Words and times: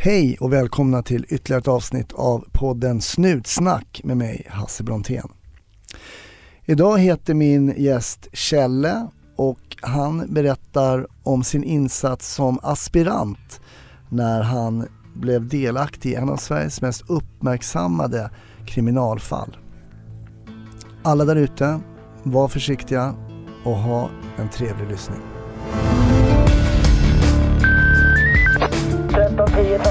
Hej 0.00 0.36
och 0.40 0.52
välkomna 0.52 1.02
till 1.02 1.26
ytterligare 1.28 1.60
ett 1.60 1.68
avsnitt 1.68 2.12
av 2.12 2.44
podden 2.52 3.00
Snutsnack 3.00 4.00
med 4.04 4.16
mig 4.16 4.46
Hasse 4.50 4.82
Brontén. 4.82 5.28
Idag 6.64 6.98
heter 6.98 7.34
min 7.34 7.74
gäst 7.76 8.28
Kjelle 8.32 9.06
och 9.36 9.60
han 9.82 10.34
berättar 10.34 11.06
om 11.22 11.44
sin 11.44 11.64
insats 11.64 12.34
som 12.34 12.58
aspirant 12.62 13.60
när 14.08 14.42
han 14.42 14.88
blev 15.14 15.48
delaktig 15.48 16.10
i 16.10 16.14
en 16.14 16.28
av 16.28 16.36
Sveriges 16.36 16.82
mest 16.82 17.10
uppmärksammade 17.10 18.30
kriminalfall. 18.66 19.56
Alla 21.02 21.24
där 21.24 21.36
ute, 21.36 21.80
var 22.22 22.48
försiktiga 22.48 23.14
och 23.64 23.76
ha 23.76 24.10
en 24.36 24.48
trevlig 24.48 24.88
lyssning. 24.88 25.20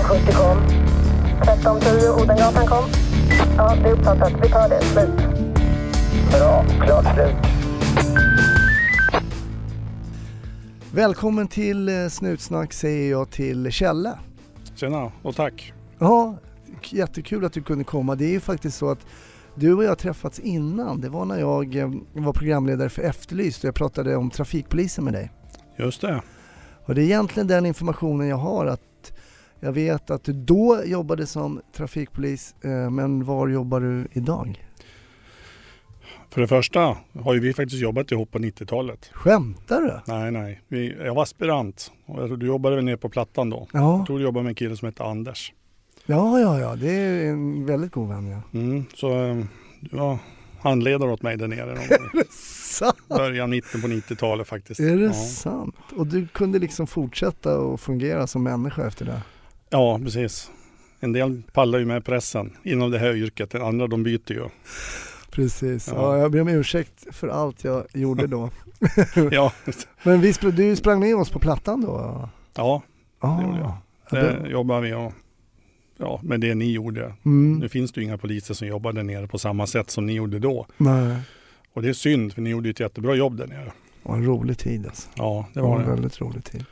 70 0.08 0.32
kom. 0.34 0.58
1310 1.42 2.24
Odengatan 2.24 2.68
kom. 2.68 2.84
Ja, 3.58 3.76
det 3.76 3.90
är 3.90 3.94
uppfattat. 3.94 4.34
Vi 4.44 4.50
tar 4.50 4.70
det. 4.70 4.82
Slut. 4.82 5.10
Bra. 6.32 6.66
Klart 6.86 7.06
slut. 7.14 7.36
Välkommen 10.94 11.48
till 11.48 11.90
eh, 11.90 12.08
Snutsnack 12.10 12.74
säger 12.74 13.12
jag 13.12 13.30
till 13.30 13.72
Kjelle. 13.72 14.20
Tjena 14.76 15.12
och 15.24 15.36
tack. 15.36 15.74
Ja, 16.00 16.36
jättekul 16.84 17.46
att 17.46 17.54
du 17.54 17.62
kunde 17.62 17.84
komma. 17.84 18.16
Det 18.16 18.26
är 18.26 18.32
ju 18.32 18.40
faktiskt 18.40 18.78
så 18.78 18.90
att 18.90 19.06
du 19.56 19.74
och 19.74 19.84
jag 19.84 19.98
träffats 19.98 20.40
innan. 20.40 21.02
Det 21.02 21.10
var 21.10 21.26
när 21.26 21.40
jag 21.40 21.76
eh, 21.76 21.92
var 22.14 22.34
programledare 22.34 22.90
för 22.90 23.02
Efterlyst 23.02 23.64
och 23.64 23.68
jag 23.68 23.76
pratade 23.76 24.16
om 24.16 24.30
trafikpolisen 24.30 25.04
med 25.04 25.14
dig. 25.14 25.32
Just 25.78 26.02
det. 26.02 26.22
Och 26.86 26.96
det 26.96 27.02
är 27.02 27.06
egentligen 27.06 27.48
den 27.48 27.66
informationen 27.66 28.28
jag 28.28 28.38
har 28.38 28.66
att 28.66 28.82
jag 29.60 29.72
vet 29.72 30.10
att 30.12 30.24
du 30.24 30.34
då 30.34 30.82
jobbade 30.86 31.26
som 31.28 31.62
trafikpolis, 31.76 32.56
eh, 32.64 32.90
men 32.90 33.24
var 33.26 33.48
jobbar 33.48 33.80
du 33.82 34.08
idag? 34.12 34.64
För 36.30 36.42
det 36.42 36.48
första 36.48 36.98
har 37.20 37.34
ju 37.34 37.40
vi 37.40 37.54
faktiskt 37.54 37.82
jobbat 37.82 38.12
ihop 38.12 38.32
på 38.32 38.40
90-talet. 38.40 39.10
Skämtar 39.14 39.82
du? 39.82 40.14
Nej, 40.14 40.32
nej. 40.32 40.62
Vi, 40.68 40.96
jag 41.06 41.16
var 41.16 41.24
aspirant 41.24 41.92
och 42.06 42.40
du 42.40 42.46
jobbade 42.48 42.76
väl 42.76 42.86
nere 42.86 42.98
på 42.98 43.10
Plattan 43.10 43.50
då. 43.50 43.68
Ja, 43.74 43.98
Jag 43.98 44.06
tror 44.06 44.18
du 44.18 44.24
jobbade 44.24 44.44
med 44.44 44.50
en 44.52 44.56
kille 44.56 44.76
som 44.78 44.86
hette 44.86 45.04
Anders. 45.04 45.54
ja, 46.06 46.40
ja, 46.40 46.60
ja. 46.60 46.76
det 46.76 46.92
är 46.92 47.26
en 47.30 47.66
väldigt 47.66 47.92
god 47.92 48.10
vän 48.10 48.28
ja. 48.28 48.60
Mm, 48.60 48.86
så 48.96 49.26
eh, 49.26 49.44
du 49.80 49.98
var 49.98 50.18
handledare 50.60 51.12
åt 51.12 51.22
mig 51.22 51.38
där 51.38 51.48
nere 51.48 51.66
någon 51.66 51.88
gång. 52.14 52.24
Sant? 52.32 52.98
Början, 53.10 53.50
mitten 53.50 53.82
på 53.82 53.88
90-talet 53.88 54.48
faktiskt. 54.48 54.80
Är 54.80 54.98
det 54.98 55.06
ja. 55.06 55.14
sant? 55.14 55.76
Och 55.98 56.08
du 56.08 56.28
kunde 56.28 56.60
liksom 56.60 56.88
fortsätta 56.88 57.58
och 57.60 57.80
fungera 57.80 58.28
som 58.28 58.44
människa 58.44 58.88
efter 58.88 59.06
det? 59.06 59.22
Ja, 59.70 60.00
precis. 60.04 60.52
En 61.00 61.12
del 61.14 61.42
pallar 61.54 61.80
ju 61.80 61.86
med 61.86 62.06
pressen 62.06 62.54
inom 62.64 62.92
det 62.92 63.00
här 63.00 63.16
yrket. 63.16 63.50
Den 63.50 63.62
andra 63.62 63.88
de 63.88 64.04
byter 64.04 64.32
ju. 64.34 64.46
Precis. 65.32 65.88
Ja. 65.88 65.94
Ja. 66.16 66.18
jag 66.22 66.32
ber 66.32 66.42
om 66.42 66.48
ursäkt 66.48 67.08
för 67.16 67.28
allt 67.28 67.64
jag 67.64 67.84
gjorde 67.94 68.28
då. 68.28 68.50
Ja, 69.32 69.54
Men 70.04 70.22
vi 70.22 70.32
spr- 70.32 70.52
du 70.52 70.76
sprang 70.76 71.00
med 71.00 71.16
oss 71.16 71.30
på 71.30 71.40
Plattan 71.40 71.82
då? 71.82 72.30
ja 72.56 72.82
Ah, 73.20 73.42
gjorde 73.42 73.58
jag. 73.58 73.74
ja, 74.12 74.18
det- 74.22 74.40
det 74.44 74.50
jobbar 74.50 74.82
vi 74.82 74.94
och, 74.94 75.14
ja, 75.98 76.20
med 76.24 76.40
det 76.40 76.56
ni 76.56 76.72
gjorde. 76.72 77.14
Mm, 77.26 77.58
Nu 77.60 77.70
finns 77.70 77.92
det 77.92 78.02
ju 78.02 78.06
inga 78.08 78.18
poliser 78.18 78.54
som 78.54 78.68
jobbar 78.68 78.94
där 78.94 79.04
nere 79.04 79.28
på 79.28 79.38
samma 79.38 79.68
sätt 79.68 79.90
som 79.90 80.06
ni 80.06 80.14
gjorde 80.14 80.40
då. 80.40 80.66
nej, 80.78 81.18
Och 81.74 81.82
det 81.82 81.90
är 81.90 81.94
synd 81.94 82.34
för 82.34 82.42
ni 82.42 82.50
gjorde 82.50 82.70
ett 82.70 82.80
jättebra 82.80 83.16
jobb 83.16 83.38
där 83.38 83.48
nere. 83.48 83.64
det 83.66 83.72
var 84.10 84.16
en 84.16 84.26
rolig 84.26 84.58
tid 84.58 84.86
alltså. 84.88 85.10
Ja, 85.16 85.46
det 85.54 85.60
Det 85.60 85.64
var 85.64 85.70
var 85.70 85.80
en 85.80 85.86
det. 85.86 85.92
väldigt 85.92 86.22
rolig 86.22 86.44
tid. 86.44 86.66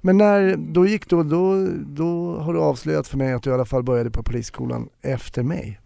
Men 0.00 0.18
när, 0.18 0.56
då 0.56 0.86
gick 0.86 1.08
då, 1.08 1.22
då, 1.22 1.66
då 1.86 2.36
har 2.36 2.52
du 2.52 2.60
avslöjat 2.60 3.08
för 3.08 3.16
mig 3.16 3.32
att 3.32 3.42
du 3.42 3.50
i 3.50 3.52
alla 3.52 3.64
fall 3.64 3.82
började 3.82 4.10
på 4.10 4.22
polisskolan 4.22 4.88
efter 5.02 5.42
mig. 5.42 5.80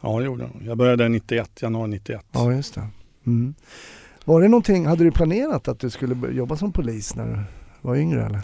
Ja, 0.00 0.18
det 0.18 0.24
gjorde 0.24 0.42
jag. 0.42 0.66
Jag 0.66 0.78
började 0.78 1.08
91, 1.08 1.62
januari 1.62 1.90
91. 1.90 2.24
Ja, 2.32 2.52
just 2.52 2.74
det. 2.74 2.88
Mm. 3.26 3.54
Var 4.24 4.40
det 4.40 4.48
någonting, 4.48 4.86
hade 4.86 5.04
du 5.04 5.10
planerat 5.10 5.68
att 5.68 5.80
du 5.80 5.90
skulle 5.90 6.32
jobba 6.32 6.56
som 6.56 6.72
polis 6.72 7.16
när 7.16 7.26
du 7.26 7.38
var 7.80 7.96
yngre 7.96 8.26
eller? 8.26 8.40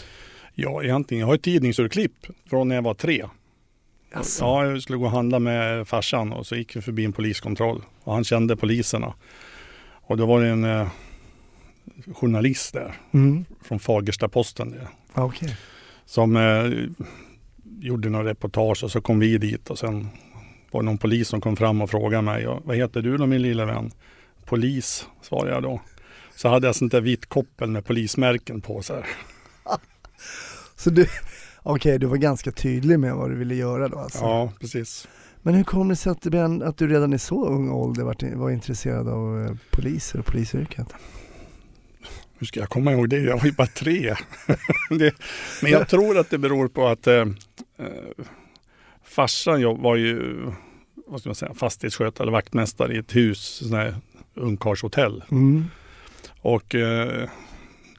Ja, 0.54 0.82
egentligen. 0.82 1.20
Jag 1.20 1.26
har 1.26 1.34
ett 1.34 1.42
tidningsurklipp 1.42 2.12
från 2.50 2.68
när 2.68 2.74
jag 2.74 2.82
var 2.82 2.94
tre. 2.94 3.24
Jaså? 4.12 4.44
Ja, 4.44 4.66
jag 4.66 4.82
skulle 4.82 4.98
gå 4.98 5.04
och 5.04 5.10
handla 5.10 5.38
med 5.38 5.88
farsan 5.88 6.32
och 6.32 6.46
så 6.46 6.56
gick 6.56 6.76
vi 6.76 6.80
förbi 6.80 7.04
en 7.04 7.12
poliskontroll. 7.12 7.82
Och 8.04 8.14
han 8.14 8.24
kände 8.24 8.56
poliserna. 8.56 9.14
Och 9.90 10.16
då 10.16 10.26
var 10.26 10.40
det 10.40 10.48
en 10.48 10.64
eh, 10.64 10.88
journalist 12.14 12.72
där 12.74 13.00
Mm. 13.12 13.44
från 13.62 13.78
Fagersta-Posten. 13.78 14.74
Ja, 15.14 15.24
Okej. 15.24 15.56
Som 16.04 16.36
eh, 16.36 16.70
gjorde 17.80 18.10
några 18.10 18.28
reportage 18.30 18.84
och 18.84 18.90
så 18.90 19.00
kom 19.00 19.18
vi 19.18 19.38
dit 19.38 19.70
och 19.70 19.78
sen 19.78 20.08
var 20.70 20.82
det 20.82 20.86
någon 20.86 20.98
polis 20.98 21.28
som 21.28 21.40
kom 21.40 21.56
fram 21.56 21.80
och 21.82 21.90
frågade 21.90 22.22
mig. 22.22 22.42
"Ja, 22.42 22.60
Vad 22.64 22.76
heter 22.76 23.02
du 23.02 23.16
då 23.16 23.26
min 23.26 23.42
lilla 23.42 23.64
vän? 23.64 23.90
Polis, 24.44 25.06
svarade 25.22 25.50
jag 25.50 25.62
då. 25.62 25.80
Så 26.36 26.48
hade 26.48 26.66
jag 26.66 26.76
sånt 26.76 26.92
där 26.92 27.00
vitt 27.00 27.26
koppel 27.26 27.70
med 27.70 27.84
polismärken 27.84 28.60
på. 28.60 28.82
Så 28.82 28.94
här. 28.94 29.06
Så 30.76 30.90
du, 30.90 31.06
okej 31.62 31.98
du 31.98 32.06
var 32.06 32.16
ganska 32.16 32.52
tydlig 32.52 32.98
med 33.00 33.14
vad 33.14 33.30
du 33.30 33.36
ville 33.36 33.54
göra 33.54 33.88
då 33.88 33.98
alltså. 33.98 34.18
Ja, 34.24 34.52
precis. 34.60 35.08
Men 35.42 35.54
hur 35.54 35.64
kom 35.64 35.88
det 35.88 35.96
sig 35.96 36.12
att, 36.12 36.26
att 36.62 36.76
du 36.76 36.88
redan 36.88 37.12
i 37.12 37.18
så 37.18 37.46
ung 37.46 37.70
ålder 37.70 38.04
var, 38.04 38.36
var 38.36 38.50
intresserad 38.50 39.08
av 39.08 39.44
eh, 39.46 39.52
poliser 39.70 40.18
och 40.18 40.26
polisyrket? 40.26 40.94
Hur 42.42 42.46
ska 42.46 42.60
jag 42.60 42.68
komma 42.68 42.92
ihåg 42.92 43.08
det? 43.08 43.18
Jag 43.18 43.38
var 43.38 43.44
ju 43.44 43.52
bara 43.52 43.66
tre. 43.66 44.14
det, 44.90 45.14
men 45.62 45.72
jag 45.72 45.88
tror 45.88 46.18
att 46.18 46.30
det 46.30 46.38
beror 46.38 46.68
på 46.68 46.86
att 46.86 47.06
eh, 47.06 47.14
eh, 47.78 48.24
farsan 49.04 49.60
jobb, 49.60 49.80
var 49.80 49.96
ju 49.96 50.42
vad 51.06 51.20
ska 51.20 51.28
man 51.28 51.34
säga, 51.34 51.54
fastighetsskötare 51.54 52.24
eller 52.24 52.32
vaktmästare 52.32 52.94
i 52.94 52.98
ett 52.98 53.16
hus, 53.16 53.38
sån 53.38 53.72
här 53.72 53.96
ungkarlshotell. 54.34 55.24
Mm. 55.30 55.64
Och 56.40 56.74
eh, 56.74 57.28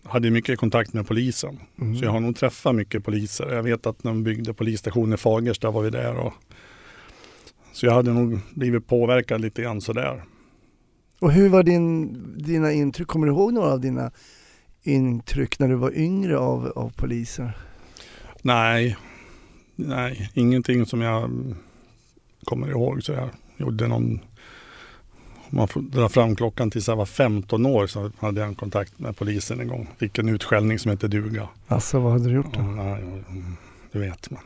hade 0.04 0.32
mycket 0.32 0.60
kontakt 0.60 0.94
med 0.94 1.08
polisen. 1.08 1.60
Mm. 1.82 1.98
Så 1.98 2.06
jag 2.06 2.12
har 2.12 2.20
nog 2.20 2.36
träffat 2.36 2.76
mycket 2.76 3.04
poliser. 3.04 3.54
Jag 3.54 3.64
vet 3.64 3.86
att 3.86 4.04
när 4.04 4.12
de 4.12 4.24
byggde 4.24 4.54
polisstationen 4.54 5.14
i 5.14 5.18
Fagersta 5.18 5.72
var 5.72 5.82
vi 5.82 5.90
där. 5.90 6.16
Och, 6.16 6.34
så 7.74 7.86
jag 7.86 7.94
hade 7.94 8.14
nog 8.14 8.40
blivit 8.54 8.88
påverkad 8.88 9.42
lite 9.42 9.62
grann 9.62 9.82
sådär. 9.82 10.24
Och 11.24 11.32
hur 11.32 11.50
var 11.50 11.64
din, 11.64 12.14
dina 12.38 12.72
intryck, 12.72 13.08
kommer 13.08 13.28
du 13.28 13.34
ihåg 13.34 13.54
några 13.54 13.72
av 13.72 13.80
dina 13.82 14.12
intryck 14.82 15.60
när 15.60 15.68
du 15.68 15.76
var 15.76 15.98
yngre 15.98 16.38
av, 16.38 16.72
av 16.76 16.90
poliser? 16.90 17.58
Nej, 18.42 18.98
nej, 19.76 20.30
ingenting 20.34 20.86
som 20.86 21.02
jag 21.02 21.24
mm, 21.24 21.56
kommer 22.44 22.68
ihåg. 22.68 23.04
Så 23.04 23.12
jag 23.12 23.30
gjorde 23.58 23.88
någon, 23.88 24.20
om 25.50 25.58
man 25.58 25.68
får 25.68 25.82
dra 25.82 26.10
fram 26.10 26.36
klockan 26.36 26.72
tills 26.72 26.88
jag 26.88 26.96
var 26.96 27.06
15 27.06 27.66
år 27.66 27.88
så 27.88 28.12
hade 28.20 28.42
jag 28.42 28.48
en 28.48 28.56
kontakt 28.56 29.00
med 29.00 29.18
polisen 29.18 29.60
en 29.60 29.68
gång. 29.68 29.90
Fick 29.98 30.18
en 30.18 30.30
utskällning 30.30 30.80
som 30.80 30.92
hette 30.92 31.08
duga. 31.08 31.50
Alltså 31.68 32.00
vad 32.00 32.12
hade 32.12 32.30
du 32.30 32.36
gjort 32.36 32.48
Ja, 32.54 32.62
då? 32.62 32.66
mm, 32.66 33.56
du 33.92 34.00
vet 34.00 34.30
man. 34.30 34.42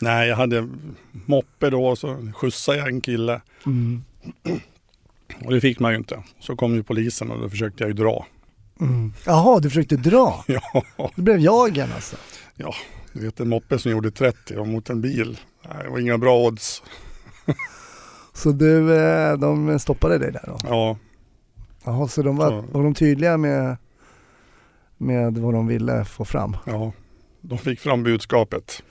Nej, 0.00 0.28
jag 0.28 0.36
hade 0.36 0.68
moppe 1.10 1.70
då 1.70 1.86
och 1.86 1.98
så 1.98 2.32
skjutsade 2.34 2.78
jag 2.78 2.88
en 2.88 3.00
kille. 3.00 3.40
Mm. 3.66 4.02
Och 5.44 5.52
det 5.52 5.60
fick 5.60 5.78
man 5.78 5.92
ju 5.92 5.98
inte. 5.98 6.22
Så 6.40 6.56
kom 6.56 6.74
ju 6.74 6.82
polisen 6.82 7.30
och 7.30 7.40
då 7.40 7.48
försökte 7.50 7.82
jag 7.82 7.88
ju 7.88 7.94
dra. 7.94 8.26
Mm. 8.80 9.12
Jaha, 9.26 9.60
du 9.60 9.68
försökte 9.70 9.96
dra? 9.96 10.44
Ja, 10.48 10.84
Du 11.16 11.22
blev 11.22 11.38
jagen 11.40 11.88
alltså? 11.94 12.16
du 13.12 13.20
vet 13.24 13.40
en 13.40 13.48
moppe 13.48 13.78
som 13.78 13.90
gjorde 13.90 14.10
30 14.10 14.56
och 14.56 14.68
mot 14.68 14.90
en 14.90 15.00
bil. 15.00 15.38
Det 15.82 15.88
var 15.88 15.98
inga 15.98 16.18
bra 16.18 16.38
odds. 16.46 16.82
Så 18.34 18.52
du, 18.52 18.96
eh, 18.96 19.36
de 19.38 19.78
stoppade 19.78 20.18
dig 20.18 20.32
där 20.32 20.44
då? 20.46 20.58
Ja, 20.64 20.96
Jaha, 21.84 22.08
så 22.08 22.22
de 22.22 22.36
var, 22.36 22.52
Ja. 22.52 22.64
var 22.72 22.82
de 22.82 22.94
tydliga 22.94 23.36
med, 23.36 23.76
med 24.96 25.38
vad 25.38 25.54
de 25.54 25.66
ville 25.66 26.04
få 26.04 26.24
fram? 26.24 26.56
ja. 26.66 26.92
De 27.40 27.58
fick 27.58 27.80
fram 27.80 28.02
budskapet. 28.02 28.82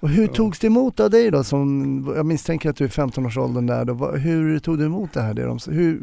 Och 0.00 0.08
hur 0.08 0.26
Ja. 0.26 0.32
togs 0.34 0.58
det 0.58 0.66
emot 0.66 1.00
av 1.00 1.10
dig 1.10 1.30
då? 1.30 1.44
Som, 1.44 2.12
jag 2.16 2.26
misstänker 2.26 2.70
att 2.70 2.76
du 2.76 2.84
är 2.84 2.88
15-årsåldern 2.88 3.66
där 3.66 3.84
då. 3.84 4.12
Hur 4.12 4.58
tog 4.58 4.78
du 4.78 4.84
emot 4.84 5.12
det 5.12 5.20
här? 5.22 5.34
Det 5.34 5.42
de, 5.44 5.58
hur, 5.66 6.00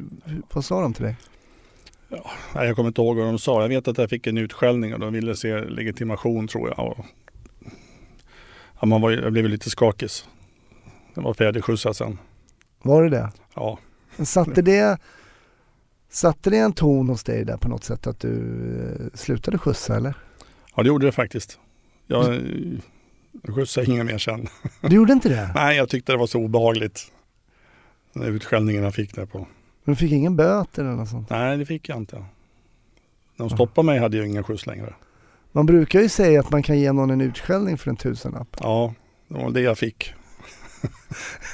vad 0.53 0.65
sa 0.65 0.81
de 0.81 0.93
till 0.93 1.03
dig? 1.03 1.15
Nej, 2.55 2.67
jag 2.67 2.75
kommer 2.75 2.87
inte 2.87 3.01
ihåg 3.01 3.17
vad 3.17 3.25
de 3.25 3.39
sa. 3.39 3.61
Jag 3.61 3.69
vet 3.69 3.87
att 3.87 3.97
jag 3.97 4.09
fick 4.09 4.27
en 4.27 4.37
utskällning 4.37 4.93
och 4.93 4.99
de 4.99 5.13
ville 5.13 5.35
se 5.35 5.59
legitimation 5.65 6.47
tror 6.47 6.69
jag. 6.77 6.79
Och, 6.87 7.05
ja, 8.79 8.85
man 8.85 9.01
var, 9.01 9.11
jag 9.11 9.31
blev 9.33 9.45
lite 9.49 9.69
skakig. 9.69 10.09
Jag 11.13 11.23
var 11.23 11.33
färdigskjutsad 11.33 11.95
sen. 11.95 12.17
Var 12.81 13.03
det 13.03 13.09
det? 13.09 13.31
Ja, 13.55 13.79
Satte 14.23 14.61
det, 14.61 14.97
satte 16.09 16.49
det 16.49 16.57
en 16.57 16.73
ton 16.73 17.09
hos 17.09 17.23
dig 17.23 17.45
där 17.45 17.57
på 17.57 17.69
något 17.69 17.83
sätt 17.83 18.07
att 18.07 18.19
du 18.19 18.33
eh, 18.99 19.17
slutade 19.17 19.57
skjutsa 19.57 19.95
eller? 19.95 20.13
ja 20.75 20.83
det 20.83 20.87
gjorde 20.87 21.05
det 21.05 21.11
faktiskt. 21.11 21.59
Jag, 22.07 22.39
jag 23.43 23.55
skjutsade 23.55 23.87
inga 23.91 24.03
mer 24.03 24.17
sen. 24.17 24.47
Du 24.81 24.95
gjorde 24.95 25.13
inte 25.13 25.29
det? 25.29 25.51
Nej, 25.55 25.77
jag 25.77 25.89
tyckte 25.89 26.11
det 26.11 26.17
var 26.17 26.27
så 26.27 26.39
obehagligt. 26.39 27.11
Den 28.13 28.23
där 28.23 28.29
utskällningen 28.29 28.83
jag 28.83 28.93
fick 28.95 29.15
där 29.15 29.25
på. 29.25 29.37
Men 29.83 29.93
du 29.93 29.95
fick 29.95 30.11
ingen 30.11 30.35
böter 30.35 30.83
eller 30.83 30.95
något 30.95 31.09
sånt? 31.09 31.29
Nej, 31.29 31.57
det 31.57 31.65
fick 31.65 31.89
jag 31.89 31.97
inte. 31.97 32.15
När 32.15 32.25
de 33.47 33.49
stoppade 33.49 33.85
mig 33.85 33.99
hade 33.99 34.17
jag 34.17 34.27
ingen 34.27 34.43
skjuts 34.43 34.65
längre. 34.65 34.93
Man 35.51 35.65
brukar 35.65 36.01
ju 36.01 36.09
säga 36.09 36.39
att 36.39 36.51
man 36.51 36.63
kan 36.63 36.79
ge 36.79 36.91
någon 36.91 37.09
en 37.09 37.21
utskällning 37.21 37.77
för 37.77 37.89
en 37.89 37.95
tusenlapp. 37.97 38.57
Ja, 38.59 38.93
det 39.27 39.33
var 39.37 39.51
det 39.51 39.61
jag 39.61 39.77
fick. 39.77 40.13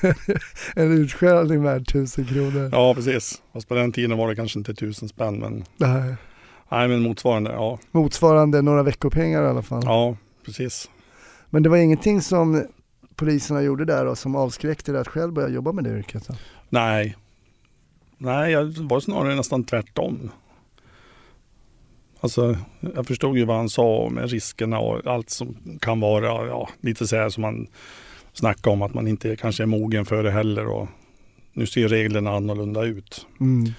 en 0.75 0.91
utskällning 0.91 1.63
värd 1.63 1.87
tusen 1.93 2.25
kronor. 2.25 2.69
Ja, 2.71 2.93
precis. 2.95 3.41
Fast 3.53 3.67
på 3.67 3.75
den 3.75 3.91
tiden 3.91 4.17
var 4.17 4.29
det 4.29 4.35
kanske 4.35 4.59
inte 4.59 4.73
tusen 4.73 5.09
spänn, 5.09 5.39
men 5.39 5.63
Nej. 5.77 6.15
nej, 6.71 6.87
men 6.87 7.01
motsvarande. 7.01 7.51
Ja, 7.51 7.79
Motsvarande 7.91 8.61
några 8.61 8.83
veckopengar 8.83 9.43
i 9.43 9.47
alla 9.47 9.61
fall. 9.61 9.81
ja 9.85 10.17
precis. 10.45 10.89
Men 11.53 11.63
det 11.63 11.69
var 11.69 11.77
ingenting 11.77 12.21
som 12.21 12.65
poliserna 13.15 13.61
gjorde 13.61 13.85
där 13.85 14.05
och 14.05 14.17
som 14.17 14.35
avskräckte 14.35 14.91
dig 14.91 15.01
att 15.01 15.07
själv 15.07 15.33
börja 15.33 15.49
jobba 15.49 15.71
med 15.71 15.83
det 15.83 15.99
yrket? 15.99 16.27
Då? 16.27 16.35
Nej, 16.69 17.15
nej, 18.17 18.51
jag 18.51 18.65
var 18.65 18.99
snarare 18.99 19.35
nästan 19.35 19.63
tvärtom. 19.63 20.31
Alltså, 22.19 22.57
jag 22.95 23.07
förstod 23.07 23.37
ju 23.37 23.45
vad 23.45 23.57
han 23.57 23.69
sa 23.69 24.09
med 24.11 24.29
riskerna 24.29 24.79
och 24.79 25.07
allt 25.07 25.29
som 25.29 25.77
kan 25.81 25.99
vara, 25.99 26.47
ja, 26.47 26.69
lite 26.81 27.07
så 27.07 27.15
här 27.15 27.29
som 27.29 27.41
man 27.41 27.67
snackar 28.33 28.71
om 28.71 28.81
att 28.81 28.93
man 28.93 29.07
inte 29.07 29.35
kanske 29.35 29.63
är 29.63 29.67
mogen 29.67 30.05
för 30.05 30.23
det 30.23 30.31
heller 30.31 30.67
och 30.67 30.87
nu 31.53 31.65
ser 31.65 31.87
reglerna 31.87 32.31
annorlunda 32.35 32.83
ut. 32.83 33.27
Mm. 33.39 33.73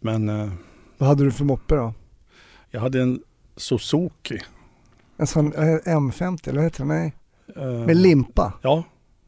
Men 0.00 0.28
eh, 0.28 0.52
Vad 0.98 1.08
hade 1.08 1.24
du 1.24 1.30
för 1.30 1.44
moppe 1.44 1.74
då? 1.74 1.94
jag 2.70 2.80
hade 2.80 3.02
en 3.02 3.22
Suzuki. 3.56 4.38
En 5.22 5.26
sån 5.26 5.52
eh, 5.52 5.78
M50 5.84 6.48
eller 6.48 6.56
vad 6.56 6.64
heter 6.64 6.84
det? 6.84 6.88
Nej. 6.88 7.12
eh, 7.56 7.86
Med 7.86 7.96
limpa? 7.96 8.52
Ja, 8.62 8.84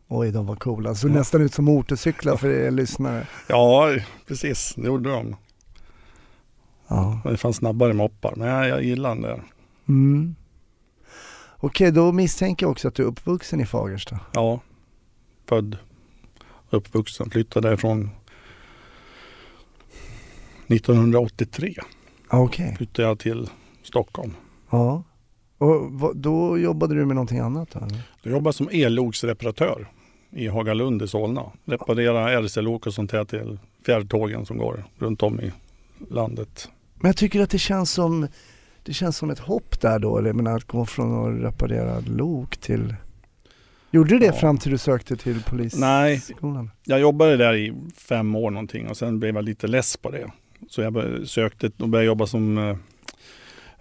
Oj, 0.08 0.30
de 0.30 0.46
var 0.46 0.56
coola. 0.56 0.94
Såg 0.94 1.10
Ja. 1.10 1.14
nästan 1.14 1.42
ut 1.42 1.54
som 1.54 1.64
motorcyklar 1.64 2.36
för 2.36 2.48
er 2.48 2.70
lyssnare. 2.70 3.26
ja, 3.48 3.88
precis, 4.28 4.74
det 4.76 4.86
gjorde 4.86 5.10
de. 5.10 5.36
Ja. 6.88 7.20
Det 7.24 7.36
fanns 7.36 7.56
snabbare 7.56 7.92
moppar, 7.92 8.34
men 8.36 8.48
jag, 8.48 8.68
jag 8.68 8.82
gillar 8.84 9.14
där. 9.16 9.42
Mm. 9.88 10.34
Okej, 11.56 11.90
då 11.92 12.12
misstänker 12.12 12.66
jag 12.66 12.70
också 12.70 12.88
att 12.88 12.94
du 12.94 13.02
är 13.02 13.06
uppvuxen 13.06 13.60
i 13.60 13.66
Fagersta. 13.66 14.20
Ja, 14.32 14.60
född, 15.48 15.76
uppvuxen, 16.70 17.30
flyttade 17.30 17.68
därifrån 17.68 18.10
1983 20.66 21.74
Ja, 22.30 22.38
Okej. 22.38 22.74
flyttade 22.76 23.08
jag 23.08 23.18
till 23.18 23.50
Stockholm. 23.82 24.34
Ja. 24.70 25.02
Och 25.64 26.16
då 26.16 26.58
jobbade 26.58 26.94
du 26.94 27.04
med 27.06 27.16
någonting 27.16 27.38
annat 27.38 27.76
eller? 27.76 28.02
Jag 28.22 28.32
jobbade 28.32 28.52
som 28.54 28.68
elloksreparatör 28.72 29.86
i 30.30 30.48
Hagalund 30.48 31.02
i 31.02 31.08
Solna. 31.08 31.42
Reparera 31.64 32.42
RC-lok 32.42 32.86
och 32.86 32.94
sånt 32.94 33.12
här 33.12 33.24
till 33.24 33.58
fjärrtågen 33.86 34.46
som 34.46 34.58
går 34.58 34.84
runt 34.98 35.22
om 35.22 35.40
i 35.40 35.52
landet. 36.10 36.68
Men 36.94 37.08
jag 37.08 37.16
tycker 37.16 37.40
att 37.40 37.50
det 37.50 37.58
känns 37.58 37.90
som, 37.90 38.26
det 38.82 38.92
känns 38.92 39.16
som 39.16 39.30
ett 39.30 39.38
hopp 39.38 39.80
där 39.80 39.98
då, 39.98 40.18
eller 40.18 40.32
menar, 40.32 40.56
att 40.56 40.64
gå 40.64 40.86
från 40.86 41.36
att 41.36 41.42
reparera 41.44 42.00
lok 42.00 42.56
till... 42.56 42.94
Gjorde 43.90 44.10
du 44.14 44.18
det 44.18 44.26
Ja. 44.26 44.32
fram 44.32 44.58
till 44.58 44.70
du 44.72 44.78
sökte 44.78 45.16
till 45.16 45.32
Nej. 45.34 45.42
polisskolan? 45.50 46.70
Jag 46.84 47.00
jobbade 47.00 47.36
där 47.36 47.54
i 47.54 47.72
fem 47.96 48.34
år 48.34 48.50
någonting 48.50 48.88
och 48.88 48.96
sen 48.96 49.20
blev 49.20 49.34
jag 49.34 49.44
lite 49.44 49.66
less 49.66 49.96
på 49.96 50.10
det. 50.10 50.30
Så 50.68 50.80
jag 50.82 50.96
sökte 51.26 51.70
och 51.78 51.88
började 51.88 52.06
jobba 52.06 52.26
som 52.26 52.78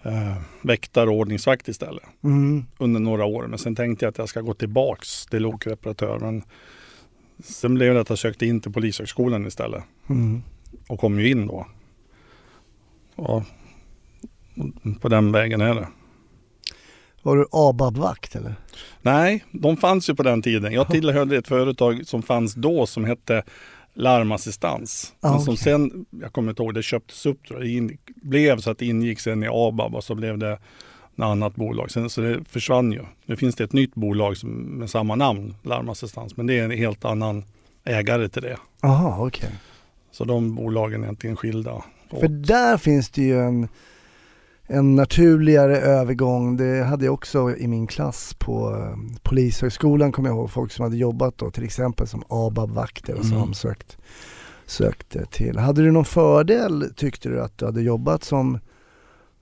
eh, 0.03 0.37
väktare 0.61 1.09
och 1.09 1.15
ordningsvakt 1.15 1.67
istället. 1.67 2.03
Mm. 2.23 2.65
under 2.77 2.99
några 2.99 3.25
år. 3.25 3.47
Men 3.47 3.59
sen 3.59 3.75
tänkte 3.75 4.05
jag 4.05 4.09
att 4.11 4.17
jag 4.17 4.29
ska 4.29 4.41
gå 4.41 4.53
tillbaks 4.53 5.25
till 5.25 5.41
lokreparatör. 5.41 6.19
Men 6.19 6.43
sen 7.43 7.73
blev 7.75 7.93
det 7.93 8.01
att 8.01 8.09
jag 8.09 8.19
sökte 8.19 8.45
in 8.45 8.61
till 8.61 8.71
Polishögskolan 8.73 9.47
istället 9.47 9.83
Mm. 10.09 10.41
och 10.87 10.99
kom 10.99 11.19
ju 11.19 11.29
in 11.29 11.47
då. 11.47 11.67
Ja, 13.15 13.45
på 15.01 15.09
den 15.09 15.31
vägen 15.31 15.61
är 15.61 15.75
det. 15.75 15.87
Var 17.21 17.37
du 17.37 17.45
ABAB-vakt 17.51 18.35
eller? 18.35 18.55
Nej, 19.01 19.45
de 19.51 19.77
fanns 19.77 20.09
ju 20.09 20.15
på 20.15 20.23
den 20.23 20.41
tiden. 20.41 20.73
Jag 20.73 20.87
tillhörde 20.87 21.37
ett 21.37 21.47
företag 21.47 22.07
som 22.07 22.23
fanns 22.23 22.53
då 22.53 22.85
som 22.85 23.05
hette 23.05 23.43
Larmassistans. 23.93 25.13
Ah, 25.19 25.31
Men 25.31 25.41
som 25.41 25.57
sen, 25.57 26.05
jag 26.21 26.33
kommer 26.33 26.49
inte 26.49 26.63
ihåg, 26.63 26.73
det 26.73 26.83
köptes 26.83 27.25
upp 27.25 27.47
tror 27.47 27.59
jag. 27.59 27.67
Det 27.69 27.73
in, 27.73 27.97
blev 28.15 28.59
så 28.59 28.71
att 28.71 28.77
det 28.77 28.85
ingick 28.85 29.19
sen 29.19 29.43
i 29.43 29.47
ABAB 29.51 29.95
och 29.95 30.03
så 30.03 30.15
blev 30.15 30.37
det 30.37 30.51
ett 30.51 30.59
annat 31.19 31.55
bolag. 31.55 31.91
Sen, 31.91 32.09
så 32.09 32.21
det 32.21 32.43
försvann 32.49 32.91
ju. 32.91 33.01
Nu 33.25 33.35
finns 33.35 33.55
det 33.55 33.63
ett 33.63 33.73
nytt 33.73 33.95
bolag 33.95 34.37
som, 34.37 34.49
med 34.49 34.89
samma 34.89 35.15
namn, 35.15 35.55
Larmassistans. 35.63 36.37
Men 36.37 36.47
det 36.47 36.59
är 36.59 36.63
en 36.63 36.71
helt 36.71 37.05
annan 37.05 37.43
ägare 37.83 38.29
till 38.29 38.41
det. 38.41 38.57
Jaha, 38.81 39.25
okej. 39.27 39.49
Så 40.11 40.23
de 40.23 40.55
bolagen 40.55 41.01
är 41.01 41.05
egentligen 41.05 41.35
skilda. 41.35 41.83
För 42.09 42.27
där 42.27 42.77
finns 42.77 43.09
det 43.09 43.21
ju 43.21 43.39
en, 43.39 43.67
en 44.73 44.95
naturligare 44.95 45.77
övergång. 45.77 46.57
Det 46.57 46.83
hade 46.83 47.05
jag 47.05 47.13
också 47.13 47.55
i 47.57 47.67
min 47.67 47.87
klass 47.87 48.33
på 48.39 48.71
eh, 48.75 49.19
Polishögskolan 49.23 50.11
kommer 50.11 50.29
jag 50.29 50.35
ihåg. 50.37 50.51
Folk 50.51 50.71
som 50.71 50.83
hade 50.83 50.97
jobbat 50.97 51.37
då 51.37 51.51
till 51.51 51.63
exempel 51.63 52.07
som 52.07 52.23
ABAB-vakter 52.29 53.13
och 53.15 53.25
så 53.25 53.35
Mm. 53.35 53.53
sökt, 53.53 53.97
sökte 54.65 55.25
till. 55.25 55.57
Hade 55.57 55.81
du 55.81 55.91
någon 55.91 56.05
fördel 56.05 56.93
tyckte 56.95 57.29
du 57.29 57.41
att 57.41 57.57
du 57.57 57.65
hade 57.65 57.81
jobbat 57.81 58.23
som, 58.23 58.59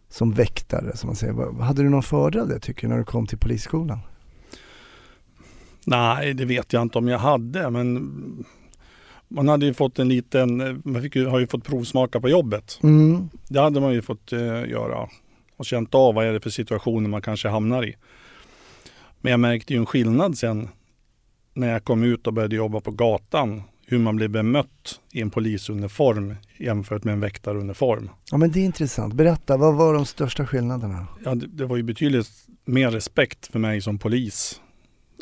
som 0.09 0.31
väktare 0.31 0.97
som 0.97 1.07
man 1.07 1.15
säger. 1.15 1.61
Hade 1.61 1.83
du 1.83 1.89
någon 1.89 2.03
fördel 2.03 2.41
av 2.41 2.47
det 2.47 2.59
tycker 2.59 2.81
du 2.81 2.87
när 2.87 2.97
du 2.97 3.03
kom 3.05 3.27
till 3.27 3.37
polisskolan? 3.37 3.99
Nej, 5.85 6.33
det 6.33 6.45
vet 6.45 6.73
jag 6.73 6.81
inte 6.81 6.97
om 6.97 7.07
jag 7.07 7.19
hade, 7.19 7.69
men 7.69 8.11
man 9.31 9.47
hade 9.47 9.65
ju 9.65 9.73
fått 9.73 9.99
en 9.99 10.09
liten, 10.09 10.81
man 10.85 11.01
fick 11.01 11.15
ju, 11.15 11.25
har 11.25 11.39
ju 11.39 11.47
fått 11.47 11.63
provsmaka 11.63 12.19
på 12.19 12.29
jobbet. 12.29 12.79
Mm. 12.83 13.29
Det 13.47 13.59
hade 13.59 13.81
man 13.81 13.93
ju 13.93 14.01
fått 14.01 14.33
eh, 14.33 14.39
göra 14.69 15.09
och 15.57 15.65
känt 15.65 15.95
av 15.95 16.15
vad 16.15 16.25
är 16.25 16.33
det 16.33 16.39
för 16.39 16.49
situationer 16.49 17.09
man 17.09 17.21
kanske 17.21 17.47
hamnar 17.47 17.85
i. 17.85 17.95
Men 19.21 19.31
jag 19.31 19.39
märkte 19.39 19.73
ju 19.73 19.79
en 19.79 19.85
skillnad 19.85 20.37
sen 20.37 20.69
när 21.53 21.71
jag 21.71 21.83
kom 21.83 22.03
ut 22.03 22.27
och 22.27 22.33
började 22.33 22.55
jobba 22.55 22.79
på 22.79 22.91
gatan. 22.91 23.63
Hur 23.85 23.99
man 23.99 24.15
blev 24.15 24.29
bemött 24.29 24.99
i 25.11 25.21
en 25.21 25.29
polisuniform 25.29 26.35
jämfört 26.57 27.03
med 27.03 27.13
en 27.13 27.19
väktaruniform. 27.19 28.09
Ja 28.31 28.37
men 28.37 28.51
det 28.51 28.59
är 28.59 28.65
intressant. 28.65 29.13
Berätta, 29.13 29.57
vad 29.57 29.75
var 29.75 29.93
de 29.93 30.05
största 30.05 30.47
skillnaderna? 30.47 31.07
Ja, 31.23 31.35
det, 31.35 31.47
det 31.47 31.65
var 31.65 31.77
ju 31.77 31.83
betydligt 31.83 32.29
mer 32.65 32.91
respekt 32.91 33.47
för 33.47 33.59
mig 33.59 33.81
som 33.81 33.99
polis 33.99 34.61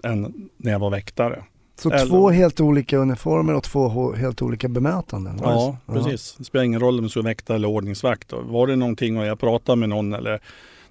än 0.03 0.49
när 0.57 0.71
jag 0.71 0.79
var 0.79 0.89
väktare. 0.89 1.43
Så 1.81 1.91
Eller- 1.91 2.05
två 2.05 2.29
helt 2.29 2.59
olika 2.59 2.97
uniformer 2.97 3.53
och 3.53 3.63
två 3.63 4.13
helt 4.13 4.41
olika 4.41 4.67
bemötanden? 4.67 5.37
det 5.37 5.43
Ja, 5.43 5.77
så? 5.87 5.93
precis. 5.93 6.35
Det 6.37 6.43
spelar 6.43 6.65
ingen 6.65 6.79
roll 6.79 6.99
om 6.99 7.07
du 7.13 7.19
är 7.19 7.23
väktare 7.23 7.55
eller 7.55 7.67
ordningsvakt. 7.67 8.33
Och 8.33 8.45
Var 8.45 8.67
det 8.67 8.75
någonting 8.75 9.17
och 9.17 9.25
jag 9.25 9.39
pratade 9.39 9.75
med 9.75 9.89
någon 9.89 10.13
eller 10.13 10.39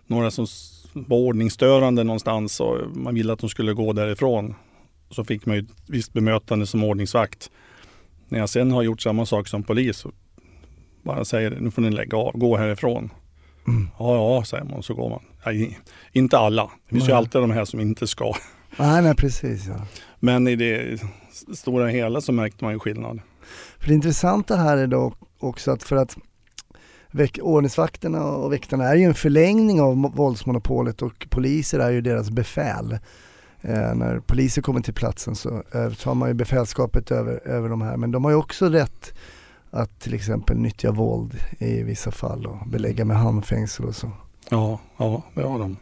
några 0.07 0.31
som 0.31 0.47
var 0.93 1.17
ordningsstörande 1.19 2.05
någonstans 2.05 2.61
och 2.61 2.77
man 2.95 3.15
ville 3.15 3.33
att 3.33 3.39
de 3.39 3.49
skulle 3.51 3.73
gå 3.73 3.93
därifrån 3.93 4.55
så 5.11 5.25
fick 5.25 5.47
man 5.47 5.57
ju 5.57 5.63
ett 5.63 5.69
visst 5.87 6.13
bemötande 6.13 6.67
som 6.67 6.85
ordningsvakt. 6.85 7.51
När 8.29 8.39
jag 8.39 8.49
sen 8.49 8.71
har 8.71 8.83
gjort 8.83 9.01
samma 9.03 9.27
sak 9.27 9.49
som 9.49 9.63
polis 9.63 9.97
så 9.97 10.11
bara 11.03 11.25
säger 11.25 11.51
nu 11.61 11.71
får 11.71 11.83
ni 11.83 11.91
lägga 11.91 12.17
av, 12.19 12.33
gå 12.39 12.57
härifrån. 12.57 13.11
Mm. 13.69 13.89
Ja, 13.99 14.15
ja, 14.15 14.45
säger 14.45 14.65
man 14.65 14.75
och 14.75 14.85
så 14.85 14.95
går 14.95 15.09
man. 15.11 15.55
I- 15.55 15.77
inte 16.13 16.39
alla. 16.39 16.63
Det 16.65 16.89
finns 16.95 17.05
ju 17.05 17.09
Nej. 17.09 17.17
alltid 17.17 17.41
de 17.41 17.51
här 17.51 17.65
som 17.65 17.81
inte 17.81 18.07
ska. 18.07 18.35
Nej, 18.79 19.03
nej 19.03 19.15
precis 19.15 19.67
ja. 19.67 19.87
Men 20.21 20.49
i 20.49 20.57
det 20.57 21.01
stora 21.57 21.87
hela 21.89 22.21
så 22.21 22.33
märkte 22.33 22.65
man 22.65 22.73
ju 22.73 22.79
skillnad. 22.79 23.21
För 23.79 23.89
det 23.89 23.95
intressanta 23.95 24.57
här 24.57 24.77
är 24.77 24.87
då 24.87 25.13
också 25.39 25.71
att 25.71 25.83
för 25.83 25.97
att 25.97 26.17
ordningsvakterna 27.43 28.25
och 28.25 28.53
väktarna 28.53 28.85
är 28.85 28.95
ju 28.95 29.05
en 29.05 29.15
förlängning 29.15 29.81
av 29.81 29.95
mo- 29.97 30.17
våldsmonopolet 30.17 31.03
och 31.03 31.27
poliser 31.31 31.79
är 31.79 31.91
ju 31.91 32.01
deras 32.01 32.31
befäl. 32.31 32.93
Eh, 33.61 33.95
när 33.95 34.21
poliser 34.21 34.63
kommer 34.63 34.81
till 34.81 34.95
platsen 34.95 35.35
så 35.35 35.63
eh, 35.75 35.93
tar 35.93 36.15
man 36.15 36.29
ju 36.29 36.35
befälskapet 36.35 37.11
över, 37.11 37.49
över 37.49 37.69
de 37.69 37.83
här 37.83 37.97
men 37.97 38.11
de 38.11 38.25
har 38.25 38.31
ju 38.31 38.37
också 38.37 38.69
rätt 38.69 39.13
att 39.71 40.01
till 40.01 40.15
exempel 40.15 40.59
nyttja 40.59 40.91
våld 40.91 41.35
i 41.59 41.83
vissa 41.83 42.11
fall 42.11 42.47
och 42.47 42.69
belägga 42.69 43.05
med 43.05 43.17
handfängsel 43.17 43.87
och 43.87 43.95
så. 43.95 44.11
Ja, 44.51 44.81
ja, 44.97 45.23
det 45.35 45.43
har 45.43 45.59
de. 45.59 45.77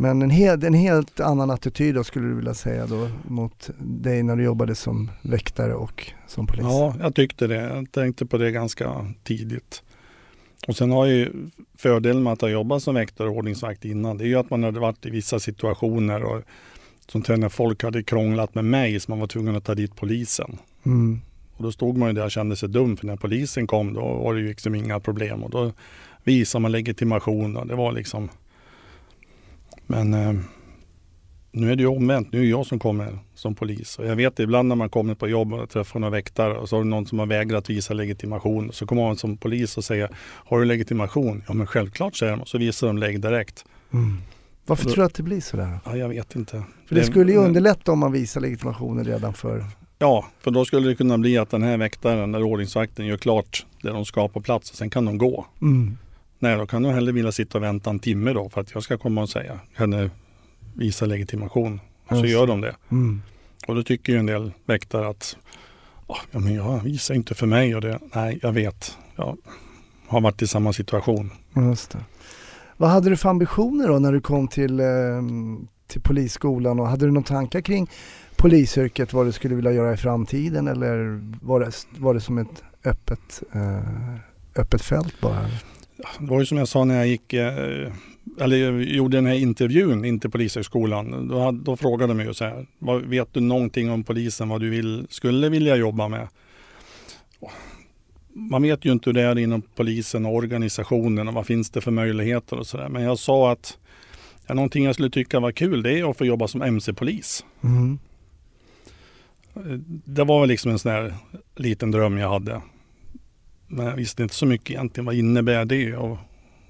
Men 0.00 0.22
en, 0.22 0.30
hel, 0.30 0.64
en 0.64 0.74
helt 0.74 1.20
annan 1.20 1.50
attityd 1.50 1.94
då 1.94 2.04
skulle 2.04 2.28
du 2.28 2.34
vilja 2.34 2.54
säga 2.54 2.86
då 2.86 3.08
mot 3.28 3.70
dig 3.78 4.22
när 4.22 4.36
du 4.36 4.44
jobbade 4.44 4.74
som 4.74 5.10
väktare 5.22 5.74
och 5.74 6.12
som 6.26 6.46
polis? 6.46 6.62
Ja, 6.62 6.94
jag 7.00 7.14
tyckte 7.14 7.46
det. 7.46 7.54
Jag 7.54 7.92
tänkte 7.92 8.26
på 8.26 8.38
det 8.38 8.50
ganska 8.50 9.06
tidigt. 9.24 9.82
Och 10.68 10.76
sen 10.76 10.90
har 10.90 11.06
ju 11.06 11.32
fördelen 11.78 12.22
med 12.22 12.32
att 12.32 12.40
ha 12.40 12.48
jobbat 12.48 12.82
som 12.82 12.94
väktare 12.94 13.28
och 13.28 13.36
ordningsvakt 13.36 13.84
innan. 13.84 14.18
Det 14.18 14.24
är 14.24 14.26
ju 14.26 14.36
att 14.36 14.50
man 14.50 14.64
hade 14.64 14.80
varit 14.80 15.06
i 15.06 15.10
vissa 15.10 15.40
situationer 15.40 16.22
och 16.22 16.42
sånt 17.08 17.28
här 17.28 17.36
när 17.36 17.48
folk 17.48 17.82
hade 17.82 18.02
krånglat 18.02 18.54
med 18.54 18.64
mig 18.64 19.00
så 19.00 19.10
man 19.10 19.20
var 19.20 19.26
tvungen 19.26 19.56
att 19.56 19.64
ta 19.64 19.74
dit 19.74 19.96
polisen. 19.96 20.58
Mm. 20.86 21.20
Och 21.56 21.62
då 21.62 21.72
stod 21.72 21.96
man 21.96 22.08
ju 22.08 22.14
där 22.14 22.24
och 22.24 22.30
kände 22.30 22.56
sig 22.56 22.68
dum 22.68 22.96
för 22.96 23.06
när 23.06 23.16
polisen 23.16 23.66
kom 23.66 23.94
då 23.94 24.00
var 24.00 24.34
det 24.34 24.40
ju 24.40 24.48
liksom 24.48 24.74
inga 24.74 25.00
problem 25.00 25.42
och 25.42 25.50
då 25.50 25.72
visade 26.24 26.62
man 26.62 26.72
legitimation 26.72 27.56
och 27.56 27.66
det 27.66 27.74
var 27.74 27.92
liksom 27.92 28.28
Men 29.90 30.14
eh, 30.14 30.32
nu 31.52 31.72
är 31.72 31.76
det 31.76 31.82
ju 31.82 31.88
omvänt. 31.88 32.32
Nu 32.32 32.38
är 32.38 32.42
det 32.42 32.48
jag 32.48 32.66
som 32.66 32.78
kommer 32.78 33.18
som 33.34 33.54
polis. 33.54 33.98
Och 33.98 34.06
jag 34.06 34.16
vet 34.16 34.38
ibland 34.38 34.68
när 34.68 34.76
man 34.76 34.88
kommer 34.90 35.14
på 35.14 35.28
jobb 35.28 35.52
och 35.52 35.70
träffar 35.70 36.00
några 36.00 36.10
väktare 36.10 36.54
och 36.54 36.68
så 36.68 36.76
har 36.76 36.82
det 36.84 36.88
någon 36.90 37.06
som 37.06 37.18
har 37.18 37.26
vägrat 37.26 37.70
visa 37.70 37.94
legitimation. 37.94 38.72
Så 38.72 38.86
kommer 38.86 39.02
man 39.02 39.16
som 39.16 39.36
polis 39.36 39.76
och 39.76 39.84
säger 39.84 40.10
Har 40.20 40.58
du 40.58 40.64
legitimation? 40.64 41.42
Ja 41.48 41.54
men 41.54 41.66
självklart 41.66 42.16
säger 42.16 42.32
de 42.32 42.40
och 42.40 42.48
så 42.48 42.58
visar 42.58 42.86
de 42.86 42.98
lägg 42.98 43.20
direkt. 43.20 43.64
Mm. 43.92 44.18
Varför 44.66 44.84
Då- 44.84 44.90
tror 44.90 45.02
du 45.02 45.06
att 45.06 45.14
det 45.14 45.22
blir 45.22 45.40
sådär? 45.40 45.78
Ja, 45.84 45.96
jag 45.96 46.08
vet 46.08 46.36
inte. 46.36 46.62
För 46.88 46.94
det 46.94 47.04
skulle 47.04 47.32
ju 47.32 47.38
underlätta 47.38 47.92
om 47.92 47.98
man 47.98 48.12
visar 48.12 48.40
legitimationen 48.40 49.04
redan 49.04 49.34
för... 49.34 49.64
Ja, 49.98 50.26
för 50.40 50.50
då 50.50 50.64
skulle 50.64 50.88
det 50.88 50.94
kunna 50.94 51.18
bli 51.18 51.38
att 51.38 51.50
den 51.50 51.62
här 51.62 51.76
väktaren 51.76 52.34
eller 52.34 52.44
ordningsvakten 52.46 53.06
gör 53.06 53.16
klart 53.16 53.66
det 53.82 53.88
de 53.88 54.04
ska 54.04 54.28
på 54.28 54.40
plats 54.40 54.70
och 54.70 54.76
sen 54.76 54.90
kan 54.90 55.04
de 55.04 55.18
gå. 55.18 55.46
Mm. 55.62 55.96
Nej, 56.42 56.56
då 56.56 56.66
kan 56.66 56.82
de 56.82 56.92
hellre 56.92 57.12
vilja 57.12 57.32
sitta 57.32 57.58
och 57.58 57.64
vänta 57.64 57.90
en 57.90 57.98
timme 57.98 58.32
då 58.32 58.48
för 58.48 58.60
att 58.60 58.74
jag 58.74 58.82
ska 58.82 58.98
komma 58.98 59.22
och 59.22 59.28
säga, 59.28 59.60
kan 59.76 59.90
du 59.90 60.10
visa 60.74 61.06
legitimation? 61.06 61.80
Och 62.06 62.16
så 62.16 62.22
Just 62.22 62.32
gör 62.32 62.46
de 62.46 62.60
det. 62.60 62.76
Mm. 62.90 63.22
Och 63.66 63.74
då 63.74 63.82
tycker 63.82 64.12
ju 64.12 64.18
en 64.18 64.26
del 64.26 64.52
väktare 64.66 65.08
att, 65.08 65.36
"Ah, 66.06 66.16
ja 66.30 66.38
men 66.38 66.54
jag 66.54 66.80
visar 66.84 67.14
inte 67.14 67.34
för 67.34 67.46
mig 67.46 67.74
och 67.74 67.80
det, 67.80 67.98
nej 68.14 68.38
jag 68.42 68.52
vet, 68.52 68.98
jag 69.16 69.36
har 70.06 70.20
varit 70.20 70.42
i 70.42 70.46
samma 70.46 70.72
situation. 70.72 71.30
Just 71.56 71.90
det. 71.90 71.98
Vad 72.76 72.90
hade 72.90 73.10
du 73.10 73.16
för 73.16 73.28
ambitioner 73.28 73.88
då 73.88 73.98
när 73.98 74.12
du 74.12 74.20
kom 74.20 74.48
till, 74.48 74.80
eh, 74.80 74.86
till 75.86 76.00
polisskolan 76.00 76.80
och 76.80 76.88
hade 76.88 77.06
du 77.06 77.10
några 77.12 77.26
tankar 77.26 77.60
kring 77.60 77.90
polisyrket, 78.36 79.12
vad 79.12 79.26
du 79.26 79.32
skulle 79.32 79.54
vilja 79.54 79.72
göra 79.72 79.92
i 79.94 79.96
framtiden 79.96 80.68
eller 80.68 81.20
var 81.46 81.60
det, 81.60 81.72
var 81.98 82.14
det 82.14 82.20
som 82.20 82.38
ett 82.38 82.62
öppet, 82.84 83.42
eh, 83.52 84.14
öppet 84.56 84.82
fält 84.82 85.20
bara? 85.20 85.46
Det 86.18 86.26
var 86.26 86.40
ju 86.40 86.46
som 86.46 86.58
jag 86.58 86.68
sa 86.68 86.84
när 86.84 86.96
jag 86.96 87.06
gick, 87.06 87.32
eh, 87.32 87.92
eller 88.40 88.78
gjorde 88.80 89.16
den 89.16 89.26
här 89.26 89.34
intervjun 89.34 90.04
in 90.04 90.20
till 90.20 90.30
Polishögskolan. 90.30 91.28
Då, 91.28 91.40
hade, 91.40 91.64
då 91.64 91.76
frågade 91.76 92.10
de 92.10 92.16
mig 92.16 92.26
ju 92.26 92.34
så 92.34 92.44
här, 92.44 92.66
vad, 92.78 93.02
vet 93.02 93.34
du 93.34 93.40
någonting 93.40 93.90
om 93.90 94.04
polisen, 94.04 94.48
vad 94.48 94.60
du 94.60 94.70
vill, 94.70 95.06
skulle 95.10 95.48
vilja 95.48 95.76
jobba 95.76 96.08
med? 96.08 96.28
Man 98.32 98.62
vet 98.62 98.84
ju 98.84 98.92
inte 98.92 99.10
hur 99.10 99.14
det 99.14 99.22
är 99.22 99.38
inom 99.38 99.62
polisen 99.62 100.26
och 100.26 100.34
organisationen 100.34 101.28
och 101.28 101.34
vad 101.34 101.46
finns 101.46 101.70
det 101.70 101.80
för 101.80 101.90
möjligheter 101.90 102.58
och 102.58 102.66
sådär. 102.66 102.88
Men 102.88 103.02
jag 103.02 103.18
sa 103.18 103.52
att 103.52 103.78
ja, 104.46 104.54
någonting 104.54 104.84
jag 104.84 104.94
skulle 104.94 105.10
tycka 105.10 105.40
var 105.40 105.52
kul 105.52 105.82
det 105.82 105.98
är 105.98 106.10
att 106.10 106.18
få 106.18 106.24
jobba 106.26 106.48
som 106.48 106.62
MC-polis. 106.62 107.44
Mm. 107.64 107.98
Det 110.04 110.24
var 110.24 110.40
väl 110.40 110.48
liksom 110.48 110.70
en 110.70 110.78
sån 110.78 110.92
här 110.92 111.14
liten 111.56 111.90
dröm 111.90 112.18
jag 112.18 112.30
hade. 112.30 112.60
Men 113.72 113.86
jag 113.86 113.96
visste 113.96 114.22
inte 114.22 114.34
så 114.34 114.46
mycket 114.46 114.70
egentligen. 114.70 115.06
Vad 115.06 115.14
innebär 115.14 115.64
det 115.64 115.96
och 115.96 116.18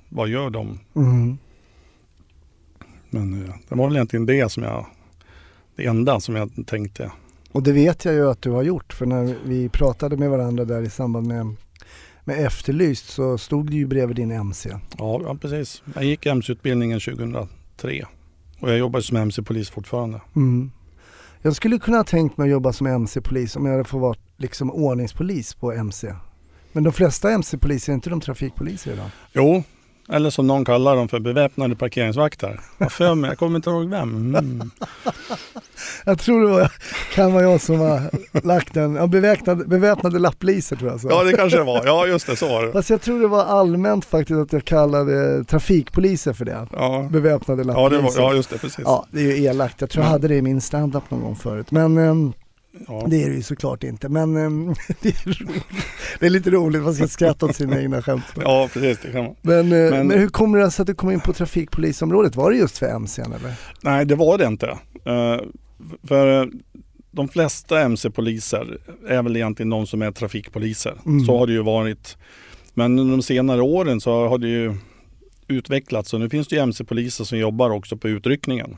vad 0.08 0.28
gör 0.28 0.50
de? 0.50 0.78
Mm. 0.96 1.38
Men 3.10 3.44
eh, 3.44 3.54
det 3.68 3.74
var 3.74 3.86
väl 3.86 3.96
egentligen 3.96 4.26
det 4.26 4.52
som 4.52 4.62
jag, 4.62 4.86
det 5.76 5.86
enda 5.86 6.20
som 6.20 6.36
jag 6.36 6.50
tänkte. 6.66 7.12
Och 7.52 7.62
det 7.62 7.72
vet 7.72 8.04
jag 8.04 8.14
ju 8.14 8.30
att 8.30 8.42
du 8.42 8.50
har 8.50 8.62
gjort 8.62 8.92
för 8.92 9.06
när 9.06 9.36
vi 9.44 9.68
pratade 9.68 10.16
med 10.16 10.30
varandra 10.30 10.64
där 10.64 10.82
i 10.82 10.90
samband 10.90 11.26
med, 11.26 11.54
med 12.24 12.46
Efterlyst 12.46 13.08
så 13.08 13.38
stod 13.38 13.70
det 13.70 13.76
ju 13.76 13.86
bredvid 13.86 14.16
din 14.16 14.30
MC. 14.30 14.70
Ja, 14.98 15.20
ja 15.24 15.36
precis. 15.40 15.82
Jag 15.94 16.04
gick 16.04 16.26
MC-utbildningen 16.26 17.00
2003 17.00 18.06
och 18.60 18.70
jag 18.70 18.78
jobbar 18.78 19.00
som 19.00 19.16
MC-polis 19.16 19.70
fortfarande. 19.70 20.20
Mm. 20.36 20.70
Jag 21.42 21.56
skulle 21.56 21.78
kunna 21.78 21.96
ha 21.96 22.04
tänkt 22.04 22.36
mig 22.36 22.44
att 22.44 22.50
jobba 22.50 22.72
som 22.72 22.86
MC-polis 22.86 23.56
om 23.56 23.66
jag 23.66 23.72
hade 23.72 23.84
fått 23.84 24.00
vara 24.00 24.16
liksom 24.36 24.70
ordningspolis 24.70 25.54
på 25.54 25.72
MC. 25.72 26.12
Men 26.72 26.82
de 26.84 26.92
flesta 26.92 27.30
MC-poliser 27.30 27.92
är 27.92 27.94
inte 27.94 28.10
de 28.10 28.20
trafikpoliser 28.20 28.92
idag. 28.92 29.10
Jo, 29.32 29.62
eller 30.12 30.30
som 30.30 30.46
någon 30.46 30.64
kallar 30.64 30.96
dem 30.96 31.08
för 31.08 31.20
beväpnade 31.20 31.76
parkeringsvakter. 31.76 32.60
Vad 32.78 32.92
för 32.92 33.14
mig, 33.14 33.30
jag 33.30 33.38
kommer 33.38 33.56
inte 33.56 33.70
ihåg 33.70 33.88
vem. 33.90 34.34
Mm. 34.36 34.70
Jag 36.04 36.18
tror 36.18 36.40
det 36.40 36.46
var, 36.50 36.72
kan 37.14 37.32
vara 37.32 37.42
jag 37.42 37.60
som 37.60 37.80
har 37.80 38.10
lagt 38.46 38.74
den, 38.74 38.94
ja, 38.94 39.06
beväpnade, 39.06 39.64
beväpnade 39.64 40.18
lappliser 40.18 40.76
tror 40.76 40.90
jag. 40.90 41.00
Så. 41.00 41.08
Ja, 41.10 41.22
det 41.24 41.32
kanske 41.32 41.58
det 41.58 41.64
var. 41.64 41.82
Ja, 41.86 42.06
just 42.06 42.26
det, 42.26 42.36
så 42.36 42.48
var 42.48 42.66
det. 42.66 42.72
Fast 42.72 42.90
jag 42.90 43.00
tror 43.00 43.20
det 43.20 43.26
var 43.28 43.44
allmänt 43.44 44.04
faktiskt 44.04 44.38
att 44.38 44.52
jag 44.52 44.64
kallade 44.64 45.44
trafikpoliser 45.44 46.32
för 46.32 46.44
det. 46.44 46.66
Ja, 46.72 47.08
Beväpnade 47.10 47.62
ja, 47.62 47.66
lappliser. 47.66 47.96
det 48.16 48.22
var, 48.22 48.30
ja 48.30 48.34
just 48.36 48.50
det, 48.50 48.58
precis. 48.58 48.80
Ja, 48.84 49.06
det 49.10 49.20
är 49.20 49.24
ju 49.36 49.44
elakt. 49.44 49.80
Jag 49.80 49.90
tror 49.90 50.04
jag 50.04 50.08
Ja. 50.08 50.12
hade 50.12 50.28
det 50.28 50.34
i 50.36 50.42
min 50.42 50.60
standup 50.60 51.10
någon 51.10 51.20
gång 51.22 51.36
förut. 51.36 51.70
Men 51.70 51.98
ehm, 51.98 52.32
Ja. 52.88 53.06
det 53.10 53.24
är 53.24 53.28
det 53.28 53.36
ju 53.36 53.42
såklart 53.42 53.84
inte. 53.84 54.08
Men 54.08 54.36
ehm, 54.36 54.66
det, 55.02 55.08
är 55.08 55.36
det 56.20 56.26
är 56.26 56.30
lite 56.30 56.50
roligt, 56.50 56.82
man 56.82 56.94
ska 56.94 57.08
skratta 57.08 57.46
åt 57.46 57.56
sina 57.56 57.80
egna 57.80 58.02
skämt. 58.02 58.24
ja, 58.36 58.68
precis. 58.72 58.98
Det 59.02 59.12
kan 59.12 59.24
man. 59.24 59.34
Men, 59.42 59.72
eh, 59.72 59.90
men... 59.90 60.06
Men- 60.06 60.18
hur 60.18 60.28
kommer 60.28 60.58
det 60.58 60.70
sig 60.70 60.82
att 60.82 60.86
du 60.86 60.94
kom 60.94 61.10
in 61.10 61.20
på 61.20 61.32
trafikpolisområdet? 61.32 62.36
Var 62.36 62.50
det 62.50 62.56
just 62.56 62.78
för 62.78 62.86
MCn 62.98 63.32
eller? 63.32 63.54
Nej, 63.82 64.04
det 64.04 64.14
var 64.14 64.38
det 64.38 64.46
inte. 64.46 64.66
Eh, 65.04 65.40
för 66.02 66.42
eh, 66.42 66.48
de 67.10 67.28
flesta 67.28 67.80
MC-poliser 67.80 68.78
är 69.08 69.22
väl 69.22 69.36
egentligen 69.36 69.70
de 69.70 69.86
som 69.86 70.02
är 70.02 70.10
trafikpoliser. 70.10 70.94
Mm. 71.06 71.24
Så 71.24 71.38
har 71.38 71.46
det 71.46 71.52
ju 71.52 71.62
varit. 71.62 72.16
Men 72.74 72.98
under 72.98 73.16
de 73.16 73.22
senare 73.22 73.62
åren 73.62 74.00
så 74.00 74.28
har 74.28 74.38
det 74.38 74.48
ju 74.48 74.74
utvecklats 75.48 76.14
och 76.14 76.20
nu 76.20 76.28
finns 76.28 76.48
det 76.48 76.56
ju 76.56 76.62
MC-poliser 76.62 77.24
som 77.24 77.38
jobbar 77.38 77.70
också 77.70 77.96
på 77.96 78.08
utryckningen. 78.08 78.76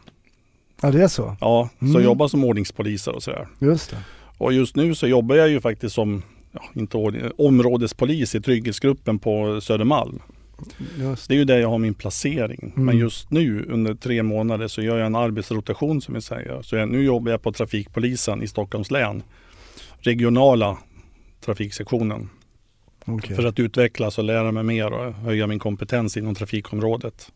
Ja 0.83 0.91
det 0.91 1.03
är 1.03 1.09
så, 1.09 1.37
Ja, 1.41 1.69
Mm. 1.81 1.93
så 1.95 2.01
jobbar 2.01 2.29
som 2.29 2.45
ordningspoliser 2.45 3.13
och 3.13 3.23
sådär. 3.23 3.49
just 3.59 3.91
det. 3.91 3.97
Och 4.39 4.53
just 4.53 4.77
nu 4.77 4.95
så 4.95 5.07
jobbar 5.07 5.37
jag 5.37 5.49
ju 5.49 5.61
faktiskt 5.61 5.95
som 5.95 6.23
ja, 6.53 6.61
inte 6.75 6.97
ordning, 6.97 7.23
områdespolis 7.39 8.35
i 8.35 8.41
trygghetsgruppen 8.41 9.19
på 9.19 9.61
Södermalm. 9.61 10.19
Just. 10.99 11.29
Det 11.29 11.35
är 11.35 11.39
ju 11.39 11.45
där 11.45 11.59
jag 11.59 11.69
har 11.69 11.79
min 11.79 11.95
placering. 11.95 12.73
Mm. 12.77 12.87
Men 12.87 12.99
just 12.99 13.31
nu 13.31 13.67
under 13.71 13.95
tre 13.95 14.23
månader 14.23 14.69
så 14.69 14.83
gör 14.83 14.99
jag 14.99 15.07
en 15.07 15.15
arbetsrotation 15.17 16.01
som 16.01 16.15
vi 16.15 16.21
säger. 16.21 16.63
Så 16.63 16.77
jag, 16.77 16.89
nu 16.89 17.05
jobbar 17.05 17.31
jag 17.31 17.43
på 17.43 17.53
trafikpolisen 17.53 18.43
i 18.43 18.49
Stockholms 18.49 18.91
län. 18.91 19.23
Regionala 19.99 20.79
trafiksektionen. 21.45 22.29
Okej. 23.05 23.37
För 23.37 23.45
att 23.45 23.59
utvecklas 23.59 24.19
och 24.19 24.25
lära 24.25 24.53
mig 24.53 24.63
mer 24.63 24.93
och 24.93 25.13
höja 25.15 25.47
min 25.47 25.59
kompetens 25.59 26.17
inom 26.17 26.35
trafikområdet. 26.35 27.33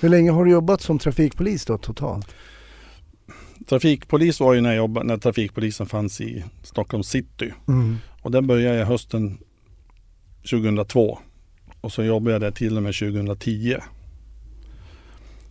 Hur 0.00 0.08
länge 0.08 0.30
har 0.30 0.44
du 0.44 0.50
jobbat 0.50 0.80
som 0.80 0.98
trafikpolis 0.98 1.64
då 1.64 1.78
totalt? 1.78 2.34
Trafikpolis 3.66 4.40
var 4.40 4.54
ju 4.54 4.60
när, 4.60 4.70
jag 4.70 4.76
jobbade, 4.76 5.06
när 5.06 5.16
trafikpolisen 5.18 5.86
fanns 5.86 6.20
i 6.20 6.44
Stockholms 6.62 7.08
city. 7.08 7.52
Mm. 7.68 7.96
Och 8.22 8.30
där 8.30 8.40
började 8.42 8.78
jag 8.78 8.86
hösten 8.86 9.38
2002. 10.50 11.18
Och 11.80 11.92
så 11.92 12.02
jobbade 12.02 12.32
jag 12.32 12.40
där 12.40 12.50
till 12.50 12.76
och 12.76 12.82
med 12.82 12.94
2010. 12.94 13.76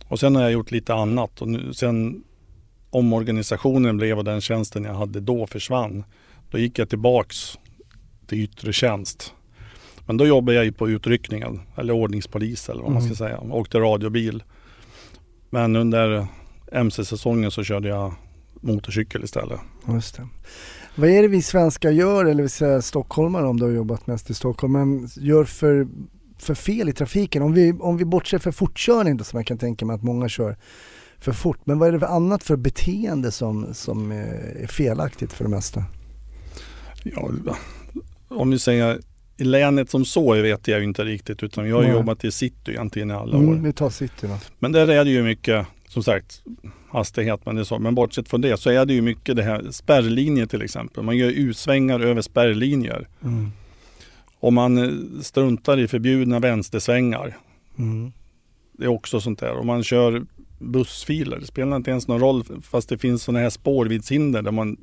Och 0.08 0.20
sen 0.20 0.36
har 0.36 0.42
jag 0.42 0.52
gjort 0.52 0.70
lite 0.70 0.94
annat. 0.94 1.42
Och 1.42 1.48
nu, 1.48 1.74
sen 1.74 2.24
omorganisationen 2.90 3.96
blev 3.96 4.18
och 4.18 4.24
den 4.24 4.40
tjänsten 4.40 4.84
jag 4.84 4.94
hade 4.94 5.20
då 5.20 5.46
försvann. 5.46 6.04
Då 6.50 6.58
gick 6.58 6.78
jag 6.78 6.88
tillbaks 6.88 7.58
till 8.26 8.38
yttre 8.40 8.72
tjänst. 8.72 9.34
Men 10.06 10.16
då 10.16 10.26
jobbade 10.26 10.56
jag 10.56 10.64
ju 10.64 10.72
på 10.72 10.88
utryckningen, 10.90 11.60
eller 11.76 11.92
ordningspolis 11.92 12.68
eller 12.68 12.82
vad 12.82 12.92
man 12.92 13.02
ska 13.02 13.24
Mm. 13.24 13.38
säga. 13.40 13.54
Åkte 13.54 13.78
radiobil. 13.78 14.42
Men 15.50 15.76
under 15.76 16.26
MC-säsongen 16.72 17.50
så 17.50 17.62
körde 17.64 17.88
jag 17.88 18.14
motorcykel 18.60 19.24
istället. 19.24 19.60
Just 19.88 20.16
det. 20.16 20.28
Vad 20.94 21.10
är 21.10 21.22
det 21.22 21.28
vi 21.28 21.42
svenskar 21.42 21.90
gör, 21.90 22.24
eller 22.24 22.42
vi 22.42 22.48
säger 22.48 22.80
stockholmare 22.80 23.46
om 23.46 23.56
du 23.60 23.64
har 23.64 23.72
jobbat 23.72 24.06
mest 24.06 24.30
i 24.30 24.34
Stockholm, 24.34 24.72
men 24.72 25.08
gör 25.16 25.44
för, 25.44 25.86
för 26.38 26.54
fel 26.54 26.88
i 26.88 26.92
trafiken? 26.92 27.42
Om 27.42 27.52
vi, 27.52 27.72
om 27.72 27.96
vi 27.96 28.04
bortser 28.04 28.38
för 28.38 28.50
fortkörning 28.52 29.16
då, 29.16 29.24
som 29.24 29.36
jag 29.36 29.46
kan 29.46 29.58
tänka 29.58 29.86
mig 29.86 29.94
att 29.94 30.02
många 30.02 30.28
kör 30.28 30.56
för 31.18 31.32
fort. 31.32 31.58
Men 31.64 31.78
vad 31.78 31.88
är 31.88 31.92
det 31.92 31.98
för 32.00 32.06
annat 32.06 32.42
för 32.42 32.56
beteende 32.56 33.30
som, 33.30 33.74
som 33.74 34.12
eh, 34.12 34.62
är 34.62 34.66
felaktigt 34.66 35.32
för 35.32 35.44
det 35.44 35.50
mesta? 35.50 35.84
Ja, 37.02 37.30
om 38.28 38.50
vi 38.50 38.58
säger 38.58 39.00
i 39.36 39.44
länet 39.44 39.90
som 39.90 40.04
så 40.04 40.34
vet 40.34 40.68
jag 40.68 40.78
ju 40.78 40.84
inte 40.84 41.04
riktigt 41.04 41.42
utan 41.42 41.68
jag 41.68 41.76
har 41.76 41.82
Nej. 41.82 41.92
jobbat 41.92 42.24
i 42.24 42.30
city 42.32 42.70
egentligen 42.70 43.10
i 43.10 43.14
alla 43.14 43.36
Mm, 43.36 43.48
år. 43.48 43.54
vi 43.54 43.72
tar 43.72 43.90
city 43.90 44.26
då. 44.26 44.36
Men 44.58 44.72
där 44.72 44.88
är 44.88 45.04
det 45.04 45.10
ju 45.10 45.22
mycket, 45.22 45.66
som 45.88 46.02
sagt, 46.02 46.42
hastighet 46.90 47.46
men 47.46 47.56
det 47.56 47.64
så. 47.64 47.78
Men 47.78 47.94
bortsett 47.94 48.28
från 48.28 48.40
det 48.40 48.60
så 48.60 48.70
är 48.70 48.86
det 48.86 48.94
ju 48.94 49.02
mycket 49.02 49.36
det 49.36 49.42
här 49.42 49.70
spärrlinjer 49.70 50.46
till 50.46 50.62
exempel. 50.62 51.02
Man 51.02 51.16
gör 51.16 51.30
utsvängar 51.30 52.00
över 52.00 52.22
spärrlinjer. 52.22 53.08
Mm. 53.24 53.50
Och 54.40 54.52
man 54.52 54.78
eh, 54.78 55.20
struntar 55.22 55.78
i 55.78 55.88
förbjudna 55.88 56.38
vänstersvängar. 56.38 57.36
Mm. 57.78 58.12
Det 58.72 58.84
är 58.84 58.88
också 58.88 59.20
sånt 59.20 59.38
där. 59.38 59.52
Och 59.58 59.66
man 59.66 59.84
kör 59.84 60.26
bussfiler. 60.58 61.38
Det 61.40 61.46
spelar 61.46 61.76
inte 61.76 61.90
ens 61.90 62.08
någon 62.08 62.20
roll 62.20 62.44
fast 62.62 62.88
det 62.88 62.98
finns 62.98 63.22
sådana 63.22 63.38
här 63.38 63.50
spårviddshinder 63.50 64.42
där 64.42 64.50
man, 64.50 64.76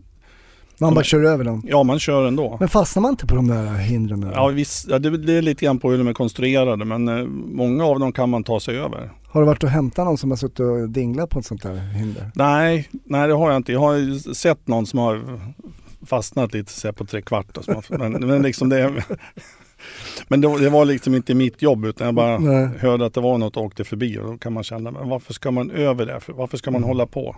Man 0.80 0.94
bara 0.94 1.04
kör 1.04 1.24
över 1.24 1.44
dem. 1.44 1.64
ja 1.68 1.84
man 1.84 2.00
kör 2.00 2.28
ändå. 2.28 2.58
Men 2.60 2.70
fastnar 2.70 3.02
man 3.02 3.12
inte 3.12 3.28
på 3.28 3.36
de 3.36 3.48
där 3.48 3.66
hindren? 3.78 4.32
Ja, 4.34 4.48
visst, 4.48 4.88
ja, 4.90 5.00
det, 5.00 5.18
det 5.18 5.34
är 5.34 5.42
lite 5.42 5.66
grann 5.66 5.80
på 5.80 5.92
hur 5.92 5.98
de 5.98 6.08
är 6.08 6.14
konstruerade 6.14 6.86
men 6.86 7.08
eh, 7.08 7.26
många 7.46 7.86
av 7.86 8.00
dem 8.00 8.12
kan 8.12 8.30
man 8.30 8.44
ta 8.44 8.60
sig 8.60 8.78
över. 8.78 9.12
Har 9.36 9.42
du 9.42 9.46
varit 9.48 9.64
och 9.64 9.70
hämtat 9.70 10.06
någon 10.06 10.18
som 10.18 10.30
har 10.30 10.38
suttit 10.38 10.60
och 10.60 10.90
dinglat 10.90 11.30
på 11.30 11.40
ett 11.40 11.46
sånt 11.46 11.64
där 11.64 11.76
hinder? 11.76 12.32
Nej, 12.36 12.90
nej 12.92 13.28
det 13.28 13.34
har 13.34 13.50
jag 13.52 13.58
inte. 13.58 13.72
Jag 13.72 13.80
har 13.80 14.34
sett 14.34 14.68
någon 14.68 14.86
som 14.86 15.00
har 15.00 15.40
fastnat 16.06 16.54
lite 16.54 16.72
så 16.72 16.88
här 16.88 16.94
på 16.94 17.06
tre 17.06 17.22
kvart. 17.22 17.58
och 17.58 17.66
har- 17.66 17.98
Men, 17.98 18.28
men 18.28 18.42
liksom 18.42 18.70
det, 18.70 19.04
men 20.28 20.42
det, 20.42 20.60
det 20.60 20.70
var 20.70 20.86
liksom 20.86 21.16
inte 21.16 21.36
mitt 21.36 21.62
jobb 21.62 21.86
utan 21.86 22.06
jag 22.06 22.16
bara 22.16 22.38
Nej. 22.40 22.70
hörde 22.80 23.06
att 23.06 23.14
det 23.14 23.22
var 23.22 23.38
något 23.38 23.58
och 23.58 23.64
åkte 23.64 23.84
förbi 23.84 24.18
och 24.20 24.26
då 24.32 24.38
kan 24.38 24.54
man 24.54 24.64
känna, 24.64 24.92
men 24.92 25.10
varför 25.10 25.34
ska 25.34 25.52
man 25.52 25.72
över 25.72 26.06
det? 26.06 26.20
För- 26.20 26.34
Varför 26.34 26.58
ska 26.58 26.72
man 26.72 26.80
Mm. 26.82 26.88
hålla 26.88 27.06
på? 27.06 27.36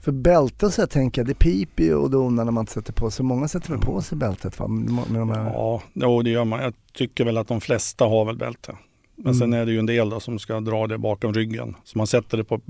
För 0.00 0.12
bälten 0.12 0.70
så 0.70 0.80
jag 0.82 0.90
tänker 0.90 1.20
jag, 1.20 1.28
det 1.28 1.34
piper 1.34 1.84
ju 1.84 1.94
och 1.94 2.10
donar 2.10 2.44
när 2.44 2.52
man 2.52 2.62
inte 2.62 2.72
sätter 2.72 2.92
på 2.92 3.10
sig. 3.10 3.24
Många 3.24 3.48
sätter 3.48 3.70
väl 3.70 3.78
på 3.80 4.02
sig 4.02 4.18
bältet 4.18 4.58
va? 4.58 4.68
Med 4.68 5.10
med 5.10 5.20
de 5.20 5.30
här... 5.30 5.44
Ja, 5.52 5.82
jo, 5.92 6.22
det 6.22 6.30
gör 6.30 6.44
man. 6.44 6.62
Jag 6.62 6.74
tycker 6.92 7.24
väl 7.24 7.38
att 7.38 7.48
de 7.48 7.60
flesta 7.60 8.04
har 8.04 8.24
väl 8.24 8.36
bälte. 8.36 8.76
Men 9.24 9.34
sen 9.34 9.46
Mm. 9.48 9.60
är 9.60 9.66
det 9.66 9.72
ju 9.72 9.78
en 9.78 9.86
del 9.86 10.10
då 10.10 10.20
som 10.20 10.38
ska 10.38 10.60
dra 10.60 10.86
det 10.86 10.98
bakom 10.98 11.34
ryggen. 11.34 11.76
Så 11.84 11.98
man 11.98 12.06
sätter 12.06 12.36
det 12.36 12.44
på 12.44 12.60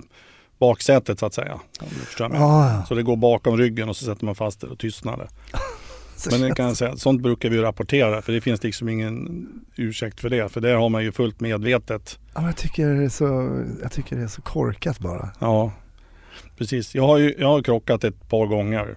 baksätet 0.59 1.19
så 1.19 1.27
att 1.27 1.35
säga. 1.35 1.61
Ah. 2.21 2.85
Så 2.85 2.95
det 2.95 3.03
går 3.03 3.17
bakom 3.17 3.57
ryggen 3.59 3.89
och 3.89 3.97
så 3.97 4.05
sätter 4.05 4.25
man 4.25 4.35
fast 4.35 4.61
det 4.61 4.67
och 4.67 4.79
tystnar 4.79 5.17
det. 5.17 5.29
Men 6.31 6.41
det 6.41 6.55
kan 6.55 6.67
jag 6.67 6.77
säga, 6.77 6.97
sånt 6.97 7.23
brukar 7.23 7.51
vi 7.51 7.59
rapportera 7.59 8.23
för 8.23 8.33
det 8.33 8.41
finns 8.41 8.63
liksom 8.63 8.89
ingen 8.89 9.47
ursäkt 9.77 10.21
för 10.21 10.31
det. 10.31 10.49
För 10.53 10.61
där 10.61 10.75
har 10.75 10.89
man 10.89 11.03
ju 11.05 11.13
fullt 11.13 11.41
medvetet. 11.41 12.19
ja, 12.35 12.47
jag, 12.47 12.57
tycker 12.57 12.89
det 12.89 13.05
är 13.05 13.09
så, 13.09 13.25
jag 13.83 13.93
tycker 13.93 14.17
det 14.17 14.23
är 14.23 14.27
så 14.29 14.43
korkat 14.43 14.99
bara. 14.99 15.29
Ja, 15.39 15.73
precis. 16.59 16.95
Jag 16.95 17.07
har 17.07 17.19
ju 17.19 17.35
jag 17.39 17.49
har 17.49 17.63
krockat 17.63 18.05
ett 18.05 18.29
par 18.29 18.47
gånger 18.47 18.97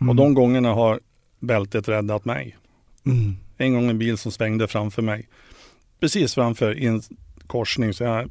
Mm. 0.00 0.08
och 0.10 0.16
de 0.16 0.34
gångerna 0.34 0.72
har 0.74 1.00
bältet 1.40 1.88
räddat 1.88 2.24
mig. 2.24 2.56
Mm. 3.06 3.36
En 3.58 3.74
gång 3.74 3.90
en 3.90 3.98
bil 3.98 4.18
som 4.18 4.32
svängde 4.32 4.68
framför 4.68 5.02
mig. 5.02 5.28
Precis 6.02 6.34
framför 6.34 6.78
i 6.78 6.86
en 6.86 7.02
korsning 7.46 7.94
så 7.94 8.04
jag, 8.04 8.30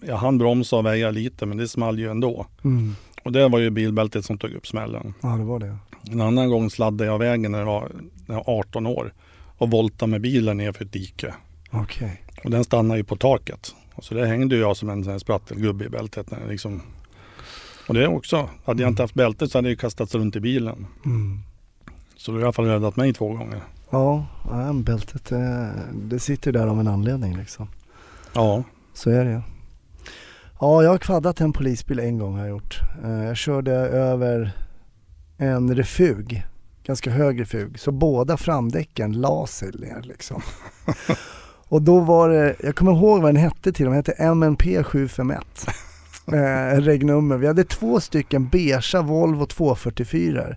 jag 0.00 0.16
hann 0.16 0.38
bromsa 0.38 0.76
och 0.76 0.86
väja 0.86 1.10
lite 1.10 1.46
men 1.46 1.56
det 1.56 1.68
small 1.68 1.98
ju 1.98 2.10
ändå. 2.10 2.46
Mm. 2.64 2.94
Och 3.22 3.32
det 3.32 3.48
var 3.48 3.58
ju 3.58 3.70
bilbältet 3.70 4.24
som 4.24 4.38
tog 4.38 4.52
upp 4.52 4.66
smällen. 4.66 5.14
Ja, 5.20 5.28
det 5.28 5.44
var 5.44 5.58
det. 5.58 5.76
En 6.10 6.20
annan 6.20 6.48
gång 6.48 6.70
sladdade 6.70 7.10
jag 7.10 7.18
vägen 7.18 7.52
när 7.52 7.58
jag 7.58 7.66
var, 7.66 7.90
när 8.26 8.34
jag 8.36 8.44
var 8.46 8.58
18 8.58 8.86
år 8.86 9.12
och 9.58 9.70
voltade 9.70 10.10
med 10.10 10.20
bilen 10.20 10.56
ner 10.56 10.72
för 10.72 10.84
ett 10.84 10.92
dike. 10.92 11.34
Okej. 11.70 12.22
Och 12.44 12.50
den 12.50 12.64
stannade 12.64 12.98
ju 12.98 13.04
på 13.04 13.16
taket. 13.16 13.74
Och 13.94 14.04
så 14.04 14.14
det 14.14 14.26
hängde 14.26 14.56
jag 14.56 14.76
som 14.76 14.90
en 14.90 15.04
här 15.04 15.18
sprattelgubbe 15.18 15.84
i 15.84 15.88
bältet. 15.88 16.30
När 16.30 16.48
liksom... 16.48 16.82
Och 17.86 17.94
det 17.94 18.08
också, 18.08 18.48
hade 18.64 18.82
jag 18.82 18.90
inte 18.90 19.02
haft 19.02 19.14
bältet 19.14 19.50
så 19.50 19.58
hade 19.58 19.68
jag 19.68 19.78
kastats 19.78 20.14
runt 20.14 20.36
i 20.36 20.40
bilen. 20.40 20.86
Mm. 21.04 21.38
Så 22.16 22.32
det 22.32 22.36
har 22.36 22.40
i 22.40 22.44
alla 22.44 22.52
fall 22.52 22.66
räddat 22.66 22.96
mig 22.96 23.12
två 23.12 23.28
gånger. 23.28 23.62
Ja, 23.90 24.26
bältet 24.74 25.32
det 25.92 26.18
sitter 26.18 26.52
där 26.52 26.66
av 26.66 26.80
en 26.80 26.88
anledning 26.88 27.36
liksom. 27.36 27.68
Ja, 28.34 28.62
Så 28.94 29.10
är 29.10 29.24
det 29.24 29.30
ju. 29.30 29.40
Ja, 30.60 30.82
jag 30.82 30.90
har 30.90 30.98
kvaddat 30.98 31.40
en 31.40 31.52
polisbil 31.52 31.98
en 31.98 32.18
gång 32.18 32.32
har 32.32 32.40
jag 32.40 32.48
gjort. 32.48 32.80
Eh, 33.04 33.24
Jag 33.24 33.36
körde 33.36 33.72
över 33.72 34.52
en 35.36 35.74
refug, 35.74 36.46
ganska 36.84 37.10
hög 37.10 37.40
refug, 37.40 37.78
så 37.80 37.92
båda 37.92 38.36
framdäcken 38.36 39.12
la 39.12 39.46
sig 39.46 39.70
ner 39.70 40.02
liksom. 40.02 40.42
Och 41.70 41.82
då 41.82 42.00
var 42.00 42.28
det, 42.28 42.56
jag 42.62 42.76
kommer 42.76 42.92
ihåg 42.92 43.22
vad 43.22 43.34
den 43.34 43.42
hette 43.42 43.72
till, 43.72 43.84
den 43.86 43.94
hette 43.94 44.12
MNP 44.12 44.84
751. 44.84 45.66
Eh, 46.32 46.80
regnummer. 46.80 47.36
Vi 47.36 47.46
hade 47.46 47.64
två 47.64 48.00
stycken 48.00 48.48
beigea 48.48 49.02
Volvo 49.02 49.46
244 49.46 50.56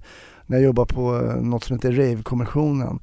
när 0.51 0.58
jag 0.58 0.65
jobbade 0.65 0.93
på 0.93 1.15
eh, 1.15 1.36
något 1.36 1.63
som 1.63 1.75
heter 1.75 1.91
Rave-kommissionen. 1.91 3.00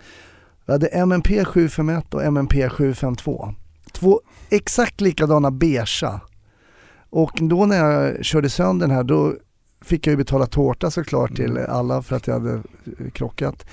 Vi 0.66 0.72
hade 0.72 0.86
MNP 0.86 1.44
751 1.44 2.14
och 2.14 2.24
MNP 2.24 2.68
752. 2.68 3.54
Två 3.92 4.20
exakt 4.50 5.00
likadana 5.00 5.50
beigea. 5.50 6.20
Och 7.10 7.38
då 7.40 7.66
när 7.66 7.76
jag 7.76 8.24
körde 8.24 8.50
sönder 8.50 8.86
den 8.86 8.96
här 8.96 9.04
då 9.04 9.34
fick 9.84 10.06
jag 10.06 10.10
ju 10.10 10.16
betala 10.16 10.46
tårta 10.46 10.90
såklart 10.90 11.36
till 11.36 11.50
Mm. 11.50 11.66
alla 11.68 12.02
för 12.02 12.16
att 12.16 12.26
jag 12.26 12.34
hade 12.34 12.54
eh, 12.54 13.10
krockat. 13.12 13.66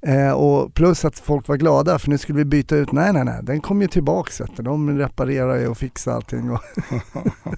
Eh, 0.00 0.30
och 0.30 0.74
plus 0.74 1.04
att 1.04 1.18
folk 1.18 1.48
var 1.48 1.56
glada 1.56 1.98
för 1.98 2.10
nu 2.10 2.18
skulle 2.18 2.38
vi 2.38 2.44
byta 2.44 2.76
ut, 2.76 2.92
nej 2.92 3.12
nej 3.12 3.24
nej, 3.24 3.40
den 3.42 3.60
kom 3.60 3.82
ju 3.82 3.88
tillbaks 3.88 4.40
vet 4.40 4.56
du. 4.56 4.62
De 4.62 4.98
reparerar 4.98 5.56
ju 5.56 5.68
och 5.68 5.78
fixar 5.78 6.12
allting. 6.12 6.50
Och 6.50 6.60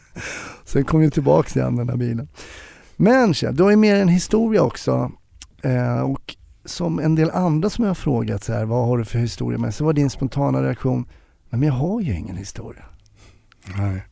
så 0.64 0.78
den 0.78 0.84
kom 0.84 1.02
ju 1.02 1.10
tillbaks 1.10 1.56
igen 1.56 1.76
den 1.76 1.88
här 1.88 1.96
bilen. 1.96 2.28
Men 2.96 3.34
Kjell, 3.34 3.56
du 3.56 3.62
har 3.62 3.70
ju 3.70 3.76
mer 3.76 3.96
en 3.96 4.08
historia 4.08 4.62
också. 4.62 5.12
Eh, 5.62 6.00
och 6.00 6.36
som 6.64 6.98
en 6.98 7.14
del 7.14 7.30
andra 7.30 7.70
som 7.70 7.84
jag 7.84 7.90
har 7.90 7.94
frågat 7.94 8.44
så 8.44 8.52
här, 8.52 8.64
vad 8.64 8.86
har 8.86 8.98
du 8.98 9.04
för 9.04 9.18
historia 9.18 9.58
med? 9.58 9.74
Så 9.74 9.84
var 9.84 9.92
din 9.92 10.10
spontana 10.10 10.62
reaktion, 10.62 11.08
men 11.50 11.62
jag 11.62 11.72
har 11.72 12.00
ju 12.00 12.16
ingen 12.16 12.36
historia. 12.36 12.84
nej. 13.78 14.02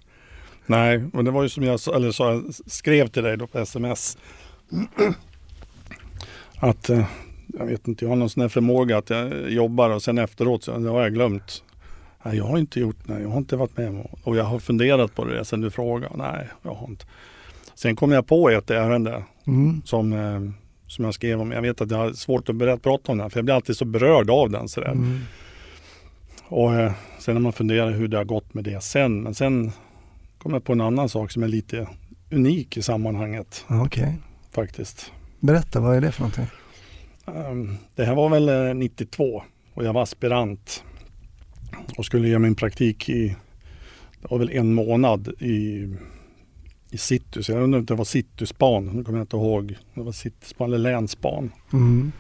Nej, 0.67 1.05
men 1.13 1.25
det 1.25 1.31
var 1.31 1.43
ju 1.43 1.49
som 1.49 1.63
jag 1.65 1.81
eller 1.95 2.23
jag 2.23 2.45
skrev 2.67 3.09
till 3.09 3.23
dig 3.23 3.37
då 3.37 3.47
på 3.47 3.59
sms. 3.59 4.19
Att 6.59 6.91
eh, 6.91 7.05
jag 7.47 7.67
vet 7.67 7.89
inte, 7.89 8.05
jag 8.05 8.11
har 8.11 8.17
någon 8.17 8.31
sån 8.31 8.41
här 8.41 8.49
förmåga 8.49 8.99
att 8.99 9.11
jag 9.11 9.51
jobbar 9.51 9.91
och 9.91 10.03
sen 10.03 10.19
efteråt 10.19 10.65
så 10.65 10.79
det 10.79 10.91
har 10.91 11.03
jag 11.03 11.15
glömt. 11.15 11.63
Nej, 12.25 12.37
jag 12.37 12.45
har 12.45 12.59
inte 12.59 12.81
gjort 12.81 12.97
nej, 13.05 13.23
jag 13.23 13.29
har 13.29 13.39
inte 13.39 13.57
varit 13.57 13.77
med 13.77 14.07
och 14.23 14.37
jag 14.37 14.45
har 14.45 14.59
funderat 14.59 15.15
på 15.15 15.25
det 15.25 15.45
sen 15.45 15.61
du 15.61 15.71
frågade. 15.71 16.17
Nej, 16.17 16.49
jag 16.63 16.75
har 16.75 16.87
inte. 16.89 17.05
Sen 17.75 17.97
kom 17.97 18.13
jag 18.13 18.27
på 18.27 18.51
ett 18.51 18.71
ärende 18.71 19.25
Mm. 19.47 19.83
som, 19.85 20.13
eh, 20.13 20.41
som 20.89 21.05
jag 21.05 21.15
skrev 21.15 21.41
om. 21.41 21.51
Jag 21.53 21.63
vet 21.63 21.81
att 21.81 21.91
jag 21.91 21.99
har 21.99 22.13
svårt 22.13 22.49
att 22.49 22.57
berätta, 22.57 22.79
prata 22.83 23.13
om 23.13 23.19
den 23.19 23.31
för 23.31 23.39
jag 23.39 23.45
blir 23.45 23.55
alltid 23.55 23.77
så 23.77 23.85
berörd 23.85 24.31
av 24.31 24.51
den. 24.51 24.69
Sådär. 24.69 24.91
Mm. 24.91 25.21
Och 26.49 26.75
eh, 26.75 26.93
sen 27.19 27.35
när 27.35 27.41
man 27.41 27.53
funderar 27.53 27.91
hur 27.91 28.09
det 28.09 28.17
har 28.17 28.25
gått 28.25 28.55
med 28.55 28.65
det 28.65 28.83
sen. 28.83 29.23
Men 29.23 29.35
sen 29.35 29.73
kom 30.39 30.53
jag 30.53 30.65
på 30.65 30.73
en 30.73 30.81
annan 30.81 31.09
sak 31.09 31.31
som 31.31 31.43
är 31.43 31.49
lite 31.49 31.89
unik 32.31 32.77
i 32.77 32.83
sammanhanget 32.83 33.65
Okej, 33.69 34.15
faktiskt. 34.51 35.13
berätta 35.41 35.81
vad 35.81 35.97
är 35.97 36.01
det 36.01 36.13
för 36.13 36.21
någonting? 36.21 36.47
Ehm, 37.27 37.77
Det 37.95 38.05
här 38.05 38.15
var 38.15 38.29
väl 38.29 38.49
eh, 38.69 38.75
92 38.75 39.43
och 39.75 39.85
jag 39.85 39.93
var 39.93 40.03
aspirant 40.03 40.85
och 41.97 42.05
skulle 42.05 42.29
göra 42.29 42.39
min 42.39 42.55
praktik 42.55 43.09
i, 43.09 43.29
det 44.23 44.29
var 44.31 44.39
väl 44.39 44.51
en 44.51 44.75
månad 44.75 45.29
i, 45.29 45.87
i 46.91 46.99
city. 46.99 47.43
Så 47.43 47.53
jag 47.53 47.63
undrar 47.63 47.79
om 47.79 47.87
det 47.87 47.95
var 47.95 48.05
cityspan, 48.05 48.85
nu 48.85 49.05
kommer 49.05 49.19
jag 49.19 49.25
inte 49.25 49.37
ihåg. 49.37 49.77
Det 49.95 50.03
var 50.03 50.13
cityspan 50.13 50.73
eller 50.73 50.93
länsspan. 50.93 51.53
Mm. 51.73 52.13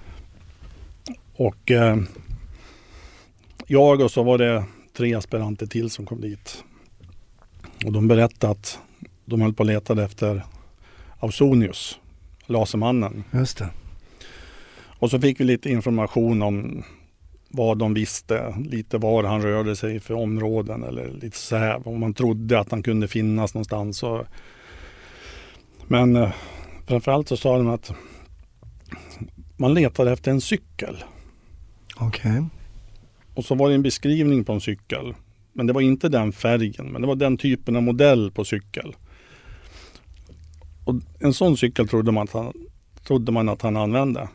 Och 1.36 1.70
eh, 1.70 1.96
jag 3.66 4.00
och 4.00 4.10
så 4.10 4.22
var 4.22 4.38
det 4.38 4.64
tre 4.96 5.14
aspiranter 5.14 5.66
till 5.66 5.90
som 5.90 6.06
kom 6.06 6.20
dit. 6.20 6.64
Och 7.84 7.92
de 7.92 8.08
berättade 8.08 8.52
att 8.52 8.78
de 9.24 9.40
höll 9.40 9.54
på 9.54 9.62
att 9.62 9.66
leta 9.66 10.04
efter 10.04 10.44
Ausonius, 11.18 11.98
Lasermannen. 12.46 13.24
Just 13.32 13.58
det. 13.58 13.68
Och 14.98 15.10
så 15.10 15.20
fick 15.20 15.40
vi 15.40 15.44
lite 15.44 15.70
information 15.70 16.42
om 16.42 16.82
vad 17.48 17.78
de 17.78 17.94
visste, 17.94 18.54
lite 18.64 18.98
var 18.98 19.24
han 19.24 19.42
rörde 19.42 19.76
sig 19.76 20.00
för 20.00 20.14
områden 20.14 20.82
eller 20.82 21.10
lite 21.12 21.36
så 21.36 21.56
här. 21.56 21.88
Om 21.88 22.00
man 22.00 22.14
trodde 22.14 22.60
att 22.60 22.70
han 22.70 22.82
kunde 22.82 23.08
finnas 23.08 23.54
någonstans. 23.54 24.02
Och, 24.02 24.26
men 25.88 26.16
eh, 26.16 26.30
framförallt 26.86 27.28
så 27.28 27.36
sa 27.36 27.58
de 27.58 27.68
att 27.68 27.92
man 29.56 29.74
letade 29.74 30.12
efter 30.12 30.30
en 30.30 30.40
cykel. 30.40 31.04
Okej. 31.96 32.44
Och 33.34 33.44
så 33.44 33.54
var 33.54 33.68
det 33.68 33.74
en 33.74 33.82
beskrivning 33.82 34.44
på 34.44 34.52
en 34.52 34.60
cykel. 34.60 35.14
Men 35.52 35.66
det 35.66 35.72
var 35.72 35.80
inte 35.80 36.08
den 36.08 36.32
färgen, 36.32 36.86
men 36.86 37.02
det 37.02 37.08
var 37.08 37.14
den 37.14 37.36
typen 37.36 37.76
av 37.76 37.82
modell 37.82 38.30
på 38.30 38.44
cykel. 38.44 38.96
Och 40.84 40.94
en 41.20 41.34
sån 41.34 41.56
cykel 41.56 41.88
trodde 41.88 42.12
man 42.12 42.24
att 42.24 42.32
han, 42.32 42.52
trodde 43.06 43.32
man 43.32 43.48
att 43.48 43.62
han 43.62 43.76
använde. 43.76 44.28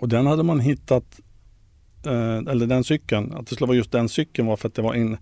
Och 0.00 0.08
den 0.08 0.26
hade 0.26 0.42
man 0.42 0.60
hittat, 0.60 1.20
eh, 2.06 2.36
eller 2.36 2.66
den 2.66 2.84
cykeln, 2.84 3.32
att 3.32 3.46
det 3.46 3.54
skulle 3.54 3.68
vara 3.68 3.76
just 3.76 3.92
den 3.92 4.08
cykeln 4.08 4.48
var 4.48 4.56
för 4.56 4.68
att 4.68 4.74
det 4.74 4.82
var 4.82 4.94
en 4.94 5.16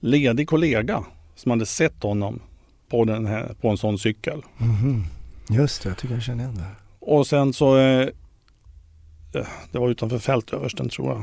ledig 0.00 0.48
kollega 0.48 1.04
som 1.34 1.50
hade 1.50 1.66
sett 1.66 2.02
honom 2.02 2.40
på, 2.88 3.04
den 3.04 3.26
här, 3.26 3.54
på 3.60 3.68
en 3.68 3.76
sån 3.78 3.98
cykel. 3.98 4.42
Mhm. 4.58 5.04
Just 5.50 5.82
det, 5.82 5.88
jag 5.88 5.98
tycker 5.98 6.14
jag 6.14 6.22
känner 6.22 6.44
igen 6.44 6.56
det. 6.56 6.64
Och 7.00 7.26
sen 7.26 7.52
så, 7.52 7.78
eh, 7.78 8.08
det 9.72 9.78
var 9.78 9.88
utanför 9.90 10.18
fältöversten 10.18 10.88
tror 10.88 11.08
jag. 11.08 11.22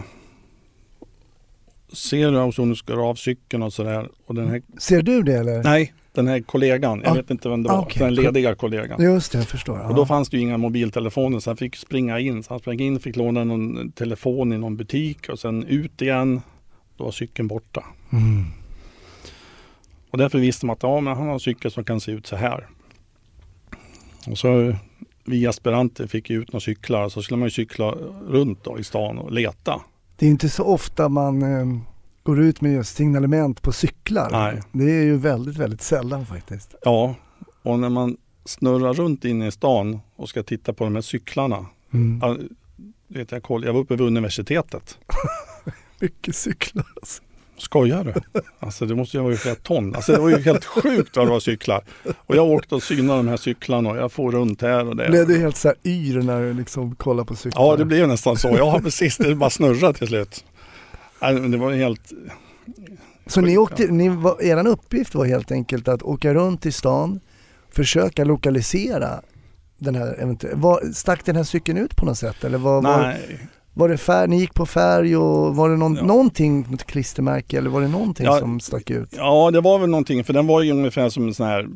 Ser 1.97 2.31
du 2.31 2.39
Ausonius 2.39 2.81
går 2.81 3.09
av 3.09 3.15
cykeln 3.15 3.63
och 3.63 3.73
sådär. 3.73 4.09
Och 4.25 4.35
den 4.35 4.47
här, 4.47 4.61
Ser 4.77 5.01
du 5.01 5.23
det 5.23 5.33
eller? 5.33 5.63
nej, 5.63 5.93
den 6.13 6.27
här 6.27 6.39
kollegan, 6.41 7.01
jag 7.03 7.11
Ah, 7.11 7.13
vet 7.13 7.31
inte 7.31 7.49
vem 7.49 7.63
det 7.63 7.69
var, 7.69 7.79
okej. 7.81 7.99
den 8.03 8.15
lediga 8.15 8.55
kollegan. 8.55 9.01
Just 9.03 9.31
det, 9.31 9.37
jag 9.37 9.47
förstår. 9.47 9.79
Och 9.89 9.95
då 9.95 10.05
fanns 10.05 10.29
det 10.29 10.37
ju 10.37 10.43
inga 10.43 10.57
mobiltelefoner 10.57 11.39
så 11.39 11.49
han 11.49 11.57
fick 11.57 11.75
springa 11.75 12.19
in. 12.19 12.43
Så 12.43 12.53
han 12.53 12.59
sprang 12.59 12.79
in, 12.79 12.99
fick 12.99 13.15
låna 13.15 13.43
någon 13.43 13.91
telefon 13.91 14.53
i 14.53 14.57
någon 14.57 14.77
butik 14.77 15.29
och 15.29 15.39
sen 15.39 15.63
ut 15.63 16.01
igen. 16.01 16.41
Då 16.97 17.03
var 17.03 17.11
cykeln 17.11 17.47
borta. 17.47 17.83
Mm. 18.11 18.45
Och 20.13 20.19
därför 20.19 20.39
visste 20.39 20.65
man 20.65 20.73
att 20.73 20.83
ja, 20.83 20.99
men 20.99 21.17
han 21.17 21.27
har 21.27 21.33
en 21.33 21.39
cykel 21.39 21.71
som 21.71 21.83
kan 21.83 22.01
se 22.01 22.11
ut 22.11 22.27
så 22.27 22.35
här. 22.35 22.67
Och 24.27 24.37
så 24.37 24.75
vi 25.25 25.47
aspiranter 25.47 26.07
fick 26.07 26.29
ut 26.29 26.53
några 26.53 26.61
cyklar 26.61 27.09
så 27.09 27.21
skulle 27.21 27.37
man 27.37 27.45
ju 27.45 27.51
cykla 27.51 27.91
runt 28.27 28.63
då 28.63 28.79
i 28.79 28.83
stan 28.83 29.17
och 29.17 29.31
leta. 29.31 29.81
Det 30.17 30.25
är 30.25 30.29
inte 30.29 30.49
så 30.49 30.63
ofta 30.63 31.09
man 31.09 31.41
eh, 31.41 31.79
går 32.23 32.41
ut 32.41 32.61
med 32.61 32.73
just 32.73 32.95
signalement 32.95 33.61
på 33.61 33.71
cyklar. 33.71 34.29
Nej. 34.31 34.61
Det 34.71 34.91
är 34.91 35.03
ju 35.03 35.17
väldigt, 35.17 35.57
väldigt 35.57 35.81
sällan 35.81 36.25
faktiskt. 36.25 36.75
Ja, 36.83 37.15
och 37.63 37.79
när 37.79 37.89
man 37.89 38.17
snurrar 38.45 38.93
runt 38.93 39.25
inne 39.25 39.47
i 39.47 39.51
stan 39.51 39.99
och 40.15 40.29
ska 40.29 40.43
titta 40.43 40.73
på 40.73 40.83
de 40.83 40.95
här 40.95 41.01
cyklarna. 41.01 41.65
Mm. 41.93 42.19
Ja, 42.21 42.37
vet 43.07 43.31
jag, 43.31 43.43
koll, 43.43 43.63
jag 43.63 43.73
var 43.73 43.79
uppe 43.79 43.95
vid 43.95 44.07
universitetet. 44.07 44.97
Mycket 45.99 46.35
cyklar 46.35 46.85
alltså. 46.95 47.23
Skojar 47.57 48.03
du? 48.03 48.41
Alltså 48.59 48.85
det 48.85 48.95
måste 48.95 49.17
ju 49.17 49.23
vara 49.23 49.35
flera 49.35 49.55
ton. 49.55 49.95
Alltså 49.95 50.11
det 50.11 50.19
var 50.19 50.29
ju 50.29 50.37
helt 50.39 50.65
sjukt 50.65 51.17
vad 51.17 51.27
det 51.27 51.31
var 51.31 51.39
cyklar. 51.39 51.83
Och 52.15 52.35
jag 52.35 52.45
åkte 52.45 52.75
och 52.75 52.83
synade 52.83 53.19
de 53.19 53.27
här 53.27 53.37
cyklarna 53.37 53.89
och 53.89 53.97
jag 53.97 54.11
får 54.11 54.31
runt 54.31 54.61
här 54.61 54.87
och 54.87 54.95
Blev 54.95 55.11
där. 55.11 55.25
du 55.25 55.39
helt 55.39 55.57
så 55.57 55.67
här 55.67 55.77
yr 55.83 56.21
när 56.21 56.41
du 56.41 56.53
liksom 56.53 56.95
kollar 56.95 57.23
på 57.23 57.35
cyklar? 57.35 57.63
Ja, 57.63 57.75
det 57.75 57.85
blev 57.85 58.07
nästan 58.07 58.37
så. 58.37 58.55
Ja, 58.57 58.79
precis. 58.83 59.17
Det 59.17 59.35
bara 59.35 59.49
snurrade 59.49 59.93
till 59.97 60.07
slut. 60.07 60.45
Det 61.19 61.57
var 61.57 61.71
helt... 61.71 62.11
Så 63.27 63.41
ni 63.41 63.57
åkte, 63.57 63.87
ni 63.87 64.09
var, 64.09 64.41
eran 64.41 64.67
uppgift 64.67 65.15
var 65.15 65.25
helt 65.25 65.51
enkelt 65.51 65.87
att 65.87 66.03
åka 66.03 66.33
runt 66.33 66.65
i 66.65 66.71
stan, 66.71 67.19
försöka 67.71 68.23
lokalisera 68.23 69.21
den 69.77 69.95
här 69.95 70.15
eventuella, 70.19 70.55
var, 70.57 70.93
stack 70.93 71.25
den 71.25 71.35
här 71.35 71.43
cykeln 71.43 71.77
ut 71.77 71.95
på 71.95 72.05
något 72.05 72.17
sätt 72.17 72.43
eller 72.43 72.57
var, 72.57 72.81
Nej, 72.81 72.91
var 72.91 73.13
det 73.73 73.97
färg, 73.97 74.27
ni 74.29 74.39
gick 74.39 74.53
på 74.53 74.65
färg 74.65 75.17
och 75.17 75.55
var 75.55 75.69
det 75.69 75.77
någon, 75.77 75.95
Ja. 75.95 76.03
någonting 76.05 76.65
mot 76.69 76.83
klistermärke 76.83 77.57
eller 77.57 77.69
var 77.69 77.81
det 77.81 77.87
någonting 77.87 78.25
Ja. 78.25 78.39
som 78.39 78.59
stack 78.59 78.89
ut? 78.89 79.09
ja 79.17 79.51
det 79.51 79.61
var 79.61 79.79
väl 79.79 79.89
någonting 79.89 80.23
för 80.23 80.33
den 80.33 80.47
var 80.47 80.61
ju 80.61 80.71
ungefär 80.71 81.09
som 81.09 81.27
en 81.27 81.33
sån 81.33 81.47
här 81.47 81.67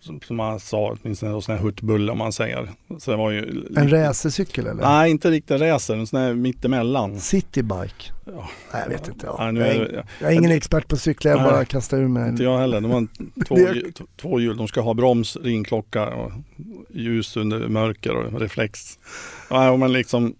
som, 0.00 0.20
som 0.20 0.36
man 0.36 0.60
sa, 0.60 0.96
åtminstone 1.02 1.32
en 1.34 1.42
sån 1.42 1.54
här 1.56 1.62
hurtbulle 1.62 2.12
om 2.12 2.18
man 2.18 2.32
säger. 2.32 2.70
Så 2.98 3.10
det 3.10 3.16
var 3.16 3.30
ju... 3.30 3.52
lite- 3.52 3.80
En 3.80 3.88
racercykel 3.90 4.66
eller? 4.66 4.82
Nej, 4.82 5.10
inte 5.10 5.30
riktigt 5.30 5.60
racer, 5.60 5.94
en 5.94 6.06
sån 6.06 6.20
här 6.20 6.34
mittemellan. 6.34 7.20
Citybike? 7.20 8.12
Ja. 8.26 8.48
Nej 8.72 8.82
jag 8.82 8.88
vet 8.90 9.08
inte. 9.08 9.26
Ja. 9.26 9.36
Ja, 9.38 9.50
nu 9.50 9.60
jag, 9.60 9.68
är 9.68 10.04
jag 10.20 10.32
är 10.32 10.36
ingen 10.36 10.50
expert 10.50 10.88
på 10.88 10.96
cyklar, 10.96 11.30
jag 11.32 11.40
Nej. 11.42 11.50
bara 11.50 11.64
kastar 11.64 11.98
ur 11.98 12.08
mig. 12.08 12.28
Inte 12.28 12.42
jag 12.42 12.58
heller. 12.58 12.80
De 12.80 12.90
har 12.90 13.06
två, 13.48 13.56
hjul- 13.56 13.92
t- 13.92 14.04
två 14.20 14.40
hjul. 14.40 14.56
De 14.56 14.68
ska 14.68 14.80
ha 14.80 14.94
broms, 14.94 15.36
ringklocka 15.42 16.06
och 16.08 16.32
ljus 16.90 17.36
under 17.36 17.68
mörker 17.68 18.14
och 18.16 18.40
reflex. 18.40 18.98
Ja, 19.50 19.76
men 19.76 19.92
liksom, 19.92 20.34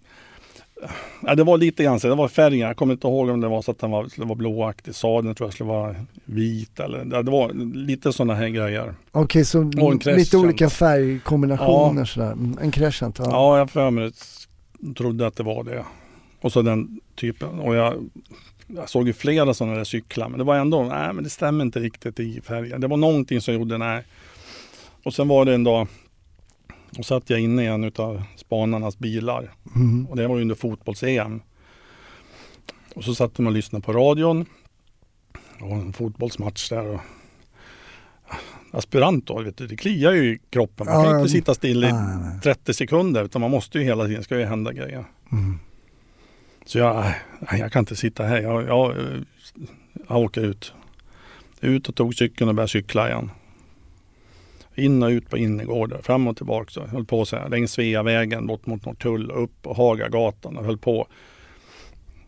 ja, 1.25 1.35
det 1.35 1.43
var 1.43 1.57
lite 1.57 1.83
grann 1.83 1.99
så. 1.99 2.07
Det 2.07 2.15
var 2.15 2.27
färgen. 2.27 2.67
Jag 2.67 2.77
kommer 2.77 2.93
inte 2.93 3.07
ihåg 3.07 3.29
om 3.29 3.41
det 3.41 3.47
var 3.47 3.61
så 3.61 3.71
att 3.71 3.79
den 3.79 3.91
var, 3.91 4.07
skulle 4.07 4.27
vara 4.27 4.35
blåaktig. 4.35 4.95
Sadeln 4.95 5.35
tror 5.35 5.47
jag 5.47 5.53
skulle 5.53 5.69
vara 5.69 5.95
vit. 6.25 6.79
Eller, 6.79 7.07
ja, 7.11 7.21
det 7.21 7.31
var 7.31 7.53
lite 7.73 8.13
sådana 8.13 8.33
här 8.35 8.49
grejer. 8.49 8.93
Okej, 9.11 9.45
så 9.45 9.59
en 9.61 9.99
lite 10.05 10.37
olika 10.37 10.69
färgkombinationer 10.69 12.05
sådär. 12.05 12.31
Mm, 12.31 12.57
En 12.61 12.71
crescent, 12.71 13.19
ja. 13.19 13.25
Ja, 13.31 13.57
jag 13.57 13.69
för 13.71 13.91
mig 13.91 14.11
trodde 14.97 15.27
att 15.27 15.35
det 15.35 15.43
var 15.43 15.63
det. 15.63 15.85
Och 16.41 16.51
så 16.51 16.61
den 16.61 16.99
typen. 17.15 17.59
Och 17.59 17.75
jag, 17.75 18.09
jag 18.67 18.89
såg 18.89 19.07
ju 19.07 19.13
flera 19.13 19.53
sådana 19.53 19.75
där 19.77 19.83
cyklar. 19.83 20.29
Men 20.29 20.37
det 20.37 20.43
var 20.43 20.55
ändå, 20.55 20.83
nej 20.83 21.13
men 21.13 21.23
det 21.23 21.29
stämmer 21.29 21.65
inte 21.65 21.79
riktigt 21.79 22.19
i 22.19 22.41
färgen. 22.41 22.81
Det 22.81 22.87
var 22.87 22.97
någonting 22.97 23.41
som 23.41 23.53
gjorde, 23.53 23.77
nej. 23.77 24.03
Och 25.03 25.13
sen 25.13 25.27
var 25.27 25.45
det 25.45 25.53
en 25.53 25.63
dag, 25.63 25.87
och 26.97 27.05
satt 27.05 27.29
jag 27.29 27.39
inne 27.39 27.63
i 27.63 27.67
en 27.67 27.91
av 27.95 28.23
spanarnas 28.35 28.97
bilar. 28.97 29.53
Mm. 29.75 30.07
Och 30.07 30.15
det 30.15 30.27
var 30.27 30.41
under 30.41 30.55
fotbolls-EM. 30.55 31.41
Och 32.95 33.03
så 33.03 33.15
satt 33.15 33.35
de 33.35 33.47
och 33.47 33.53
lyssnade 33.53 33.85
på 33.85 33.93
radion. 33.93 34.45
Och 35.61 35.71
en 35.71 35.93
fotbollsmatch 35.93 36.69
där. 36.69 36.85
Och 36.87 36.99
aspirant 38.71 39.27
då, 39.27 39.41
vet 39.41 39.57
du, 39.57 39.67
det 39.67 39.75
kliar 39.77 40.11
ju 40.11 40.33
i 40.33 40.39
kroppen. 40.49 40.85
Man 40.85 40.95
kan 40.95 41.03
Ja, 41.03 41.11
ju 41.11 41.17
inte 41.19 41.31
sitta 41.31 41.55
still 41.55 41.83
i 41.83 41.91
Nej, 41.91 42.17
nej. 42.21 42.41
30 42.41 42.73
sekunder 42.73 43.23
utan 43.23 43.41
man 43.41 43.51
måste 43.51 43.77
ju 43.77 43.83
hela 43.83 44.05
tiden, 44.05 44.23
ska 44.23 44.39
ju 44.39 44.45
hända 44.45 44.73
grejer. 44.73 45.05
Mm. 45.31 45.59
Så 46.65 46.77
jag, 46.77 47.13
jag 47.51 47.71
kan 47.71 47.79
inte 47.79 47.95
sitta 47.95 48.23
här. 48.23 48.41
Jag, 48.41 48.67
jag, 48.67 48.95
jag 50.07 50.17
åker 50.17 50.41
ut. 50.41 50.73
Ut 51.61 51.89
och 51.89 51.95
tog 51.95 52.15
cykeln 52.15 52.49
och 52.49 52.55
började 52.55 52.71
cykla 52.71 53.09
igen. 53.09 53.31
In 54.79 55.03
och 55.03 55.09
ut 55.09 55.29
på 55.29 55.37
innergårdar, 55.37 56.01
fram 56.01 56.27
och 56.27 56.37
tillbaka. 56.37 56.71
Så 56.71 56.87
höll 56.87 57.05
på 57.05 57.25
så 57.25 57.35
här, 57.35 57.49
längs 57.49 57.71
Sveavägen 57.71 58.47
bort 58.47 58.65
mot 58.65 58.85
Norrtull, 58.85 59.31
upp 59.31 59.61
på 59.61 59.73
Hagagatan 59.73 60.57
och 60.57 60.65
höll 60.65 60.77
på. 60.77 61.07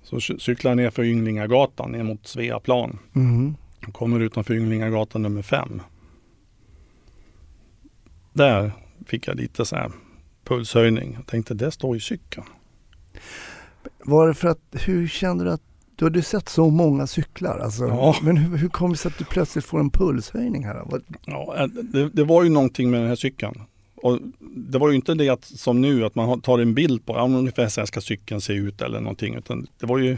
Så 0.04 0.16
cy- 0.16 0.38
cyklade 0.40 0.72
jag 0.72 0.86
ner 0.86 0.92
för 0.92 1.04
Ynglingagatan 1.04 1.92
ner 1.92 2.04
mot 2.04 2.28
Sveaplan. 2.28 3.00
Mm. 3.16 3.56
Kommer 3.92 4.20
utanför 4.20 4.54
Ynglingagatan 4.54 5.22
nummer 5.22 5.42
fem. 5.42 5.82
Där 8.34 8.72
fick 9.06 9.28
jag 9.28 9.38
lite 9.38 9.66
så 9.66 9.76
här 9.76 9.92
pulshöjning. 10.44 11.14
Jag 11.14 11.28
tänkte, 11.28 11.54
det 11.54 11.72
står 11.72 11.96
ju 11.96 12.00
cykeln. 12.00 12.46
Var 14.04 14.28
det 14.28 14.34
för 14.34 14.48
att, 14.48 14.62
hur 14.72 15.08
kände 15.08 15.44
du 15.44 15.52
att, 15.52 15.62
du 16.02 16.06
hade 16.06 16.20
ju 16.20 16.24
sett 16.24 16.50
så 16.50 16.70
många 16.70 17.08
cyklar 17.08 17.60
alltså. 17.60 17.84
Ja. 17.88 18.16
Men 18.22 18.38
hur, 18.38 18.58
hur 18.58 18.70
kom 18.70 18.92
det 18.92 18.98
sig 18.98 19.10
att 19.10 19.18
du 19.18 19.26
plötsligt 19.26 19.66
får 19.66 19.80
en 19.80 19.90
pulshöjning 19.90 20.66
här? 20.66 20.82
Vad- 20.86 21.04
Ja, 21.26 21.56
eh, 21.58 21.66
det, 21.68 22.10
det 22.10 22.24
var 22.24 22.44
ju 22.44 22.50
någonting 22.50 22.92
med 22.92 23.00
den 23.00 23.08
här 23.08 23.16
cykeln. 23.16 23.62
Och 23.96 24.20
det 24.40 24.78
var 24.78 24.90
ju 24.90 24.96
inte 24.96 25.14
det 25.14 25.30
att, 25.30 25.46
som 25.46 25.82
nu 25.82 26.06
att 26.06 26.16
man 26.16 26.26
har- 26.30 26.38
tar 26.38 26.60
en 26.60 26.74
bild 26.74 27.06
på, 27.06 27.14
ja, 27.14 27.24
ungefär 27.26 27.68
så 27.68 27.82
här 27.82 27.86
ska 27.86 28.02
cykeln 28.02 28.42
se 28.42 28.54
ut 28.54 28.82
eller 28.82 29.00
någonting. 29.00 29.36
Utan 29.36 29.68
det 29.80 29.86
var 29.86 29.98
ju 29.98 30.18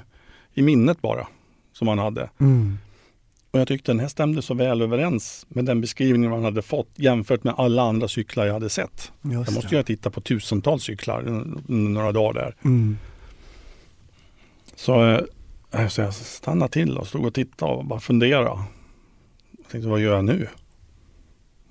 i 0.54 0.62
minnet 0.62 1.02
bara 1.02 1.28
som 1.74 1.86
man 1.86 2.00
hade. 2.00 2.30
Mm. 2.39 2.78
Och 3.52 3.60
jag 3.60 3.67
tyckte 3.67 3.91
den 3.91 4.00
här 4.00 4.08
stämde 4.08 4.41
så 4.41 4.54
väl 4.54 4.82
överens 4.82 5.46
med 5.50 5.65
den 5.65 5.82
beskrivning 5.82 6.30
man 6.30 6.43
hade 6.43 6.62
fått 6.62 6.89
jämfört 6.96 7.43
med 7.43 7.54
alla 7.58 7.82
andra 7.84 8.08
cyklar 8.08 8.46
jag 8.46 8.54
hade 8.54 8.69
sett. 8.69 9.12
Just 9.22 9.34
Jag 9.34 9.39
måste 9.39 9.62
det. 9.62 9.72
ju 9.72 9.78
ha 9.78 9.84
tittat 9.84 10.13
på 10.13 10.22
tusentals 10.22 10.84
cyklar 10.84 11.46
några 11.67 12.12
dagar 12.12 12.34
där. 12.34 12.56
Mm. 12.65 12.98
Så, 14.76 15.10
eh, 15.10 15.19
så 15.90 16.02
jag 16.02 16.14
stannade 16.14 16.72
till 16.72 16.98
och 16.98 17.08
stod 17.08 17.26
och 17.26 17.34
tittade 17.34 17.72
och 17.72 17.86
bara 17.86 18.00
funderade. 18.00 18.46
Jag 19.58 19.68
tänkte, 19.72 19.90
vad 19.90 20.00
gör 20.00 20.16
jag 20.16 20.26
nu? 20.26 20.48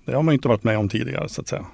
Det 0.04 0.14
har 0.14 0.22
man 0.22 0.34
inte 0.34 0.48
varit 0.48 0.64
med 0.64 0.78
om 0.78 0.88
tidigare 0.88 1.28
så 1.28 1.40
att 1.40 1.48
säga. 1.48 1.66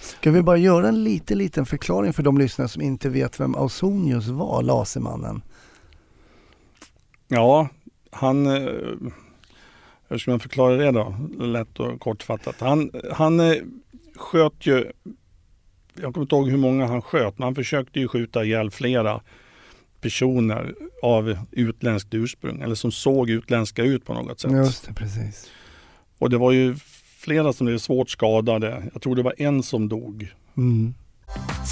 Ska 0.00 0.30
vi 0.30 0.42
bara 0.42 0.56
göra 0.56 0.88
en 0.88 1.04
liten, 1.04 1.38
liten 1.38 1.66
förklaring 1.66 2.12
för 2.12 2.22
de 2.22 2.38
lyssnare 2.38 2.68
som 2.68 2.82
inte 2.82 3.08
vet 3.08 3.40
vem 3.40 3.54
Ausonius 3.54 4.26
var, 4.28 4.62
Lasermannen? 4.62 5.42
Ja, 7.28 7.68
han... 8.10 8.46
eh, 8.46 8.72
Hur 10.08 10.18
ska 10.18 10.30
man 10.30 10.40
förklara 10.40 10.76
det 10.76 10.90
då? 10.90 11.14
Lätt 11.38 11.80
och 11.80 12.00
kortfattat. 12.00 12.56
Han, 12.60 12.90
han 13.12 13.40
eh, 13.40 13.56
sköt 14.16 14.66
ju... 14.66 14.92
Jag 15.94 16.14
kommer 16.14 16.24
inte 16.24 16.34
ihåg 16.34 16.48
hur 16.48 16.56
många 16.58 16.86
han 16.86 17.02
sköt, 17.02 17.38
men 17.38 17.44
han 17.44 17.54
försökte 17.54 18.00
ju 18.00 18.08
skjuta 18.08 18.44
ihjäl 18.44 18.70
flera 18.70 19.20
personer 20.00 20.74
av 21.02 21.38
utländskt 21.50 22.14
ursprung. 22.14 22.62
Eller 22.62 22.74
som 22.74 22.92
såg 22.92 23.30
utländska 23.30 23.82
ut 23.82 24.04
på 24.04 24.14
något 24.14 24.40
sätt. 24.40 24.52
Just 24.52 24.86
det, 24.86 24.94
precis. 24.94 25.50
Och 26.18 26.30
det 26.30 26.38
var 26.38 26.52
ju 26.52 26.76
flera 27.18 27.52
som 27.52 27.66
blev 27.66 27.78
svårt 27.78 28.10
skadade. 28.10 28.82
Jag 28.92 29.02
tror 29.02 29.16
det 29.16 29.22
var 29.22 29.34
en 29.38 29.62
som 29.62 29.88
dog. 29.88 30.28
Mm. 30.56 30.94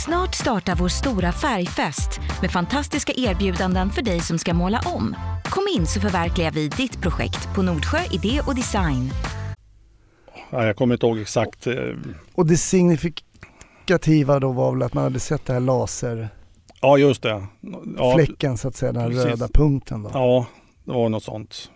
Snart 0.04 0.34
startar 0.34 0.74
vår 0.76 0.88
stora 0.88 1.32
färgfest 1.32 2.20
med 2.40 2.50
fantastiska 2.50 3.12
erbjudanden 3.16 3.90
för 3.90 4.02
dig 4.02 4.20
som 4.20 4.38
ska 4.38 4.54
måla 4.54 4.80
om. 4.84 5.16
Kom 5.44 5.64
in 5.76 5.86
så 5.86 6.00
förverkligar 6.00 6.50
vi 6.50 6.68
ditt 6.68 7.00
projekt 7.00 7.48
på 7.54 7.62
Nordsjö 7.62 7.98
Idé 8.10 8.40
och 8.46 8.54
Design. 8.54 9.10
Ja, 10.50 10.66
jag 10.66 10.76
kommer 10.76 10.94
inte 10.94 11.06
ihåg 11.06 11.18
exakt. 11.18 11.66
eh, 11.66 11.74
Och 12.34 12.46
det 12.46 12.56
signifikativa 12.56 14.40
då 14.40 14.52
var 14.52 14.72
väl 14.72 14.82
att 14.82 14.94
man 14.94 15.04
hade 15.04 15.20
sett 15.20 15.46
den 15.46 15.54
här 15.54 15.60
laserfläcken 15.60 16.37
Ja, 16.80 16.98
just 16.98 17.22
det. 17.22 17.46
Ja, 17.96 18.16
så 18.56 18.68
att 18.68 18.76
säga, 18.76 18.92
den 18.92 19.10
precis. 19.10 19.24
röda 19.24 19.48
punkten 19.54 20.02
då. 20.02 20.10
ja 20.14 20.46
det 20.84 20.92
var 20.92 21.08
något 21.08 21.22
sånt. 21.22 21.70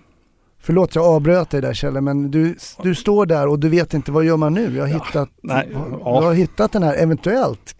Förlåt 0.58 0.94
jag 0.94 1.04
avbröt 1.04 1.50
dig 1.50 1.60
där 1.62 1.74
Kjelle, 1.74 2.00
men 2.00 2.30
du, 2.30 2.56
du 2.82 2.94
står 2.94 3.26
där 3.26 3.48
och 3.48 3.58
du 3.58 3.68
vet 3.68 3.94
inte 3.94 4.12
vad 4.12 4.24
gör 4.24 4.36
man 4.36 4.54
nu? 4.54 4.76
Jag 4.76 4.82
har 4.84 4.88
Ja, 4.88 4.94
hittat, 5.04 5.28
nej, 5.42 5.68
ja. 5.72 6.22
har 6.22 6.32
hittat 6.34 6.72
den 6.72 6.82
här 6.82 6.94
eventuellt. 6.96 7.76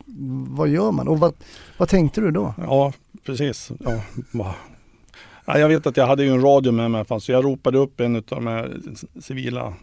Vad 0.48 0.68
gör 0.68 0.90
man? 0.92 1.08
Och 1.08 1.20
vad, 1.20 1.34
vad 1.78 1.88
tänkte 1.88 2.20
du 2.20 2.30
då? 2.30 2.54
Ja, 2.58 2.92
precis. 3.26 3.72
Ja, 3.80 4.00
ja, 5.46 5.58
jag 5.58 5.68
vet 5.68 5.86
att 5.86 5.96
jag 5.96 6.06
hade 6.06 6.24
ju 6.24 6.30
en 6.30 6.40
radio 6.42 6.72
med 6.72 6.90
mig 6.90 7.04
så 7.20 7.32
jag 7.32 7.44
ropade 7.44 7.78
upp 7.78 8.00
en 8.00 8.16
av 8.16 8.22
de 8.28 8.46
här 8.46 8.76
civila 9.20 9.74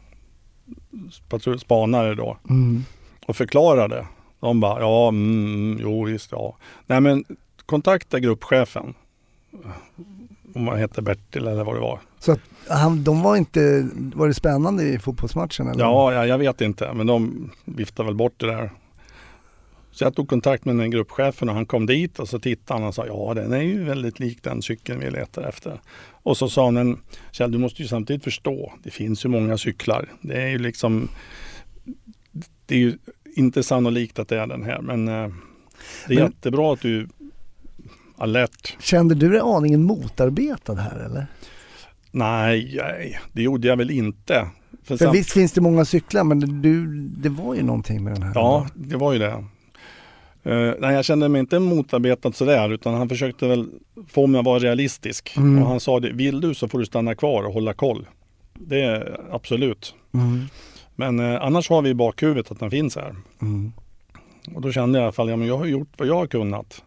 spanare 1.60 2.16
då 2.16 2.38
Mm. 2.50 2.84
och 3.28 3.36
förklarade. 3.36 4.06
De 4.40 4.60
bara, 4.60 4.80
ja, 4.80 5.08
mm, 5.08 5.80
jo 5.82 6.04
visst, 6.04 6.32
ja. 6.32 6.58
Nej 6.86 7.02
men 7.02 7.26
kontakta 7.66 8.20
gruppchefen. 8.20 8.94
Om 10.56 10.68
han 10.68 10.80
hette 10.80 11.02
Bertil 11.02 11.48
eller 11.48 11.64
vad 11.64 11.76
det 11.76 11.82
var. 11.82 12.00
Så 12.20 12.32
att 12.32 12.40
han, 12.70 13.04
de 13.04 13.22
var 13.22 13.36
inte, 13.36 13.90
var 13.94 14.28
det 14.28 14.34
spännande 14.34 14.84
i 14.84 15.00
fotbollsmatchen 15.00 15.68
eller? 15.68 15.84
Ja, 15.84 16.14
ja, 16.14 16.26
jag 16.26 16.38
vet 16.38 16.62
inte, 16.62 16.94
men 16.94 17.08
de 17.08 17.50
viftade 17.66 18.08
väl 18.08 18.16
bort 18.16 18.34
det 18.38 18.48
där. 18.48 18.72
Så 19.92 20.04
jag 20.04 20.16
tog 20.16 20.30
kontakt 20.30 20.66
med 20.66 20.76
den 20.76 20.92
gruppchefen 20.92 21.50
och 21.50 21.56
han 21.56 21.66
kom 21.66 21.86
dit 21.86 22.20
och 22.20 22.30
så 22.30 22.40
tittade 22.40 22.80
han 22.80 22.88
och 22.88 22.96
sa 22.96 23.06
ja 23.08 23.34
den 23.34 23.54
är 23.54 23.62
ju 23.62 23.84
väldigt 23.84 24.20
lik 24.20 24.44
den 24.44 24.62
cykeln 24.62 25.00
vi 25.00 25.12
letar 25.12 25.44
efter. 25.44 25.82
Och 26.24 26.38
så 26.38 26.50
sa 26.50 26.66
han, 26.66 27.00
Kjell 27.32 27.52
du 27.52 27.58
måste 27.58 27.82
ju 27.82 27.88
samtidigt 27.88 28.24
förstå, 28.24 28.74
det 28.84 28.92
finns 28.92 29.26
ju 29.26 29.30
många 29.30 29.58
cyklar. 29.58 30.10
Det 30.22 30.42
är 30.42 30.48
ju 30.48 30.58
liksom, 30.58 31.10
det 32.66 32.76
är 32.76 32.80
ju 32.80 32.98
inte 33.36 33.64
sannolikt 33.64 34.20
att 34.20 34.28
det 34.28 34.40
är 34.40 34.48
den 34.48 34.64
här 34.64 34.82
men 34.82 35.08
eh, 35.08 35.14
det 36.08 36.14
är 36.14 36.18
Men- 36.20 36.26
jättebra 36.26 36.74
att 36.74 36.82
du 36.82 37.00
är 37.00 37.08
alert. 38.18 38.78
Kände 38.80 39.16
du 39.16 39.30
dig 39.30 39.40
aningen 39.44 39.84
motarbetad 39.84 40.76
här 40.76 41.00
eller? 41.06 41.28
Nej, 42.12 42.74
nej, 42.78 43.20
det 43.34 43.42
gjorde 43.42 43.68
jag 43.68 43.78
väl 43.78 43.92
inte. 43.92 44.48
För 44.84 44.98
samt- 44.98 45.16
visst 45.16 45.32
finns 45.32 45.52
det 45.52 45.62
många 45.62 45.86
cyklar 45.86 46.24
men 46.24 46.62
du, 46.62 46.88
det 47.18 47.30
var 47.30 47.56
ju 47.56 47.64
någonting 47.64 48.04
med 48.04 48.14
den 48.14 48.24
här. 48.24 48.32
Ja, 48.36 48.68
det 48.76 48.98
var 48.98 49.14
ju 49.14 49.20
det. 49.20 49.46
Eh, 50.44 50.74
nej, 50.80 50.96
jag 50.96 51.06
kände 51.06 51.30
mig 51.30 51.40
inte 51.40 51.60
motarbetad 51.60 52.32
sådär 52.32 52.70
utan 52.74 52.94
han 52.94 53.10
försökte 53.10 53.48
väl 53.48 53.70
få 54.08 54.28
mig 54.28 54.40
att 54.40 54.46
vara 54.46 54.60
realistisk. 54.60 55.34
Mm. 55.38 55.64
Och 55.64 55.70
han 55.70 55.80
sa 55.80 56.00
det, 56.00 56.12
vill 56.12 56.42
du 56.42 56.54
så 56.54 56.68
får 56.68 56.80
du 56.80 56.86
stanna 56.86 57.16
kvar 57.16 57.44
och 57.44 57.54
hålla 57.54 57.74
koll. 57.74 58.08
Det 58.54 58.82
är 58.82 59.20
absolut. 59.32 59.96
Mm. 60.14 60.46
Men 61.00 61.20
eh, 61.20 61.42
annars 61.42 61.70
har 61.70 61.82
vi 61.82 61.90
i 61.90 61.94
bakhuvudet 61.94 62.52
att 62.52 62.60
den 62.60 62.72
finns 62.72 62.96
här. 62.96 63.16
Mm. 63.42 63.72
Och 64.56 64.62
då 64.62 64.72
kände 64.72 65.00
jag 65.00 65.04
i 65.04 65.06
alla 65.06 65.12
fall, 65.12 65.30
ja 65.30 65.36
men 65.36 65.48
jag 65.48 65.58
har 65.58 65.66
gjort 65.66 65.88
vad 65.98 66.08
jag 66.08 66.16
har 66.16 66.28
kunnat. 66.28 66.84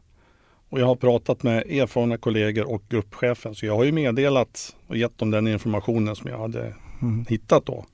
Och 0.69 0.81
jag 0.81 0.87
har 0.87 0.97
pratat 0.97 1.43
med 1.43 1.63
erfarna 1.71 2.17
kollegor 2.17 2.71
och 2.71 2.83
gruppchefen 2.89 3.55
så 3.55 3.67
jag 3.67 3.77
har 3.77 3.85
ju 3.85 3.93
meddelat 3.93 4.77
och 4.87 4.97
gett 4.97 5.19
dem 5.19 5.31
den 5.31 5.49
informationen 5.49 6.17
som 6.17 6.31
jag 6.31 6.39
hade 6.39 6.75
Mm. 7.03 7.27
hittat 7.29 7.67
då. 7.67 7.85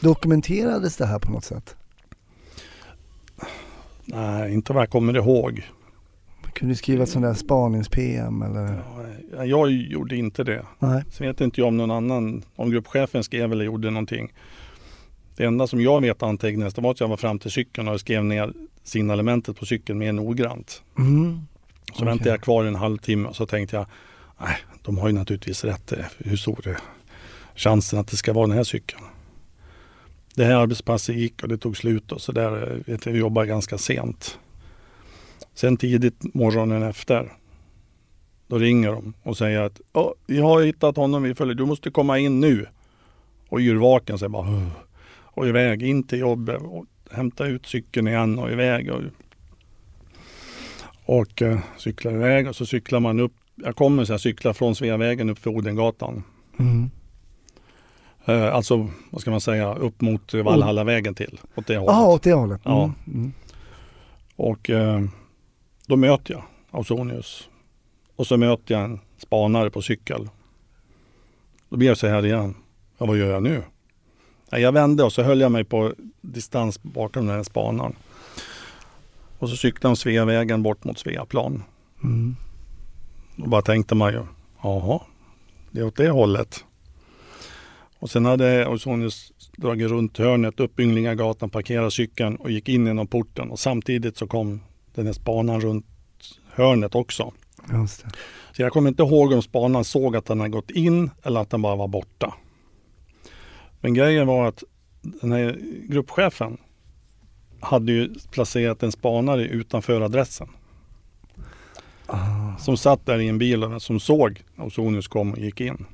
Dokumenterades 0.00 0.96
det 0.96 1.06
här 1.06 1.18
på 1.18 1.32
något 1.32 1.44
sätt? 1.44 1.76
Nej, 4.04 4.54
inte 4.54 4.72
vad 4.72 4.82
jag 4.82 4.90
kommer 4.90 5.16
ihåg. 5.16 5.62
Kunde 6.52 6.72
du 6.72 6.76
skriva 6.76 7.02
ett 7.02 7.08
sånt 7.08 7.24
där 7.24 7.34
spanings-PM 7.34 8.42
eller? 8.42 8.82
Ja, 9.36 9.44
Jag 9.44 9.70
gjorde 9.70 10.16
inte 10.16 10.44
det. 10.44 10.64
Nej. 10.78 11.02
Sen 11.10 11.26
vet 11.26 11.40
inte 11.40 11.60
jag 11.60 11.68
om 11.68 11.76
någon 11.76 11.90
annan, 11.90 12.42
om 12.56 12.70
gruppchefen 12.70 13.24
skrev 13.24 13.52
eller 13.52 13.64
gjorde 13.64 13.90
någonting. 13.90 14.32
Det 15.36 15.44
enda 15.44 15.66
som 15.66 15.80
jag 15.80 16.00
vet 16.00 16.22
antecknades 16.22 16.74
det 16.74 16.80
var 16.80 16.90
att 16.90 17.00
jag 17.00 17.08
var 17.08 17.16
fram 17.16 17.38
till 17.38 17.50
cykeln 17.50 17.88
och 17.88 18.00
skrev 18.00 18.24
ner 18.24 18.52
signalementet 18.82 19.58
på 19.58 19.66
cykeln 19.66 19.98
mer 19.98 20.12
noggrant. 20.12 20.82
Mm. 20.98 21.40
Så 21.86 21.94
Okej. 21.94 22.06
väntade 22.06 22.30
jag 22.30 22.40
kvar 22.40 22.64
en 22.64 22.74
halvtimme 22.74 23.28
och 23.28 23.36
så 23.36 23.46
tänkte 23.46 23.76
jag, 23.76 23.86
nej, 24.40 24.56
de 24.82 24.98
har 24.98 25.08
ju 25.08 25.14
naturligtvis 25.14 25.64
rätt. 25.64 25.92
Hur 26.18 26.36
stor 26.36 26.68
är 26.68 26.78
chansen 27.54 27.98
att 27.98 28.08
det 28.08 28.16
ska 28.16 28.32
vara 28.32 28.46
den 28.46 28.56
här 28.56 28.64
cykeln? 28.64 29.02
Det 30.34 30.44
här 30.44 30.54
arbetspasset 30.54 31.16
gick 31.16 31.42
och 31.42 31.48
det 31.48 31.58
tog 31.58 31.76
slut 31.76 32.12
och 32.12 32.20
så 32.20 32.32
där. 32.32 32.82
Vet 32.86 33.06
jag, 33.06 33.12
vi 33.12 33.18
jobbade 33.18 33.46
ganska 33.46 33.78
sent. 33.78 34.38
Sen 35.54 35.76
tidigt 35.76 36.34
morgonen 36.34 36.82
efter, 36.82 37.32
då 38.46 38.58
ringer 38.58 38.92
de 38.92 39.14
och 39.22 39.36
säger 39.36 39.60
att 39.60 39.80
"Ja, 39.92 40.14
vi 40.26 40.38
har 40.38 40.62
hittat 40.62 40.96
honom, 40.96 41.22
vi 41.22 41.34
följer, 41.34 41.54
du 41.54 41.66
måste 41.66 41.90
komma 41.90 42.18
in 42.18 42.40
nu. 42.40 42.66
Och 43.48 43.60
yrvaken 43.60 44.18
jag 44.20 44.30
bara, 44.30 44.48
"Ugh." 44.48 44.68
Och 45.34 45.48
iväg 45.48 45.82
in 45.82 46.02
till 46.02 46.18
jobbet 46.18 46.62
och 46.62 46.86
hämta 47.10 47.46
ut 47.46 47.66
cykeln 47.66 48.08
igen 48.08 48.38
och 48.38 48.50
iväg. 48.50 48.90
Och, 48.92 49.02
och 51.04 51.42
eh, 51.42 51.58
cyklar 51.76 52.12
iväg 52.12 52.48
och 52.48 52.56
så 52.56 52.66
cyklar 52.66 53.00
man 53.00 53.20
upp. 53.20 53.32
Jag 53.54 53.76
kommer 53.76 54.04
så 54.04 54.12
jag 54.12 54.20
cyklar 54.20 54.52
från 54.52 54.74
Sveavägen 54.74 55.30
upp 55.30 55.38
för 55.38 55.50
Odengatan. 55.50 56.22
Mm. 56.58 56.90
Eh, 58.24 58.54
alltså, 58.54 58.88
vad 59.10 59.20
ska 59.20 59.30
man 59.30 59.40
säga, 59.40 59.74
upp 59.74 60.00
mot 60.00 60.34
Valhallavägen 60.34 61.14
till. 61.14 61.40
Åt 61.54 61.66
det 61.66 61.76
hållet. 61.76 61.94
Jaha, 61.94 62.06
åt 62.06 62.22
det 62.22 62.32
hållet? 62.32 62.60
Ja. 62.64 62.84
Mm. 62.84 62.94
Mm. 63.06 63.32
Och 64.36 64.70
eh, 64.70 65.02
då 65.86 65.96
möter 65.96 66.34
jag 66.34 66.42
Ausonius. 66.70 67.48
Och 68.16 68.26
så 68.26 68.36
möter 68.36 68.74
jag 68.74 68.84
en 68.84 69.00
spanare 69.18 69.70
på 69.70 69.82
cykel. 69.82 70.28
Då 71.68 71.76
blir 71.76 71.88
jag 71.88 71.98
så 71.98 72.06
här 72.06 72.26
igen. 72.26 72.54
Ja, 72.98 73.06
vad 73.06 73.16
gör 73.16 73.30
jag 73.30 73.42
nu? 73.42 73.62
Ja, 74.50 74.58
jag 74.58 74.72
vände 74.72 75.04
och 75.04 75.12
så 75.12 75.22
höll 75.22 75.40
jag 75.40 75.52
mig 75.52 75.64
på 75.64 75.94
distans 76.20 76.82
bakom 76.82 77.26
den 77.26 77.36
här 77.36 77.42
spanaren. 77.42 77.96
Och 79.38 79.48
så 79.48 79.56
cyklade 79.56 79.88
han 79.88 79.96
Sveavägen 79.96 80.62
bort 80.62 80.84
mot 80.84 80.98
Sveaplan. 80.98 81.62
Mm. 82.02 82.36
Då 83.36 83.48
bara 83.48 83.62
tänkte 83.62 83.94
man 83.94 84.12
ju, 84.12 84.22
jaha, 84.62 85.00
det 85.70 85.80
är 85.80 85.84
åt 85.86 85.96
det 85.96 86.10
hållet. 86.10 86.64
Och 87.98 88.10
sen 88.10 88.24
hade 88.24 88.66
Ausonius 88.66 89.32
dragit 89.56 89.90
runt 89.90 90.18
hörnet 90.18 90.60
upp 90.60 90.80
Ynglingagatan, 90.80 91.50
parkerat 91.50 91.92
cykeln 91.92 92.36
och 92.36 92.50
gick 92.50 92.68
in 92.68 92.86
genom 92.86 93.06
porten. 93.06 93.50
Och 93.50 93.58
samtidigt 93.58 94.16
så 94.16 94.26
kom 94.26 94.60
den 94.94 95.06
här 95.06 95.12
spanaren 95.12 95.60
runt 95.60 95.86
hörnet 96.52 96.94
också. 96.94 97.32
Så 98.52 98.62
jag 98.62 98.72
kommer 98.72 98.88
inte 98.88 99.02
ihåg 99.02 99.32
om 99.32 99.42
spanaren 99.42 99.84
såg 99.84 100.16
att 100.16 100.28
han 100.28 100.40
hade 100.40 100.50
gått 100.50 100.70
in 100.70 101.10
eller 101.22 101.40
att 101.40 101.52
han 101.52 101.62
bara 101.62 101.76
var 101.76 101.88
borta. 101.88 102.34
Men 103.84 103.94
grejen 103.94 104.26
var 104.26 104.48
att 104.48 104.64
den 105.02 105.32
här 105.32 105.58
gruppchefen 105.88 106.58
hade 107.60 107.92
ju 107.92 108.14
placerat 108.30 108.82
en 108.82 108.92
spanare 108.92 109.44
utanför 109.44 110.00
adressen. 110.00 110.48
Ah. 112.06 112.56
Som 112.58 112.76
satt 112.76 113.06
där 113.06 113.18
i 113.18 113.28
en 113.28 113.38
bil 113.38 113.64
och 113.64 113.82
som 113.82 114.00
såg 114.00 114.44
Ausonius 114.56 115.08
kom 115.08 115.32
och 115.32 115.38
gick 115.38 115.60
in. 115.60 115.86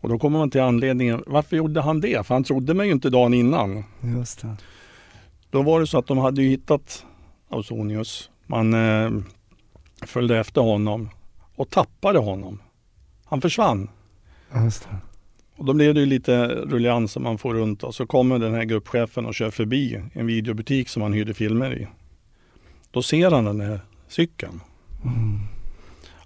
Och 0.00 0.08
då 0.08 0.18
kommer 0.18 0.38
man 0.38 0.50
till 0.50 0.60
anledningen, 0.60 1.24
varför 1.26 1.56
gjorde 1.56 1.80
han 1.80 2.00
det? 2.00 2.26
För 2.26 2.34
han 2.34 2.44
trodde 2.44 2.74
mig 2.74 2.86
ju 2.86 2.92
inte 2.92 3.10
dagen 3.10 3.34
innan. 3.34 3.84
Just 4.00 4.40
det. 4.42 4.56
Då 5.50 5.62
var 5.62 5.80
det 5.80 5.86
så 5.86 5.98
att 5.98 6.06
de 6.06 6.18
hade 6.18 6.42
ju 6.42 6.48
hittat 6.48 7.06
Ausonius. 7.48 8.30
Man 8.46 8.74
eh, 8.74 9.10
följde 10.02 10.38
efter 10.38 10.60
honom 10.60 11.10
och 11.56 11.70
tappade 11.70 12.18
honom. 12.18 12.62
Han 13.24 13.40
försvann. 13.40 13.90
Just 14.64 14.82
det. 14.82 15.13
Och 15.56 15.64
då 15.64 15.72
blev 15.72 15.94
det 15.94 16.00
ju 16.00 16.06
lite 16.06 16.46
rullians 16.46 17.12
som 17.12 17.22
man 17.22 17.38
får 17.38 17.54
runt 17.54 17.82
och 17.82 17.94
så 17.94 18.06
kommer 18.06 18.38
den 18.38 18.54
här 18.54 18.64
gruppchefen 18.64 19.26
och 19.26 19.34
kör 19.34 19.50
förbi 19.50 20.00
en 20.12 20.26
videobutik 20.26 20.88
som 20.88 21.02
han 21.02 21.12
hyrde 21.12 21.34
filmer 21.34 21.74
i. 21.74 21.86
Då 22.90 23.02
ser 23.02 23.30
han 23.30 23.44
den 23.44 23.60
här 23.60 23.80
cykeln. 24.08 24.60
Mm. 25.04 25.38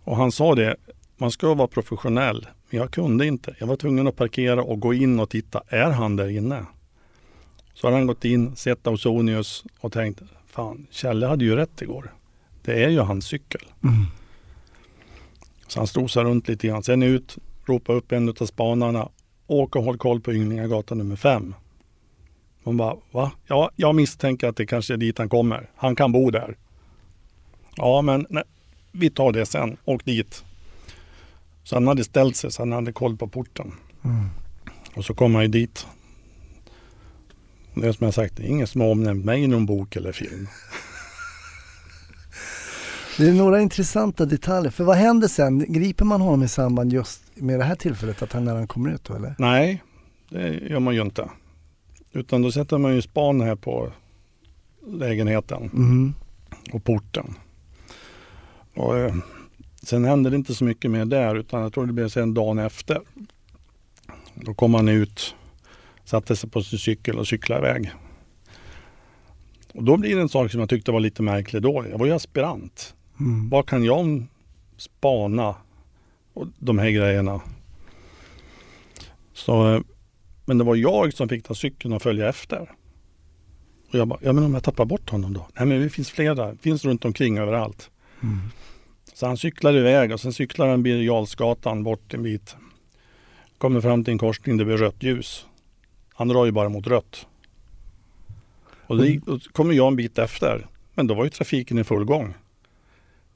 Och 0.04 0.16
han 0.16 0.32
sa 0.32 0.54
det, 0.54 0.76
man 1.16 1.30
ska 1.30 1.54
vara 1.54 1.68
professionell. 1.68 2.46
Men 2.70 2.80
jag 2.80 2.90
kunde 2.90 3.26
inte. 3.26 3.54
Jag 3.58 3.66
var 3.66 3.76
tvungen 3.76 4.06
att 4.06 4.16
parkera 4.16 4.62
och 4.62 4.80
gå 4.80 4.94
in 4.94 5.20
och 5.20 5.30
titta. 5.30 5.62
Är 5.68 5.90
han 5.90 6.16
där 6.16 6.28
inne? 6.28 6.66
Så 7.74 7.86
har 7.86 7.92
han 7.92 8.06
gått 8.06 8.24
in, 8.24 8.56
sett 8.56 8.86
Ausonius 8.86 9.64
och 9.80 9.92
tänkt, 9.92 10.22
fan, 10.46 10.86
Kjelle 10.90 11.26
hade 11.26 11.44
ju 11.44 11.56
rätt 11.56 11.82
igår. 11.82 12.14
Det 12.62 12.84
är 12.84 12.88
ju 12.88 13.00
hans 13.00 13.24
cykel. 13.24 13.60
Mm. 13.82 14.04
Så 15.66 15.80
han 15.80 15.86
strosar 15.86 16.24
runt 16.24 16.48
lite 16.48 16.66
grann. 16.66 16.82
Sen 16.82 17.02
ut, 17.02 17.38
ropa 17.66 17.92
upp 17.92 18.12
en 18.12 18.28
av 18.28 18.46
spanarna. 18.46 19.08
Åk 19.50 19.76
och 19.76 19.84
håll 19.84 19.98
koll 19.98 20.20
på 20.20 20.32
Ynglingagatan 20.32 20.98
nummer 20.98 21.16
fem. 21.16 21.54
Hon 22.64 22.76
bara, 22.76 22.96
va? 23.10 23.32
Ja, 23.46 23.70
jag 23.76 23.94
misstänker 23.94 24.48
att 24.48 24.56
det 24.56 24.66
kanske 24.66 24.94
är 24.94 24.96
dit 24.96 25.18
han 25.18 25.28
kommer. 25.28 25.70
Han 25.76 25.96
kan 25.96 26.12
bo 26.12 26.30
där. 26.30 26.56
Ja, 27.76 28.02
men 28.02 28.26
nej, 28.30 28.44
vi 28.92 29.10
tar 29.10 29.32
det 29.32 29.46
sen. 29.46 29.76
Åk 29.84 30.04
dit. 30.04 30.44
Så 31.64 31.76
han 31.76 31.86
hade 31.86 32.04
ställt 32.04 32.36
sig 32.36 32.52
så 32.52 32.62
han 32.62 32.72
hade 32.72 32.92
koll 32.92 33.16
på 33.16 33.28
porten. 33.28 33.72
Mm. 34.04 34.28
Och 34.94 35.04
så 35.04 35.14
kom 35.14 35.34
han 35.34 35.44
ju 35.44 35.48
dit. 35.48 35.86
Det 37.74 37.88
är 37.88 37.92
som 37.92 38.04
jag 38.04 38.14
sagt, 38.14 38.36
det 38.36 38.42
är 38.42 38.46
ingen 38.46 38.66
som 38.66 38.80
har 38.80 38.88
omnämnt 38.88 39.24
mig 39.24 39.42
i 39.42 39.46
någon 39.46 39.66
bok 39.66 39.96
eller 39.96 40.12
film. 40.12 40.48
Det 43.18 43.28
är 43.28 43.32
några 43.34 43.60
intressanta 43.60 44.24
detaljer. 44.26 44.70
För 44.70 44.84
vad 44.84 44.96
händer 44.96 45.28
sen? 45.28 45.72
Griper 45.72 46.04
man 46.04 46.20
honom 46.20 46.42
i 46.42 46.48
samband 46.48 46.92
just 46.92 47.22
med 47.34 47.58
det 47.60 47.64
här 47.64 47.74
tillfället, 47.74 48.22
att 48.22 48.32
han 48.32 48.44
när 48.44 48.54
han 48.54 48.66
kommer 48.66 48.90
ut 48.94 49.04
då 49.04 49.14
eller? 49.14 49.34
Nej, 49.38 49.82
det 50.30 50.48
gör 50.54 50.80
man 50.80 50.94
ju 50.94 51.00
inte. 51.02 51.30
Utan 52.12 52.42
då 52.42 52.52
sätter 52.52 52.78
man 52.78 52.94
ju 52.94 53.02
span 53.02 53.40
här 53.40 53.56
på 53.56 53.92
lägenheten 54.86 55.62
Mm. 55.62 56.14
och 56.72 56.84
porten. 56.84 57.34
Och, 58.74 58.98
eh, 58.98 59.14
sen 59.82 60.04
hände 60.04 60.30
det 60.30 60.36
inte 60.36 60.54
så 60.54 60.64
mycket 60.64 60.90
mer 60.90 61.04
där 61.04 61.34
utan 61.34 61.62
jag 61.62 61.72
tror 61.72 61.86
det 61.86 61.92
blev 61.92 62.08
sen 62.08 62.34
dagen 62.34 62.58
efter. 62.58 63.00
Då 64.34 64.54
kom 64.54 64.74
han 64.74 64.88
ut, 64.88 65.34
satte 66.04 66.36
sig 66.36 66.50
på 66.50 66.62
sin 66.62 66.78
cykel 66.78 67.18
och 67.18 67.26
cyklade 67.28 67.68
iväg. 67.68 67.90
Och 69.74 69.84
då 69.84 69.96
blir 69.96 70.16
det 70.16 70.22
en 70.22 70.28
sak 70.28 70.50
som 70.50 70.60
jag 70.60 70.68
tyckte 70.68 70.92
var 70.92 71.00
lite 71.00 71.22
märklig 71.22 71.62
då. 71.62 71.84
Jag 71.90 71.98
var 71.98 72.06
ju 72.06 72.12
aspirant. 72.12 72.94
Mm. 73.20 73.48
Vad 73.48 73.66
kan 73.66 73.84
jag 73.84 74.26
spana 74.76 75.54
och 76.32 76.46
de 76.58 76.78
här 76.78 76.90
grejerna? 76.90 77.40
Så, 79.32 79.74
eh, 79.74 79.80
men 80.44 80.58
det 80.58 80.64
var 80.64 80.76
jag 80.76 81.14
som 81.14 81.28
fick 81.28 81.44
ta 81.44 81.54
cykeln 81.54 81.94
och 81.94 82.02
följa 82.02 82.28
efter. 82.28 82.70
Och 83.88 83.94
jag 83.94 84.08
bara, 84.08 84.18
ja 84.22 84.32
men 84.32 84.44
om 84.44 84.54
jag 84.54 84.62
tappar 84.62 84.84
bort 84.84 85.10
honom 85.10 85.34
då? 85.34 85.48
Nej 85.54 85.66
men 85.66 85.82
det 85.82 85.90
finns 85.90 86.10
flera, 86.10 86.52
det 86.52 86.58
finns 86.58 86.84
runt 86.84 87.04
omkring 87.04 87.38
överallt. 87.38 87.90
Mm. 88.22 88.38
Så 89.14 89.26
han 89.26 89.36
cyklar 89.36 89.76
iväg 89.76 90.12
och 90.12 90.20
sen 90.20 90.32
cyklar 90.32 90.68
han 90.68 90.82
Birger 90.82 91.02
Jarlsgatan 91.02 91.82
bort 91.82 92.14
en 92.14 92.22
bit. 92.22 92.56
Kommer 93.58 93.80
fram 93.80 94.04
till 94.04 94.12
en 94.12 94.18
korsning 94.18 94.56
det 94.56 94.64
blir 94.64 94.76
rött 94.76 95.02
ljus. 95.02 95.46
Han 96.14 96.28
drar 96.28 96.46
ju 96.46 96.52
bara 96.52 96.68
mot 96.68 96.86
rött. 96.86 97.26
Och 98.86 98.96
det, 98.96 99.20
då 99.26 99.38
kommer 99.52 99.74
jag 99.74 99.88
en 99.88 99.96
bit 99.96 100.18
efter. 100.18 100.66
Men 100.94 101.06
då 101.06 101.14
var 101.14 101.24
ju 101.24 101.30
trafiken 101.30 101.78
i 101.78 101.84
full 101.84 102.04
gång. 102.04 102.34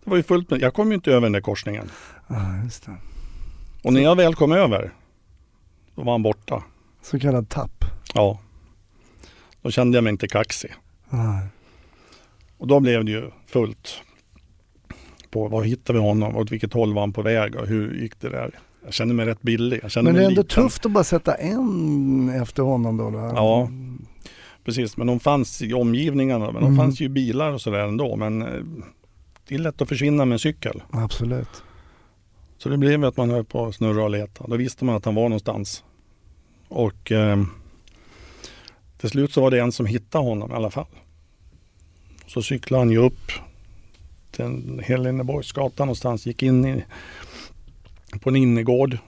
Det 0.05 0.11
var 0.11 0.17
ju 0.17 0.23
fullt 0.23 0.51
med, 0.51 0.61
jag 0.62 0.75
kom 0.75 0.88
ju 0.88 0.95
inte 0.95 1.11
över 1.11 1.21
den 1.21 1.33
där 1.33 1.41
korsningen. 1.41 1.91
Ja, 2.29 2.57
just 2.65 2.87
det. 2.87 2.97
Och 3.83 3.93
när 3.93 4.01
jag 4.01 4.17
väl 4.17 4.35
kom 4.35 4.53
över, 4.53 4.93
då 5.95 6.03
var 6.03 6.12
han 6.12 6.23
borta. 6.23 6.62
Så 7.03 7.19
kallad 7.21 7.49
tapp. 7.49 7.85
Ja. 8.15 8.38
Då 9.62 9.71
kände 9.71 9.97
jag 9.97 10.05
mig 10.05 10.11
inte 10.11 10.29
kaxig. 10.29 10.71
Nej. 11.11 11.47
Och 12.59 12.67
då 12.67 12.81
blev 12.81 13.05
det 13.05 13.11
ju 13.12 13.31
fullt. 13.47 14.01
På 15.31 15.49
var 15.49 15.62
hittade 15.62 15.99
vi 15.99 16.05
honom? 16.05 16.37
Åt 16.37 16.51
vilket 16.53 16.73
håll 16.73 16.95
var 16.95 17.03
han 17.03 17.12
på 17.12 17.23
väg? 17.23 17.57
Och 17.57 17.67
hur 17.67 17.95
gick 17.95 18.21
det 18.21 18.29
där? 18.29 18.59
Jag 18.85 18.93
kände 18.95 19.15
mig 19.15 19.27
rätt 19.27 19.43
billig. 19.43 19.81
Jag 19.83 19.91
kände 19.91 20.11
Men 20.12 20.19
det 20.21 20.25
är 20.25 20.29
ändå 20.29 20.43
liten. 20.43 20.62
tufft 20.65 20.87
att 20.87 20.93
bara 20.93 21.05
sätta 21.05 21.35
en 21.35 22.29
efter 22.43 22.62
honom 22.62 22.97
då. 22.97 23.11
då. 23.11 23.19
Ja. 23.19 23.69
Precis, 24.65 24.97
men 24.97 25.07
de 25.07 25.21
fanns 25.21 25.62
i 25.62 25.73
omgivningarna. 25.75 26.45
Men 26.53 26.57
Mm. 26.62 26.77
de 26.77 26.77
fanns 26.77 27.01
ju 27.01 27.09
bilar 27.09 27.53
och 27.53 27.61
sådär 27.61 27.79
ändå. 27.79 28.17
Men 28.17 28.43
eh, 28.43 28.49
det 29.49 29.55
är 29.55 29.59
lätt 29.59 29.83
att 29.83 29.89
försvinna 29.89 30.25
med 30.25 30.33
en 30.33 30.39
cykel. 30.39 30.83
Absolut. 30.91 31.63
Så 32.59 32.69
det 32.69 32.77
blev 32.77 33.05
att 33.05 33.17
man 33.17 33.31
höll 33.31 33.45
på 33.45 33.67
att 33.67 33.75
snurra 33.75 34.05
och 34.05 34.11
leta. 34.11 34.47
Då 34.47 34.57
visste 34.57 34.85
man 34.85 34.95
att 34.95 35.05
han 35.05 35.15
var 35.15 35.23
någonstans. 35.23 35.85
Och 36.69 37.13
eh, 37.13 37.43
till 38.99 39.11
slut 39.11 39.33
så 39.33 39.41
var 39.41 39.51
det 39.51 39.61
en 39.61 39.73
som 39.73 39.87
hittade 39.87 40.25
honom 40.25 40.51
i 40.51 40.55
alla 40.55 40.71
fall. 40.71 40.87
Så 42.27 42.43
cyklade 42.43 42.81
han 42.81 42.91
ju 42.91 42.99
upp 42.99 43.33
till 44.31 44.83
Heleneborgsgatan 44.85 45.87
någonstans. 45.87 46.27
Gick 46.27 46.43
in 46.43 46.65
i, 46.65 46.85
på 48.21 48.29
en 48.29 48.37
innergård. 48.37 48.99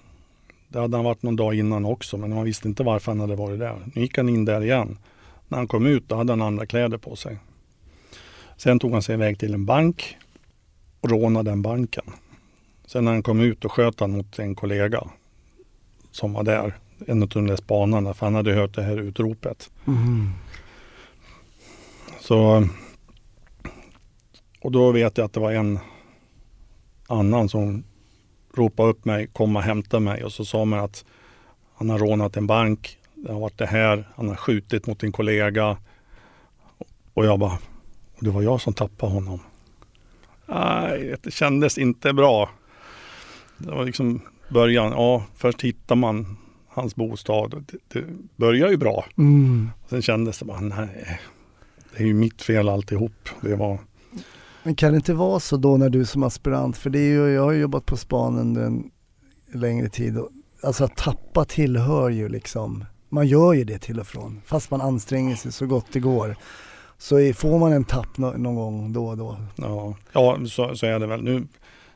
Där 0.68 0.81
hade 0.81 0.97
han 0.97 1.05
varit 1.05 1.23
någon 1.23 1.37
dag 1.37 1.55
innan 1.55 1.85
också 1.85 2.16
men 2.16 2.35
man 2.35 2.44
visste 2.44 2.68
inte 2.68 2.83
varför 2.83 3.12
han 3.12 3.20
hade 3.20 3.37
varit 3.37 3.59
där. 3.59 3.77
Nu 3.94 4.03
gick 4.03 4.16
han 4.16 4.29
in 4.29 4.44
där 4.44 4.64
igen. 4.64 4.99
När 5.49 5.59
han 5.59 5.68
kom 5.68 5.87
ut 5.87 6.09
då 6.09 6.16
hade 6.16 6.33
han 6.33 6.42
andra 6.42 6.66
kläder 6.66 6.99
på 6.99 7.16
sig. 7.16 7.38
Sen 8.57 8.79
tog 8.79 8.92
han 8.92 9.03
sig 9.03 9.14
iväg 9.14 9.38
till 9.38 9.55
en 9.55 9.66
bank 9.66 10.16
och 11.04 11.10
rånade 11.10 11.50
den 11.50 11.62
banken. 11.62 12.04
Sen 12.86 13.04
när 13.04 13.12
han 13.12 13.22
kom 13.22 13.40
ut 13.40 13.64
och 13.64 13.72
sköt 13.72 14.00
han 14.00 14.10
mot 14.10 14.38
en 14.38 14.54
kollega 14.54 15.02
som 16.10 16.32
var 16.32 16.42
där. 16.42 16.78
En 17.06 17.22
av 17.22 17.28
de 17.28 17.46
där 17.46 17.56
spanarna 17.56 18.14
för 18.14 18.26
han 18.26 18.34
hade 18.34 18.52
hört 18.52 18.74
det 18.74 18.82
här 18.82 18.96
utropet. 18.96 19.70
Mm. 19.86 20.30
Så, 22.20 22.68
och 24.60 24.72
då 24.72 24.92
vet 24.92 25.18
jag 25.18 25.24
att 25.24 25.32
det 25.32 25.40
var 25.40 25.52
en 25.52 25.78
annan 27.08 27.48
som 27.48 27.84
ropade 28.54 28.90
upp 28.90 29.04
mig, 29.04 29.26
kom 29.26 29.56
och 29.56 29.62
hämta 29.62 30.00
mig 30.00 30.24
och 30.24 30.32
så 30.32 30.44
sa 30.44 30.64
man 30.64 30.78
att 30.78 31.04
han 31.74 31.90
har 31.90 31.98
rånat 31.98 32.36
en 32.36 32.46
bank, 32.46 32.98
det 33.14 33.32
har 33.32 33.40
varit 33.40 33.58
det 33.58 33.66
här, 33.66 34.08
han 34.16 34.28
har 34.28 34.36
skjutit 34.36 34.86
mot 34.86 35.02
en 35.02 35.12
kollega. 35.12 35.76
Och 37.14 37.26
jag 37.26 37.38
bara, 37.38 37.58
och 38.16 38.24
det 38.24 38.30
var 38.30 38.42
jag 38.42 38.60
som 38.60 38.74
tappade 38.74 39.12
honom. 39.12 39.40
Nej, 40.46 41.16
det 41.22 41.30
kändes 41.30 41.78
inte 41.78 42.12
bra. 42.12 42.50
Det 43.59 43.70
var 43.70 43.85
liksom 43.85 44.20
början, 44.48 44.90
ja 44.90 45.24
först 45.37 45.62
hittar 45.62 45.96
man 45.96 46.37
hans 46.68 46.96
bostad. 46.96 47.64
Det, 47.66 48.00
det 48.00 48.07
börjar 48.37 48.70
ju 48.70 48.76
bra. 48.76 49.04
Mm. 49.18 49.70
Sen 49.90 50.02
kändes 50.02 50.38
det 50.38 50.44
bara, 50.44 50.61
nej, 50.61 51.20
det 51.92 52.02
är 52.02 52.07
ju 52.07 52.14
mitt 52.14 52.42
fel 52.42 52.68
alltihop. 52.68 53.28
Det 53.40 53.57
var, 53.57 53.78
Men 54.62 54.74
kan 54.74 54.92
det 54.92 54.96
inte 54.96 55.14
vara 55.14 55.40
så 55.40 55.57
då 55.57 55.76
när 55.76 55.90
du 55.90 56.04
som 56.04 56.22
aspirant, 56.22 56.76
för 56.76 56.90
det 56.90 56.98
är 56.98 57.09
ju, 57.09 57.28
jag 57.28 57.42
har 57.42 57.52
ju 57.52 57.61
jobbat 57.61 57.87
på 57.87 57.96
span 57.96 58.38
under 58.38 58.62
en 58.62 58.90
längre 59.52 59.88
tid. 59.88 60.18
Och, 60.18 60.30
alltså 60.62 60.85
att 60.85 60.96
tappa 60.96 61.44
tillhör 61.44 62.11
ju 62.11 62.28
liksom, 62.28 62.85
man 63.09 63.26
gör 63.26 63.52
ju 63.52 63.64
det 63.64 63.78
till 63.78 64.00
och 64.00 64.07
från. 64.07 64.40
Fast 64.46 64.70
man 64.70 64.80
anstränger 64.80 65.37
sig 65.37 65.52
så 65.52 65.66
gott 65.66 65.87
det 65.92 66.00
går. 66.00 66.37
Så 67.04 67.32
får 67.36 67.58
man 67.58 67.72
en 67.72 67.84
tapp 67.84 68.18
nå, 68.18 68.30
någon 68.36 68.54
gång 68.54 68.92
då 68.92 69.06
och 69.06 69.16
då. 69.16 69.36
ja, 69.56 69.94
ja 70.12 70.38
så, 70.46 70.76
så 70.76 70.86
är 70.86 70.98
det 70.98 71.06
väl. 71.06 71.22
Nu 71.22 71.46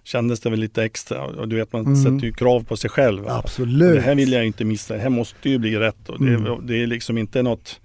kändes 0.04 0.40
det 0.40 0.50
väl 0.50 0.60
lite 0.60 0.84
extra 0.84 1.24
och 1.24 1.48
du 1.48 1.56
vet 1.56 1.72
man 1.72 1.86
Mm. 1.86 1.96
sätter 1.96 2.26
ju 2.26 2.32
krav 2.32 2.64
på 2.64 2.76
sig 2.76 2.90
själv. 2.90 3.22
va? 3.24 3.32
Och 3.32 3.38
Absolut. 3.38 3.94
Det 3.94 4.00
här 4.00 4.14
vill 4.14 4.32
jag 4.32 4.46
inte 4.46 4.64
missa, 4.64 4.94
det 4.94 5.00
här 5.00 5.08
måste 5.08 5.48
ju 5.50 5.58
bli 5.58 5.76
rätt. 5.78 6.08
Och 6.08 6.24
det, 6.24 6.34
Mm. 6.34 6.66
det 6.66 6.82
är 6.82 6.86
liksom 6.86 7.18
inte 7.18 7.42
något, 7.42 7.80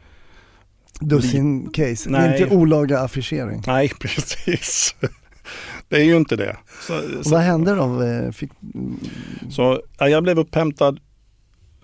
Dussin 1.00 1.70
case. 1.72 2.10
Nej. 2.10 2.42
inte 2.42 2.56
olaga 2.56 3.00
affischering. 3.00 3.64
nej 3.68 3.90
precis. 4.00 4.96
Det 5.90 5.96
är 5.96 6.04
ju 6.04 6.18
inte 6.18 6.36
det. 6.36 6.58
Så, 6.88 7.18
Och 7.20 7.26
så, 7.26 7.32
vad 7.32 7.42
hände 7.42 7.76
då? 7.76 8.02
Eh, 8.04 8.32
Fick, 8.32 8.52
så 9.52 9.82
ja, 10.00 10.10
jag 10.10 10.24
blev 10.24 10.40
upphämtad 10.40 11.00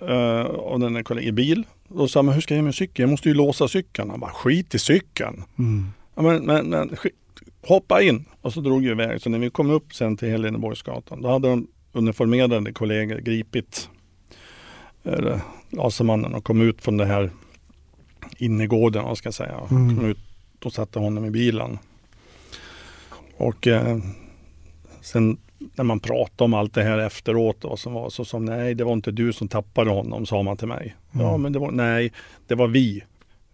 uh, 0.01 0.09
av 0.45 0.79
den 0.79 0.93
där 0.93 1.03
kollegan 1.03 1.29
i 1.29 1.31
bil. 1.31 1.65
Då 1.89 2.07
sa 2.07 2.21
man, 2.21 2.33
hur 2.33 2.41
ska 2.41 2.55
jag 2.55 2.63
med 2.63 2.75
cykeln? 2.75 3.03
Jag 3.03 3.09
måste 3.09 3.29
ju 3.29 3.35
låsa 3.35 3.67
cykeln. 3.67 4.09
Han 4.09 4.19
bara, 4.19 4.31
skit 4.31 4.75
i 4.75 4.79
cykeln. 4.79 5.43
mm. 5.59 5.85
Ja, 6.15 6.21
men, 6.21 6.45
men, 6.45 6.69
men 6.69 6.95
hoppa 7.67 8.01
in. 8.01 8.25
Och 8.41 8.53
så 8.53 8.61
drog 8.61 8.83
jag 8.83 8.91
iväg. 8.91 9.21
Så 9.21 9.29
när 9.29 9.39
vi 9.39 9.49
kom 9.49 9.69
upp 9.69 9.93
sen 9.93 10.17
till 10.17 10.29
Heleneborgsgatan, 10.29 11.21
då 11.21 11.29
hade 11.29 11.47
de 11.49 11.67
uniformerade 11.91 12.73
kollegor 12.73 13.17
gripit 13.17 13.89
eh, 15.03 15.37
Lasermannen 15.69 16.33
och 16.33 16.43
kom 16.43 16.61
ut 16.61 16.81
från 16.81 16.97
det 16.97 17.05
här 17.05 17.31
innergården, 18.37 19.03
vad 19.03 19.17
ska 19.17 19.27
jag 19.27 19.33
säga. 19.33 19.59
Mm. 19.71 19.97
Kom 19.97 20.05
ut 20.05 20.17
och 20.63 20.73
satte 20.73 20.99
honom 20.99 21.25
i 21.25 21.29
bilen. 21.29 21.77
Och 23.37 23.67
eh, 23.67 23.97
sen 25.01 25.37
när 25.75 25.83
man 25.83 25.99
pratade 25.99 26.43
om 26.43 26.53
allt 26.53 26.73
det 26.73 26.83
här 26.83 26.97
efteråt 26.97 27.65
och 27.65 27.79
som 27.79 27.93
var 27.93 28.09
så 28.09 28.25
som 28.25 28.45
nej, 28.45 28.73
det 28.75 28.83
var 28.83 28.93
inte 28.93 29.11
du 29.11 29.33
som 29.33 29.47
tappade 29.47 29.89
honom, 29.91 30.25
sa 30.25 30.43
man 30.43 30.57
till 30.57 30.67
mig. 30.67 30.95
Ja, 31.11 31.29
Mm. 31.29 31.41
men 31.41 31.53
det 31.53 31.59
var 31.59 31.71
nej, 31.71 32.13
det 32.47 32.55
var 32.55 32.67
vi. 32.67 33.03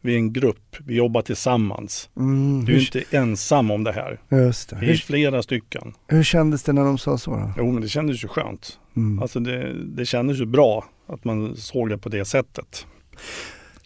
Vi 0.01 0.13
är 0.13 0.17
en 0.17 0.33
grupp, 0.33 0.75
vi 0.79 0.95
jobbar 0.95 1.21
tillsammans. 1.21 2.09
Mm. 2.17 2.65
Du 2.65 2.71
är 2.71 2.75
Hur, 2.77 2.81
inte 2.97 3.17
ensam 3.17 3.71
om 3.71 3.83
det 3.83 3.91
här. 3.91 4.19
just 4.29 4.69
det. 4.69 4.75
Vi 4.75 4.85
är 4.85 4.89
Hur, 4.89 4.97
flera 4.97 5.43
stycken. 5.43 5.93
hur 6.07 6.23
kändes 6.23 6.63
det 6.63 6.73
när 6.73 6.83
de 6.83 6.97
sa 6.97 7.17
så 7.17 7.31
då? 7.31 7.51
Jo, 7.57 7.71
men 7.71 7.81
det 7.81 7.89
kändes 7.89 8.23
ju 8.23 8.27
skönt. 8.27 8.79
Mm. 8.95 9.21
Alltså 9.21 9.39
det, 9.39 9.73
det 9.83 10.05
kändes 10.05 10.39
ju 10.39 10.45
bra 10.45 10.85
att 11.07 11.23
man 11.23 11.55
såg 11.55 11.89
det 11.89 11.97
på 11.97 12.09
det 12.09 12.25
sättet. 12.25 12.85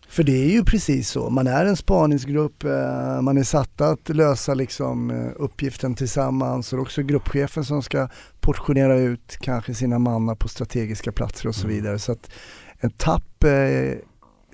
För 0.09 0.23
det 0.23 0.31
är 0.45 0.49
ju 0.51 0.63
precis 0.63 1.09
så, 1.09 1.29
man 1.29 1.47
är 1.47 1.65
en 1.65 1.75
spaningsgrupp, 1.75 2.63
eh, 2.63 3.21
man 3.21 3.37
är 3.37 3.43
satta 3.43 3.85
att 3.87 4.09
lösa 4.09 4.53
liksom 4.53 5.11
eh, 5.11 5.31
uppgiften 5.35 5.95
tillsammans 5.95 6.73
och 6.73 6.77
det 6.77 6.81
är 6.81 6.83
också 6.83 7.01
gruppchefen 7.03 7.63
som 7.63 7.81
ska 7.83 8.07
portionera 8.39 8.95
ut 8.95 9.37
kanske 9.41 9.73
sina 9.73 9.99
mannar 9.99 10.35
på 10.35 10.47
strategiska 10.47 11.11
platser 11.11 11.47
och 11.49 11.55
så 11.55 11.67
Mm. 11.67 11.75
vidare. 11.75 11.99
Så 11.99 12.11
att 12.11 12.31
en 12.79 12.91
tapp 12.91 13.43
eh, 13.43 13.97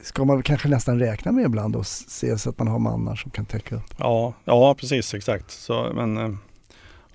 ska 0.04 0.26
man 0.26 0.44
kanske 0.44 0.68
nästan 0.68 1.00
räkna 1.00 1.32
med 1.32 1.46
ibland 1.46 1.76
och 1.76 1.88
se 1.88 2.38
så 2.38 2.50
att 2.50 2.60
man 2.60 2.68
har 2.68 2.80
mannar 2.80 3.16
som 3.16 3.32
kan 3.32 3.46
täcka 3.46 3.76
upp. 3.76 3.96
Ja, 3.98 4.34
ja 4.46 4.76
precis 4.80 5.14
exakt. 5.14 5.52
Så, 5.52 5.92
men 5.96 6.38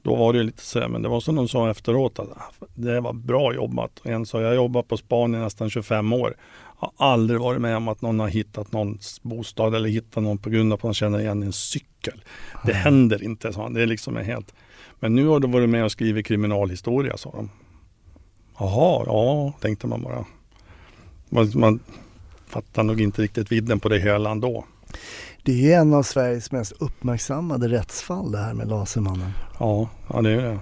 då 0.02 0.16
var 0.16 0.32
det 0.32 0.42
lite 0.42 0.62
så 0.62 0.88
men 0.88 1.02
det 1.02 1.08
var 1.08 1.20
som 1.20 1.34
de 1.36 1.48
sa 1.48 1.70
efteråt 1.70 2.18
att 2.18 2.28
ah, 2.30 2.66
det 2.74 3.00
var 3.00 3.12
bra 3.12 3.54
jobbat. 3.54 3.90
En 4.04 4.26
sa, 4.26 4.40
jag 4.40 4.54
jobbat 4.54 4.88
på 4.88 4.96
span 4.96 5.34
i 5.34 5.38
nästan 5.38 5.70
25 5.70 6.12
år. 6.12 6.36
Har 6.80 6.92
aldrig 6.96 7.40
varit 7.40 7.60
med 7.60 7.76
om 7.76 7.88
att 7.88 8.02
någon 8.02 8.20
har 8.20 8.28
hittat 8.28 8.72
någons 8.72 9.22
bostad 9.22 9.74
eller 9.74 9.88
hittat 9.88 10.22
någon 10.22 10.38
på 10.38 10.50
grund 10.50 10.72
av 10.72 10.76
att 10.76 10.82
man 10.82 10.94
känner 10.94 11.20
igen 11.20 11.42
en 11.42 11.52
cykel. 11.52 12.24
Det 12.66 12.72
händer 12.72 13.22
inte, 13.22 13.52
sa 13.52 13.62
han. 13.62 13.74
Det 13.74 13.82
är 13.82 13.86
liksom 13.86 14.16
helt... 14.16 14.54
Men 15.00 15.14
nu 15.14 15.26
har 15.26 15.40
du 15.40 15.48
varit 15.48 15.68
med 15.68 15.84
och 15.84 15.92
skrivit 15.92 16.26
kriminalhistoria, 16.26 17.16
sa 17.16 17.30
de. 17.30 17.50
Jaha, 18.58 19.04
ja, 19.06 19.52
tänkte 19.60 19.86
man 19.86 20.02
bara. 20.02 20.24
Man, 21.28 21.52
man 21.54 21.80
fattar 22.46 22.82
nog 22.82 23.00
inte 23.00 23.22
riktigt 23.22 23.52
vidden 23.52 23.80
på 23.80 23.88
det 23.88 23.98
hela 23.98 24.30
ändå. 24.30 24.64
Det 25.42 25.52
är 25.52 25.56
ju 25.56 25.72
en 25.72 25.94
av 25.94 26.02
Sveriges 26.02 26.52
mest 26.52 26.72
uppmärksammade 26.72 27.68
rättsfall 27.68 28.32
det 28.32 28.38
här 28.38 28.54
med 28.54 28.68
Lasermannen. 28.68 29.30
Ja, 29.58 29.88
ja 30.08 30.22
det 30.22 30.30
är 30.30 30.42
det. 30.42 30.58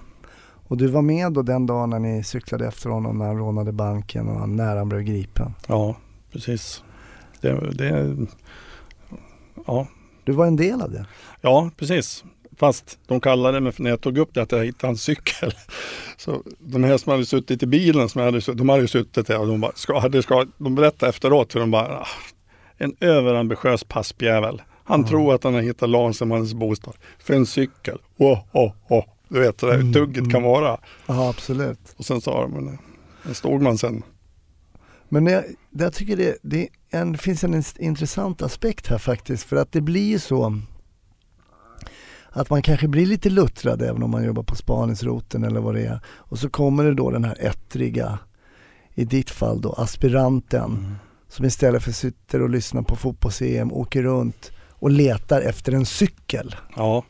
Och 0.69 0.77
du 0.77 0.87
var 0.87 1.03
med 1.03 1.33
då 1.33 1.43
den 1.43 1.67
dagen 1.67 1.91
när 1.91 1.99
ni 1.99 2.25
cyklade 2.25 2.67
efter 2.67 2.91
honom 2.91 3.19
när 3.19 3.27
han 3.27 3.39
rånade 3.39 3.73
banken 3.73 4.29
och 4.29 4.41
han 4.41 4.57
nära 4.57 4.85
blev 4.85 5.03
gripen. 5.03 5.55
Ja, 5.67 5.97
precis. 6.39 6.83
Det, 7.41 7.71
det, 7.73 8.17
ja. 9.67 9.87
Du 10.25 10.33
var 10.33 10.47
en 10.47 10.57
del 10.57 10.83
av 10.83 10.91
det. 10.91 11.07
ja, 11.41 11.71
precis. 11.77 12.25
Fast 12.57 12.99
de 13.07 13.21
kallade 13.21 13.61
mig, 13.61 13.73
när 13.79 13.91
jag 13.91 14.01
tog 14.01 14.19
upp 14.19 14.35
det, 14.35 14.43
att 14.43 14.53
jag 14.53 14.65
hittade 14.65 14.91
en 14.91 14.97
cykel. 14.97 15.53
Så 16.17 16.43
de 16.59 16.85
här 16.85 16.99
som 16.99 17.13
hade 17.13 17.27
suttit 17.27 17.63
i 17.63 17.67
bilen, 17.67 18.09
som 18.09 18.21
hade, 18.23 18.41
de 18.55 18.69
hade 18.69 18.89
suttit 18.89 19.27
där 19.27 19.39
och 19.41 19.47
de, 19.47 19.61
bara, 19.61 19.73
ska, 19.75 19.99
hade, 19.99 20.23
ska, 20.23 20.47
de 20.59 20.75
berättade 20.75 21.11
efteråt 21.11 21.55
hur 21.55 21.61
de 21.61 21.71
bara, 21.71 21.99
ah, 21.99 22.07
en 22.77 22.95
överambitiös 23.01 23.85
paspjävel. 23.85 24.63
Han 24.85 25.01
Ja. 25.01 25.07
tror 25.09 25.35
att 25.35 25.45
han 25.45 25.55
har 25.55 25.61
hittat 25.61 25.89
Lasermannens 25.91 26.55
bostad 26.55 26.95
för 27.19 27.35
en 27.35 27.47
cykel. 27.47 27.99
Oh, 28.17 28.39
oh, 28.53 28.73
oh. 28.89 29.05
Du 29.29 29.41
vet 29.41 29.63
hur 29.63 29.75
Mm, 29.75 29.93
tugget 29.93 30.19
mm. 30.19 30.31
kan 30.31 30.43
vara. 30.43 30.79
Ja, 31.07 31.29
absolut. 31.31 31.95
Och 31.97 32.05
sen 32.05 32.21
sa 32.21 32.41
de, 32.43 32.51
men 32.53 32.79
där 33.23 33.35
stod 33.35 33.63
man 33.63 33.79
sen. 33.79 34.03
Men 35.09 35.27
jag, 35.27 35.45
jag 35.71 35.93
tycker 35.93 36.17
det, 36.17 36.39
det 36.43 36.69
en, 36.91 37.19
finns 37.19 37.45
en 37.45 37.63
intressant 37.79 38.43
aspekt 38.43 38.87
här 38.87 38.99
faktiskt 38.99 39.45
för 39.45 39.57
att 39.57 39.73
det 39.73 39.81
blir 39.81 40.09
ju 40.09 40.19
så 40.19 40.61
att 42.31 42.51
man 42.51 42.63
kanske 42.63 42.89
blir 42.89 43.07
lite 43.07 43.31
luttrad 43.31 43.83
även 43.83 44.03
om 44.03 44.11
man 44.11 44.25
jobbar 44.25 44.43
på 44.43 44.57
spaningsroten 44.57 45.45
eller 45.45 45.61
vad 45.61 45.75
det 45.75 45.87
är. 45.87 46.01
Och 46.07 46.39
så 46.39 46.51
kommer 46.51 46.85
det 46.85 46.95
då 46.95 47.11
den 47.11 47.25
här 47.25 47.37
ettriga, 47.41 48.19
i 48.95 49.05
ditt 49.05 49.31
fall 49.31 49.61
då 49.61 49.73
aspiranten 49.73 50.97
som 51.29 51.45
istället 51.45 51.83
för 51.83 51.93
sitter 51.93 52.43
och 52.43 52.51
lyssnar 52.51 52.83
på 52.83 52.97
fotbolls-EM 52.97 53.73
åker 53.73 54.03
runt 54.03 54.53
och 54.71 54.91
letar 54.91 55.41
efter 55.41 55.73
en 55.73 55.87
cykel. 55.87 56.57
Ja, 56.77 57.05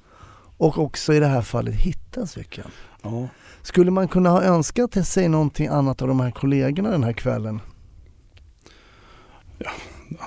Och 0.56 0.78
också 0.78 1.14
i 1.14 1.20
det 1.20 1.26
här 1.26 1.42
fallet 1.42 1.74
hitta 1.74 2.26
cykeln. 2.26 2.70
ja. 3.02 3.28
Skulle 3.62 3.90
man 3.90 4.08
kunna 4.08 4.30
ha 4.30 4.42
önskat 4.42 5.06
sig 5.06 5.28
någonting 5.28 5.66
annat 5.66 6.02
av 6.02 6.08
de 6.08 6.20
här 6.20 6.30
kollegorna 6.30 6.90
den 6.90 7.04
här 7.04 7.12
kvällen? 7.12 7.60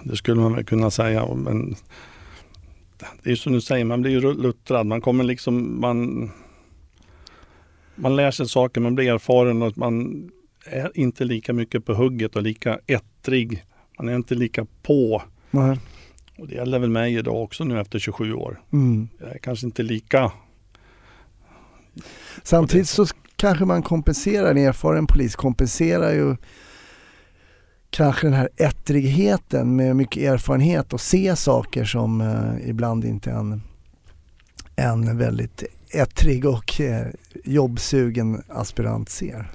Det 0.04 0.16
skulle 0.16 0.42
man 0.42 0.54
väl 0.54 0.66
kunna 0.66 0.92
säga. 0.92 1.36
Men 1.36 1.76
det 3.24 3.32
är 3.32 3.36
som 3.36 3.54
du 3.54 3.62
säger, 3.62 3.86
man 3.86 4.02
blir 4.02 4.12
ju 4.12 4.34
luttrad. 4.34 4.86
Man 4.86 5.02
kommer 5.02 5.24
liksom, 5.24 5.82
man, 5.82 6.32
man 7.96 8.16
lär 8.16 8.32
sig 8.32 8.50
saker, 8.50 8.82
man 8.82 8.96
blir 8.96 9.14
erfaren 9.14 9.62
och 9.62 9.78
man 9.78 10.30
är 10.66 10.92
inte 10.94 11.26
lika 11.26 11.54
mycket 11.54 11.86
på 11.86 11.94
hugget 11.94 12.36
och 12.36 12.44
lika 12.44 12.80
ettrig. 12.88 13.66
Man 13.98 14.10
är 14.10 14.16
inte 14.16 14.36
lika 14.36 14.66
på. 14.82 15.24
Nej. 15.52 15.80
Och 16.38 16.48
det 16.48 16.56
gäller 16.56 16.80
väl 16.80 16.90
mig 16.90 17.16
idag 17.16 17.44
också 17.44 17.64
nu 17.64 17.80
efter 17.80 18.00
27 18.00 18.34
år. 18.34 18.62
Mm. 18.74 19.10
Jag 19.20 19.30
är 19.30 19.38
kanske 19.38 19.66
inte 19.66 19.84
lika, 19.84 20.32
Samtidigt 22.44 22.90
så 22.90 23.06
kanske 23.36 23.66
man 23.66 23.84
kompenserar, 23.84 24.52
en 24.52 24.58
erfaren 24.58 25.08
polis 25.08 25.36
kompenserar 25.36 26.14
ju 26.14 26.36
kanske 27.92 28.28
den 28.28 28.34
här 28.34 28.50
ettrigheten 28.58 29.76
med 29.76 29.96
mycket 29.96 30.24
erfarenhet 30.24 30.94
och 30.94 31.02
se 31.02 31.36
saker 31.36 31.86
som 31.86 32.22
eh, 32.22 32.70
ibland 32.70 33.06
inte 33.06 33.32
en, 33.32 33.62
en 34.76 35.18
väldigt 35.18 35.64
ettrig 35.90 36.46
och 36.46 36.82
eh, 36.82 37.08
jobbsugen 37.44 38.44
aspirant 38.48 39.10
ser? 39.10 39.52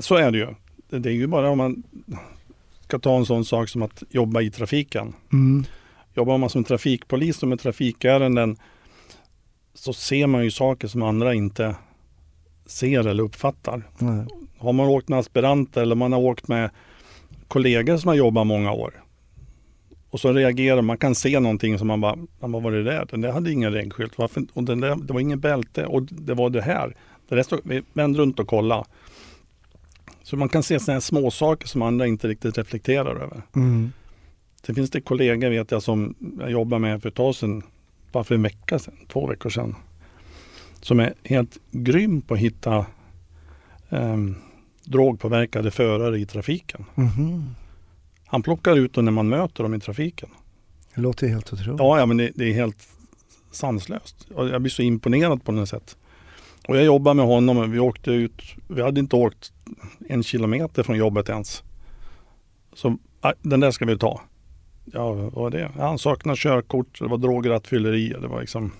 Så 0.00 0.14
är 0.14 0.30
det 0.30 0.38
ju. 0.38 0.48
Det 0.88 1.08
är 1.08 1.12
ju 1.12 1.26
bara 1.26 1.50
om 1.50 1.58
man 1.58 1.82
ska 2.80 2.98
ta 2.98 3.16
en 3.16 3.26
sån 3.26 3.44
sak 3.44 3.68
som 3.68 3.82
att 3.82 4.02
jobba 4.10 4.40
i 4.40 4.50
trafiken. 4.50 5.12
Mm. 5.32 5.64
Jobbar 6.14 6.38
man 6.38 6.50
som 6.50 6.64
trafikpolis 6.64 7.42
och 7.42 7.48
med 7.48 7.60
trafikärenden 7.60 8.56
så 9.74 9.92
ser 9.92 10.26
man 10.26 10.44
ju 10.44 10.50
saker 10.50 10.88
som 10.88 11.02
andra 11.02 11.34
inte 11.34 11.74
ser 12.66 13.06
eller 13.06 13.22
uppfattar. 13.22 13.82
Nej. 13.98 14.26
Har 14.58 14.72
man 14.72 14.86
åkt 14.86 15.08
med 15.08 15.18
aspiranter 15.18 15.82
eller 15.82 15.94
man 15.94 16.12
har 16.12 16.20
åkt 16.20 16.48
med 16.48 16.70
kollegor 17.50 17.96
som 17.96 18.08
har 18.08 18.14
jobbat 18.14 18.46
många 18.46 18.72
år 18.72 19.04
och 20.10 20.20
så 20.20 20.32
reagerar 20.32 20.82
man, 20.82 20.96
kan 20.96 21.14
se 21.14 21.40
någonting 21.40 21.78
som 21.78 21.88
man 21.88 22.00
bara, 22.00 22.16
vad 22.38 22.62
var 22.62 22.72
det 22.72 22.82
där? 22.82 23.06
Den 23.10 23.20
där 23.20 23.32
hade 23.32 23.52
ingen 23.52 23.72
regnskylt. 23.72 24.18
Varför? 24.18 24.46
Och 24.52 24.64
den 24.64 24.80
där, 24.80 24.96
det 24.96 25.12
var 25.12 25.20
ingen 25.20 25.40
bälte 25.40 25.86
och 25.86 26.02
det 26.02 26.34
var 26.34 26.50
det 26.50 26.62
här. 26.62 26.96
Det 27.28 27.34
där 27.34 27.42
stod, 27.42 27.60
vi 27.64 27.82
vände 27.92 28.18
runt 28.18 28.38
och 28.38 28.46
kolla. 28.46 28.84
Så 30.22 30.36
man 30.36 30.48
kan 30.48 30.62
se 30.62 30.80
sådana 30.80 30.94
här 30.94 31.00
små 31.00 31.30
saker 31.30 31.68
som 31.68 31.82
andra 31.82 32.06
inte 32.06 32.28
riktigt 32.28 32.58
reflekterar 32.58 33.16
över. 33.16 33.42
Mm. 33.56 33.92
Sen 34.66 34.74
finns 34.74 34.90
det 34.90 35.00
kollegor 35.00 35.50
vet 35.50 35.70
jag 35.70 35.82
som 35.82 36.14
jag 36.40 36.50
jobbar 36.50 36.78
med 36.78 37.02
för 37.02 37.08
ett 37.08 37.14
tag 37.14 37.34
sedan, 37.34 37.62
bara 38.12 38.24
för 38.24 38.34
en 38.34 38.42
vecka 38.42 38.78
sedan, 38.78 38.94
två 39.08 39.26
veckor 39.26 39.50
sedan. 39.50 39.74
Som 40.80 41.00
är 41.00 41.14
helt 41.24 41.58
grym 41.70 42.20
på 42.20 42.34
att 42.34 42.40
hitta 42.40 42.86
um, 43.88 44.36
drogpåverkade 44.90 45.70
förare 45.70 46.18
i 46.18 46.26
trafiken. 46.26 46.84
Mhm. 46.94 47.54
Han 48.26 48.42
plockar 48.42 48.76
ut 48.76 48.92
dem 48.92 49.04
när 49.04 49.12
man 49.12 49.28
möter 49.28 49.62
dem 49.62 49.74
i 49.74 49.80
trafiken. 49.80 50.28
Det 50.94 51.00
låter 51.00 51.28
helt 51.28 51.52
otroligt. 51.52 51.78
Ja, 51.80 51.98
ja 51.98 52.06
men 52.06 52.16
det, 52.16 52.30
det 52.34 52.44
är 52.44 52.52
helt 52.52 52.88
sanslöst. 53.52 54.26
Jag 54.36 54.62
blir 54.62 54.70
så 54.70 54.82
imponerad 54.82 55.44
på 55.44 55.52
något 55.52 55.68
sätt. 55.68 55.96
Och 56.68 56.76
jag 56.76 56.84
jobbar 56.84 57.14
med 57.14 57.24
honom 57.26 57.58
och 57.58 57.74
vi 57.74 57.78
åkte 57.78 58.10
ut, 58.10 58.42
vi 58.68 58.82
hade 58.82 59.00
inte 59.00 59.16
åkt 59.16 59.52
en 60.08 60.22
kilometer 60.22 60.82
från 60.82 60.96
jobbet 60.96 61.28
ens. 61.28 61.62
Så 62.72 62.98
"Ah, 63.20 63.32
den 63.42 63.60
där 63.60 63.70
ska 63.70 63.84
vi 63.84 63.98
ta. 63.98 64.20
Ja, 64.84 65.12
vad 65.12 65.32
var 65.32 65.50
det? 65.50 65.70
Han 65.78 65.98
saknar 65.98 66.36
körkort, 66.36 66.98
det 67.00 67.06
var 67.06 67.18
drograttfylleri. 67.18 68.08
Det 68.20 68.28
var 68.28 68.40
liksom... 68.40 68.72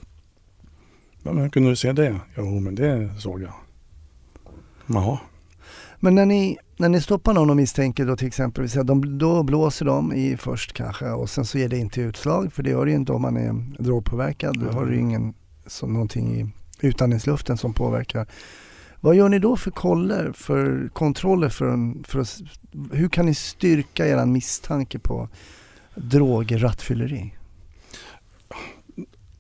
Ja, 1.22 1.32
men 1.32 1.42
hur 1.42 1.50
kunde 1.50 1.70
du 1.70 1.76
se 1.76 1.92
det? 1.92 2.20
Jo, 2.36 2.60
men 2.60 2.74
det 2.74 3.10
såg 3.18 3.42
jag. 3.42 3.52
Jaha. 4.86 5.18
Men 6.02 6.14
när 6.14 6.26
ni, 6.26 6.58
när 6.76 6.88
ni 6.88 7.00
stoppar 7.00 7.34
någon 7.34 7.50
och 7.50 7.56
misstänker 7.56 8.06
då 8.06 8.16
till 8.16 8.26
exempel, 8.26 8.68
de, 8.68 9.18
då 9.18 9.42
blåser 9.42 9.86
de 9.86 10.12
i 10.12 10.36
först 10.36 10.72
kanske 10.72 11.10
och 11.10 11.30
sen 11.30 11.44
så 11.44 11.58
ger 11.58 11.68
det 11.68 11.78
inte 11.78 12.00
utslag 12.00 12.52
för 12.52 12.62
det 12.62 12.70
gör 12.70 12.84
det 12.84 12.90
ju 12.90 12.96
inte 12.96 13.12
om 13.12 13.22
man 13.22 13.36
är 13.36 13.82
drogpåverkad. 13.82 14.58
Då 14.60 14.70
har 14.70 14.86
du 14.86 14.94
ju 14.94 15.00
ingen 15.00 15.34
så, 15.66 15.86
någonting 15.86 16.40
i 16.40 16.52
utandningsluften 16.80 17.56
som 17.56 17.74
påverkar. 17.74 18.26
Vad 19.00 19.14
gör 19.14 19.28
ni 19.28 19.38
då 19.38 19.56
för 19.56 19.70
koller, 19.70 20.32
för 20.32 20.88
kontroller 20.92 21.48
för, 21.48 21.68
en, 21.68 22.04
för 22.04 22.20
att, 22.20 22.40
hur 22.92 23.08
kan 23.08 23.26
ni 23.26 23.34
styrka 23.34 24.06
er 24.06 24.26
misstanke 24.26 24.98
på 24.98 25.28
drograttfylleri? 25.94 27.34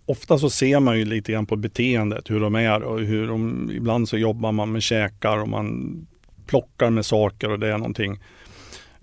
Ofta 0.06 0.38
så 0.38 0.50
ser 0.50 0.80
man 0.80 0.98
ju 0.98 1.04
lite 1.04 1.32
grann 1.32 1.46
på 1.46 1.56
beteendet, 1.56 2.30
hur 2.30 2.40
de 2.40 2.54
är 2.54 2.82
och 2.82 3.00
hur 3.00 3.26
de, 3.28 3.70
ibland 3.70 4.08
så 4.08 4.16
jobbar 4.16 4.52
man 4.52 4.72
med 4.72 4.82
käkar 4.82 5.38
och 5.38 5.48
man 5.48 6.06
plockar 6.50 6.90
med 6.90 7.06
saker 7.06 7.50
och 7.50 7.58
det 7.58 7.68
är 7.68 7.78
någonting. 7.78 8.18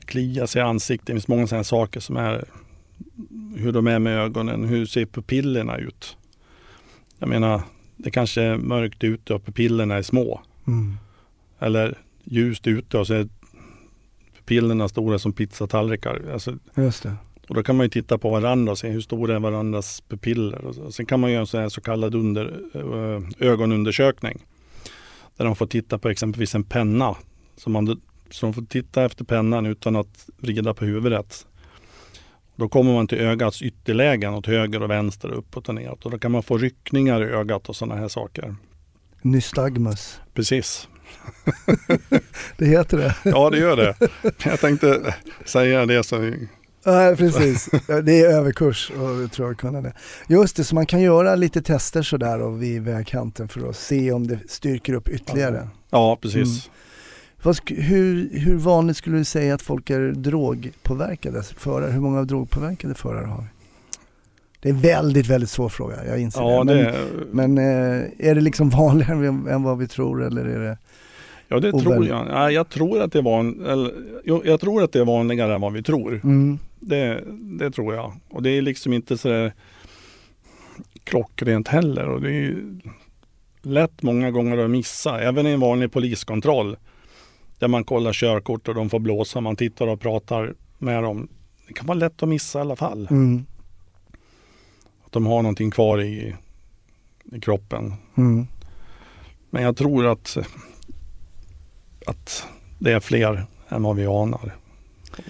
Klia 0.05 0.47
sig 0.47 0.59
i 0.59 0.63
ansiktet, 0.65 1.07
det 1.07 1.13
finns 1.13 1.27
många 1.27 1.47
sådana 1.47 1.63
saker 1.63 1.99
som 1.99 2.17
är 2.17 2.45
hur 3.55 3.71
de 3.71 3.87
är 3.87 3.99
med 3.99 4.17
ögonen, 4.17 4.63
hur 4.63 4.85
ser 4.85 5.05
pupillerna 5.05 5.77
ut? 5.77 6.17
Jag 7.19 7.29
menar, 7.29 7.61
det 7.95 8.11
kanske 8.11 8.41
är 8.41 8.57
mörkt 8.57 9.03
ute 9.03 9.33
och 9.33 9.45
pupillerna 9.45 9.95
är 9.95 10.01
små. 10.01 10.41
Mm. 10.67 10.97
Eller 11.59 11.97
ljust 12.23 12.67
ute 12.67 12.97
och 12.97 13.07
så 13.07 13.13
är 13.13 13.27
pupillerna 14.37 14.89
stora 14.89 15.19
som 15.19 15.33
pizzatallrikar. 15.33 16.21
Alltså, 16.33 16.57
Just 16.75 17.03
det. 17.03 17.15
och 17.47 17.55
då 17.55 17.63
kan 17.63 17.77
man 17.77 17.85
ju 17.85 17.89
titta 17.89 18.17
på 18.17 18.29
varandra 18.29 18.71
och 18.71 18.77
se 18.77 18.89
hur 18.89 19.01
stora 19.01 19.35
är 19.35 19.39
varandras 19.39 20.01
pupiller. 20.01 20.65
Och 20.65 20.93
Sen 20.93 21.05
kan 21.05 21.19
man 21.19 21.31
göra 21.31 21.41
en 21.41 21.47
sån 21.47 21.69
så 21.69 21.81
kallad 21.81 22.15
under, 22.15 22.53
ögonundersökning. 23.39 24.45
Där 25.37 25.45
de 25.45 25.55
får 25.55 25.67
titta 25.67 25.97
på 25.97 26.09
exempelvis 26.09 26.55
en 26.55 26.63
penna. 26.63 27.15
Så, 27.57 27.69
man, 27.69 28.01
så 28.31 28.45
de 28.45 28.53
får 28.53 28.61
titta 28.61 29.05
efter 29.05 29.23
pennan 29.25 29.65
utan 29.65 29.95
att 29.95 30.29
vrida 30.37 30.73
på 30.73 30.85
huvudet. 30.85 31.45
Då 32.55 32.69
kommer 32.69 32.93
man 32.93 33.07
till 33.07 33.17
ögats 33.17 33.61
ytterlägen 33.61 34.33
åt 34.33 34.45
höger 34.47 34.83
och 34.83 34.89
vänster, 34.89 35.29
uppåt 35.31 35.69
och 35.69 35.75
neråt. 35.75 36.05
Och 36.05 36.11
då 36.11 36.19
kan 36.19 36.31
man 36.31 36.43
få 36.43 36.57
ryckningar 36.57 37.21
i 37.21 37.25
ögat 37.25 37.69
och 37.69 37.75
sådana 37.75 38.01
här 38.01 38.07
saker. 38.07 38.55
Nystagmus. 39.21 40.19
Precis. 40.33 40.87
Det 42.57 42.65
heter 42.65 42.97
det. 42.97 43.15
Ja, 43.23 43.49
det 43.49 43.57
gör 43.57 43.75
det. 43.77 43.95
Jag 44.45 44.59
tänkte 44.59 45.15
säga 45.45 45.85
det 45.85 46.03
så 46.03 46.33
Nej, 46.85 47.15
precis. 47.15 47.69
Det 48.03 48.21
är 48.21 48.29
överkurs 48.29 48.91
och 48.91 49.21
jag 49.21 49.31
tror 49.31 49.47
jag 49.47 49.57
kunna 49.57 49.81
det. 49.81 49.93
Just 50.27 50.55
det, 50.55 50.63
så 50.63 50.75
man 50.75 50.85
kan 50.85 51.01
göra 51.01 51.35
lite 51.35 51.61
tester 51.61 52.01
sådär 52.01 52.41
och 52.41 52.61
vid 52.63 52.81
vägkanten 52.81 53.47
för 53.47 53.69
att 53.69 53.75
se 53.75 54.11
om 54.11 54.27
det 54.27 54.39
styrker 54.49 54.93
upp 54.93 55.09
ytterligare. 55.09 55.69
Ja, 55.89 56.17
precis. 56.21 56.47
Sk- 56.47 56.69
hur, 57.65 58.39
hur 58.39 58.55
vanligt 58.55 58.97
skulle 58.97 59.17
du 59.17 59.23
säga 59.23 59.53
att 59.53 59.61
folk 59.61 59.89
är 59.89 60.11
drogpåverkade 60.11 61.43
förare? 61.43 61.91
Hur 61.91 61.99
många 61.99 62.23
drogpåverkade 62.23 62.95
förare 62.95 63.25
har 63.25 63.41
vi? 63.41 63.47
Det 64.59 64.69
är 64.69 64.73
en 64.73 64.79
väldigt, 64.81 65.27
väldigt 65.27 65.49
svår 65.49 65.69
fråga, 65.69 66.05
jag 66.05 66.19
inser 66.19 66.41
Ja, 66.41 66.63
det. 66.63 66.93
Men, 67.31 67.55
det, 67.55 67.57
men 67.57 67.57
eh, 67.57 68.29
är 68.29 68.35
det 68.35 68.41
liksom 68.41 68.69
vanligare 68.79 69.27
än 69.27 69.63
vad 69.63 69.77
vi 69.77 69.87
tror 69.87 70.23
eller 70.23 70.45
är 70.45 70.59
det? 70.59 70.77
ja, 71.47 71.59
det 71.59 71.71
och 71.71 71.83
tror 71.83 72.07
jag. 72.07 72.27
Ja, 72.29 72.51
jag, 72.51 72.69
tror 72.69 73.01
att 73.01 73.11
det 73.11 73.19
är 73.19 73.23
van, 73.23 73.65
eller, 73.65 73.91
jag 74.23 74.59
tror 74.59 74.83
att 74.83 74.91
det 74.91 74.99
är 74.99 75.05
vanligare 75.05 75.55
än 75.55 75.61
vad 75.61 75.73
vi 75.73 75.83
tror. 75.83 76.21
Mm, 76.23 76.59
Det, 76.79 77.23
det 77.59 77.71
tror 77.71 77.95
jag. 77.95 78.13
Och 78.29 78.43
det 78.43 78.49
är 78.49 78.61
liksom 78.61 78.93
inte 78.93 79.17
så 79.17 79.51
klockrent 81.03 81.67
heller. 81.67 82.07
Och 82.07 82.21
det 82.21 82.31
är 82.31 82.55
lätt 83.61 84.03
många 84.03 84.31
gånger 84.31 84.57
att 84.57 84.69
missa. 84.69 85.21
Även 85.21 85.47
i 85.47 85.51
en 85.51 85.59
vanlig 85.59 85.91
poliskontroll. 85.91 86.77
Där 87.59 87.67
man 87.67 87.83
kollar 87.83 88.13
körkort 88.13 88.67
och 88.67 88.75
de 88.75 88.89
får 88.89 88.99
blåsa. 88.99 89.41
Man 89.41 89.55
tittar 89.55 89.87
och 89.87 89.99
pratar 90.01 90.53
med 90.77 91.03
dem. 91.03 91.27
Det 91.67 91.73
kan 91.73 91.85
vara 91.85 91.97
lätt 91.97 92.23
att 92.23 92.29
missa 92.29 92.59
i 92.59 92.61
alla 92.61 92.75
fall. 92.75 93.07
mm, 93.11 93.45
Att 95.05 95.11
de 95.11 95.25
har 95.25 95.41
någonting 95.41 95.71
kvar 95.71 96.01
i, 96.01 96.35
i 97.31 97.39
kroppen. 97.41 97.93
mm. 98.17 98.47
Men 99.49 99.63
jag 99.63 99.77
tror 99.77 100.05
att, 100.07 100.37
att 102.05 102.47
det 102.79 102.91
är 102.91 102.99
fler 102.99 103.45
än 103.69 103.83
vad 103.83 103.95
vi 103.95 104.05
anar. 104.05 104.55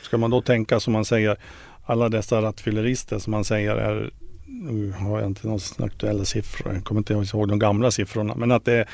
Ska 0.02 0.18
man 0.18 0.32
då 0.32 0.42
tänka 0.42 0.80
som 0.80 0.94
man 0.94 1.06
säger, 1.06 1.38
alla 1.86 2.10
dessa 2.10 2.42
rattfyllerister 2.42 3.20
som 3.20 3.32
man 3.32 3.44
säger 3.44 3.76
är, 3.76 4.12
nu 4.46 4.92
har 4.92 5.20
jag 5.20 5.28
inte 5.28 5.48
några 5.48 5.60
aktuella 5.86 6.26
siffror, 6.26 6.74
jag 6.74 6.84
kommer 6.84 7.00
inte 7.02 7.14
ihåg 7.38 7.48
de 7.48 7.60
gamla 7.60 7.92
siffrorna, 7.92 8.36
men 8.36 8.52
att 8.52 8.66
det 8.66 8.74
är 8.74 8.88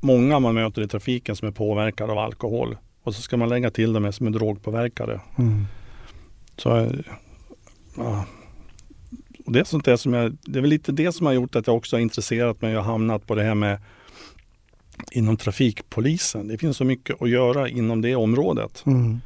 många 0.00 0.38
man 0.38 0.54
möter 0.54 0.82
i 0.82 0.88
trafiken 0.88 1.36
som 1.36 1.48
är 1.48 1.52
påverkade 1.52 2.12
av 2.12 2.18
alkohol. 2.18 2.76
Och 3.02 3.14
så 3.14 3.22
ska 3.22 3.36
man 3.36 3.48
lägga 3.48 3.70
till 3.70 3.92
dem 3.92 4.12
som 4.12 4.26
är 4.26 4.30
drogpåverkade. 4.30 5.20
Mm. 5.38 5.64
Så, 6.56 6.90
ja. 7.96 8.24
och 9.46 9.52
det, 9.52 9.60
är 9.60 9.64
sånt 9.64 9.84
där 9.84 9.96
som 9.96 10.14
jag, 10.14 10.36
det 10.42 10.58
är 10.58 10.60
väl 10.60 10.70
lite 10.70 10.92
det 10.92 11.12
som 11.12 11.26
har 11.26 11.32
gjort 11.32 11.56
att 11.56 11.66
jag 11.66 11.76
också 11.76 11.96
har 11.96 12.00
intresserat 12.00 12.62
mig 12.62 12.78
och 12.78 12.84
hamnat 12.84 13.26
på 13.26 13.34
det 13.34 13.42
här 13.42 13.54
med 13.54 13.80
inom 15.12 15.36
trafikpolisen. 15.36 16.48
Det 16.48 16.58
finns 16.58 16.76
så 16.76 16.84
mycket 16.84 17.22
att 17.22 17.30
göra 17.30 17.68
inom 17.68 18.00
det 18.00 18.16
området. 18.16 18.82
Mm. 18.86 19.20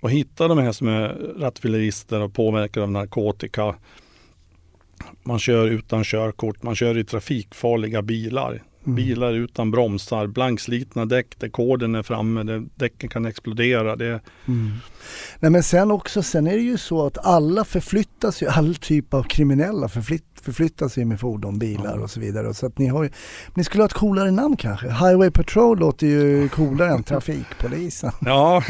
Och 0.00 0.10
hitta 0.10 0.48
de 0.48 0.58
här 0.58 0.72
som 0.72 0.88
är 0.88 1.08
rattfyllerister 1.38 2.20
och 2.20 2.34
påverkade 2.34 2.84
av 2.84 2.90
narkotika. 2.90 3.74
Man 5.22 5.38
kör 5.38 5.66
utan 5.66 6.04
körkort, 6.04 6.62
man 6.62 6.74
kör 6.74 6.98
i 6.98 7.04
trafikfarliga 7.04 8.02
bilar. 8.02 8.62
Mm. 8.88 8.96
Bilar 8.96 9.32
utan 9.32 9.70
bromsar, 9.70 10.26
blankslitna 10.26 11.04
däck 11.04 11.38
där 11.38 11.48
koden 11.48 11.94
är 11.94 12.02
framme, 12.02 12.42
där 12.42 12.66
däcken 12.74 13.08
kan 13.08 13.26
explodera. 13.26 13.96
Det, 13.96 14.20
Mm. 14.46 14.72
Nej 15.40 15.50
men 15.50 15.62
sen 15.62 15.90
också, 15.90 16.22
sen 16.22 16.46
är 16.46 16.56
det 16.56 16.62
ju 16.62 16.78
så 16.78 17.06
att 17.06 17.26
alla 17.26 17.64
förflyttas 17.64 18.42
ju, 18.42 18.46
all 18.46 18.74
typ 18.74 19.14
av 19.14 19.22
kriminella 19.22 19.88
förflytt, 19.88 20.37
förflyttas 20.42 20.98
ju 20.98 21.04
med 21.04 21.20
fordon, 21.20 21.58
bilar 21.58 21.96
Ja. 21.96 22.02
och 22.02 22.10
så 22.10 22.20
vidare. 22.20 22.54
Så 22.54 22.66
att 22.66 22.78
ni 22.78 22.86
har 22.86 23.02
ju, 23.02 23.10
ni 23.54 23.64
skulle 23.64 23.82
ha 23.82 23.86
ett 23.86 23.92
coolare 23.94 24.30
namn 24.30 24.56
kanske? 24.56 24.86
Highway 24.86 25.30
Patrol 25.30 25.78
låter 25.78 26.06
ju 26.06 26.48
coolare 26.48 26.90
än 26.90 27.02
Trafikpolisen. 27.02 28.12
ja, 28.20 28.62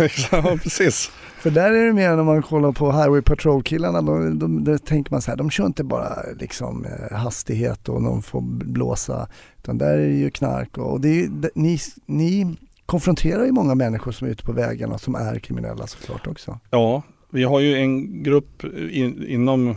precis. 0.63 1.11
För 1.41 1.51
där 1.51 1.73
är 1.73 1.87
det 1.87 1.93
mer 1.93 2.17
när 2.17 2.25
man 2.25 2.43
kollar 2.43 2.73
på 2.73 2.93
Highway 2.93 3.23
Patrol-killarna, 3.23 4.03
de, 4.03 4.39
de, 4.39 4.65
där 4.65 4.79
tänker 4.79 5.13
man 5.13 5.23
så 5.23 5.31
här, 5.31 5.37
de 5.39 5.51
kör 5.51 5.67
inte 5.67 5.85
bara 5.85 6.13
liksom 6.39 6.85
eh, 6.85 7.17
hastighet 7.17 7.89
och 7.89 8.03
de 8.03 8.23
får 8.23 8.41
blåsa, 8.65 9.29
utan 9.59 9.79
där 9.79 9.99
är 9.99 10.09
det 10.09 10.15
ju 10.17 10.31
knark 10.31 10.79
och, 10.79 10.93
och 10.93 11.01
det 11.01 11.09
är, 11.21 11.29
det- 11.29 11.51
ni, 11.55 11.79
ni 12.07 12.57
konfronterar 12.87 13.45
ju 13.45 13.53
många 13.53 13.75
människor 13.75 14.13
som 14.13 14.27
är 14.27 14.31
ute 14.33 14.45
på 14.45 14.53
vägarna 14.53 14.99
som 14.99 15.15
är 15.15 15.39
kriminella 15.39 15.87
såklart 15.87 16.27
också. 16.27 16.59
Ja, 16.71 17.03
vi 17.31 17.45
har 17.45 17.61
ju 17.61 17.75
en 17.77 18.23
grupp 18.23 18.65
in, 18.91 19.25
inom 19.29 19.77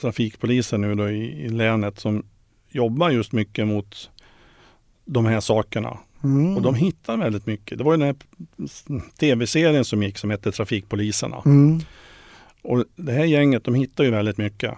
trafikpoliser 0.00 0.78
nu 0.78 0.94
då 0.94 1.10
i, 1.10 1.44
i 1.44 1.48
länet 1.48 2.00
som 2.00 2.22
jobbar 2.70 3.10
just 3.10 3.32
mycket 3.32 3.66
mot 3.66 4.10
de 5.04 5.26
här 5.26 5.40
sakerna. 5.40 5.98
Mm. 6.24 6.56
Och 6.56 6.62
de 6.62 6.74
hittar 6.74 7.16
väldigt 7.16 7.46
mycket. 7.46 7.78
Det 7.78 7.84
var 7.84 7.92
ju 7.92 7.98
den 7.98 8.06
här 8.06 8.16
tv-serien 9.18 9.84
som 9.84 10.02
gick 10.02 10.18
som 10.18 10.30
hette 10.30 10.52
Trafikpoliserna. 10.52 11.42
Mm. 11.46 11.80
Och 12.62 12.84
det 12.96 13.12
här 13.12 13.24
gänget 13.24 13.64
de 13.64 13.74
hittar 13.74 14.04
ju 14.04 14.10
väldigt 14.10 14.38
mycket. 14.38 14.74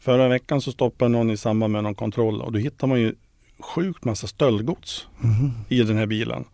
Förra 0.00 0.28
veckan 0.28 0.60
så 0.60 0.72
stoppade 0.72 1.08
någon 1.08 1.30
i 1.30 1.36
samband 1.36 1.72
med 1.72 1.82
någon 1.82 1.94
kontroll 1.94 2.40
och 2.40 2.52
då 2.52 2.58
hittar 2.58 2.86
man 2.86 3.00
ju 3.00 3.14
sjukt 3.58 4.04
massa 4.04 4.26
stöldgods 4.26 5.06
Mhm. 5.20 5.50
i 5.68 5.82
den 5.82 5.96
här 5.96 6.06
bilen. 6.06 6.44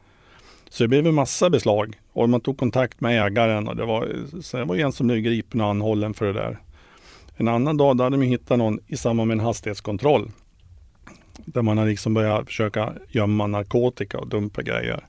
Så 0.69 0.85
det 0.85 0.89
blev 0.89 1.07
en 1.07 1.15
massa 1.15 1.51
beslag 1.51 1.99
och 2.13 2.29
man 2.29 2.41
tog 2.41 2.59
kontakt 2.59 3.01
med 3.01 3.27
ägaren 3.27 3.69
och 3.69 3.77
det 3.77 3.85
var, 3.85 4.09
så 4.41 4.57
det 4.57 4.65
var 4.65 4.77
en 4.77 4.93
som 4.93 5.07
blev 5.07 5.19
gripen 5.19 5.61
och 5.61 5.67
anhållen 5.67 6.15
för 6.15 6.27
det 6.27 6.33
där. 6.33 6.59
En 7.37 7.49
annan 7.49 7.77
dag 7.77 8.01
hade 8.01 8.17
de 8.17 8.23
hittat 8.23 8.59
någon 8.59 8.79
i 8.87 8.97
samband 8.97 9.29
med 9.29 9.35
en 9.39 9.45
hastighetskontroll. 9.45 10.31
Där 11.45 11.63
man 11.63 11.79
har 11.79 11.87
liksom 11.87 12.15
börjat 12.15 12.47
försöka 12.47 12.93
gömma 13.09 13.47
narkotika 13.47 14.19
och 14.19 14.29
dumpa 14.29 14.63
grejer. 14.63 15.07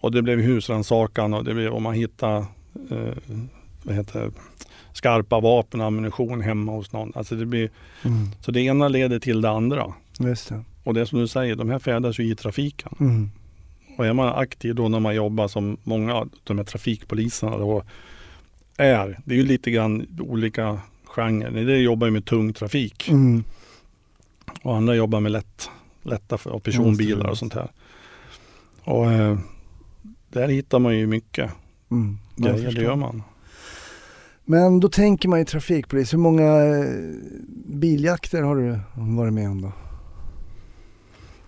Och 0.00 0.12
det 0.12 0.22
blev 0.22 0.40
husrannsakan 0.40 1.34
och 1.34 1.44
det 1.44 1.54
blev 1.54 1.72
om 1.72 1.82
man 1.82 1.94
hittade 1.94 2.46
eh, 2.90 3.38
vad 3.82 3.94
heter 3.94 4.20
det, 4.20 4.32
skarpa 4.92 5.40
vapen 5.40 5.80
och 5.80 5.86
ammunition 5.86 6.40
hemma 6.40 6.72
hos 6.72 6.92
någon. 6.92 7.12
Alltså 7.14 7.34
det 7.34 7.46
blir, 7.46 7.70
Mm. 8.04 8.28
så 8.40 8.50
det 8.50 8.60
ena 8.60 8.88
leder 8.88 9.18
till 9.18 9.40
det 9.40 9.50
andra. 9.50 9.94
Det. 10.18 10.64
Och 10.84 10.94
det 10.94 11.00
är 11.00 11.04
som 11.04 11.18
du 11.18 11.28
säger, 11.28 11.56
de 11.56 11.70
här 11.70 11.78
färdas 11.78 12.20
ju 12.20 12.30
i 12.30 12.34
trafiken. 12.36 12.94
Mm. 13.00 13.30
Och 13.98 14.06
är 14.06 14.12
man 14.12 14.28
aktiv 14.28 14.74
då 14.74 14.88
när 14.88 15.00
man 15.00 15.14
jobbar 15.14 15.48
som 15.48 15.76
många 15.82 16.14
av 16.14 16.28
de 16.44 16.58
här 16.58 16.64
trafikpoliserna 16.64 17.58
då 17.58 17.82
är, 18.76 19.18
det 19.24 19.34
är 19.34 19.38
ju 19.38 19.46
lite 19.46 19.70
grann 19.70 20.06
olika 20.20 20.80
genrer. 21.10 21.64
Det 21.64 21.76
jobbar 21.78 22.06
ju 22.06 22.10
med 22.10 22.24
tung 22.24 22.52
trafik 22.52 23.08
Mm. 23.08 23.44
och 24.62 24.76
andra 24.76 24.94
jobbar 24.94 25.20
med 25.20 25.32
lätt, 25.32 25.70
lätta 26.02 26.38
och 26.44 26.62
personbilar 26.62 27.26
och 27.30 27.38
sånt 27.38 27.54
här. 27.54 27.70
Och 28.84 29.12
eh, 29.12 29.38
där 30.28 30.48
hittar 30.48 30.78
man 30.78 30.98
ju 30.98 31.06
mycket 31.06 31.50
Mm. 31.90 32.18
Grejer, 32.36 32.72
det 32.72 32.82
gör 32.82 32.96
man. 32.96 33.22
Men 34.44 34.80
då 34.80 34.88
tänker 34.88 35.28
man 35.28 35.38
ju 35.38 35.44
trafikpolis. 35.44 36.12
Hur 36.12 36.18
många 36.18 36.44
eh, 36.64 36.84
biljakter 37.66 38.42
har 38.42 38.56
du 38.56 38.78
varit 38.94 39.32
med 39.32 39.48
om 39.50 39.62
då? 39.62 39.72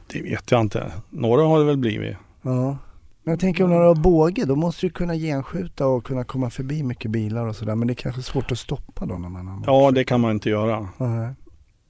Det 0.06 0.22
vet 0.22 0.50
jag 0.50 0.60
inte. 0.60 0.92
Några 1.10 1.42
har 1.42 1.58
det 1.58 1.64
väl 1.64 1.76
blivit. 1.76 2.16
Ja. 2.42 2.78
Men 3.24 3.32
jag 3.32 3.40
tänker 3.40 3.64
om 3.64 3.70
du 3.70 3.76
har 3.76 3.94
båge, 3.94 4.44
då 4.44 4.56
måste 4.56 4.86
du 4.86 4.90
kunna 4.90 5.14
genskjuta 5.14 5.86
och 5.86 6.04
kunna 6.04 6.24
komma 6.24 6.50
förbi 6.50 6.82
mycket 6.82 7.10
bilar 7.10 7.46
och 7.46 7.56
sådär. 7.56 7.74
Men 7.74 7.88
det 7.88 7.92
är 7.92 7.94
kanske 7.94 8.22
svårt 8.22 8.52
att 8.52 8.58
stoppa 8.58 9.06
då 9.06 9.14
när 9.14 9.28
man 9.28 9.46
har 9.46 9.62
Ja, 9.66 9.90
det 9.90 10.04
kan 10.04 10.20
man 10.20 10.30
inte 10.30 10.50
göra. 10.50 10.88
Nej. 10.98 11.34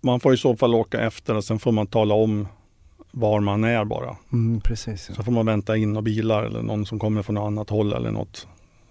Man 0.01 0.21
får 0.21 0.35
i 0.35 0.37
så 0.37 0.57
fall 0.57 0.75
åka 0.75 1.01
efter 1.01 1.37
och 1.37 1.45
sen 1.45 1.59
får 1.59 1.73
man 1.73 1.87
tala 1.87 2.15
om 2.15 2.49
var 3.11 3.41
man 3.41 3.65
är 3.65 3.85
bara. 3.85 4.17
Mm, 4.33 4.61
precis. 4.61 5.07
Ja. 5.09 5.15
Så 5.15 5.23
får 5.23 5.33
man 5.33 5.47
vänta 5.47 5.77
in 5.77 5.97
och 5.97 6.03
bilar 6.03 6.43
eller 6.43 6.63
någon 6.63 6.87
som 6.87 6.99
kommer 6.99 7.23
från 7.23 7.35
något 7.35 7.47
annat 7.47 7.71
håll 7.71 7.93
eller 7.93 8.11
något. 8.11 8.47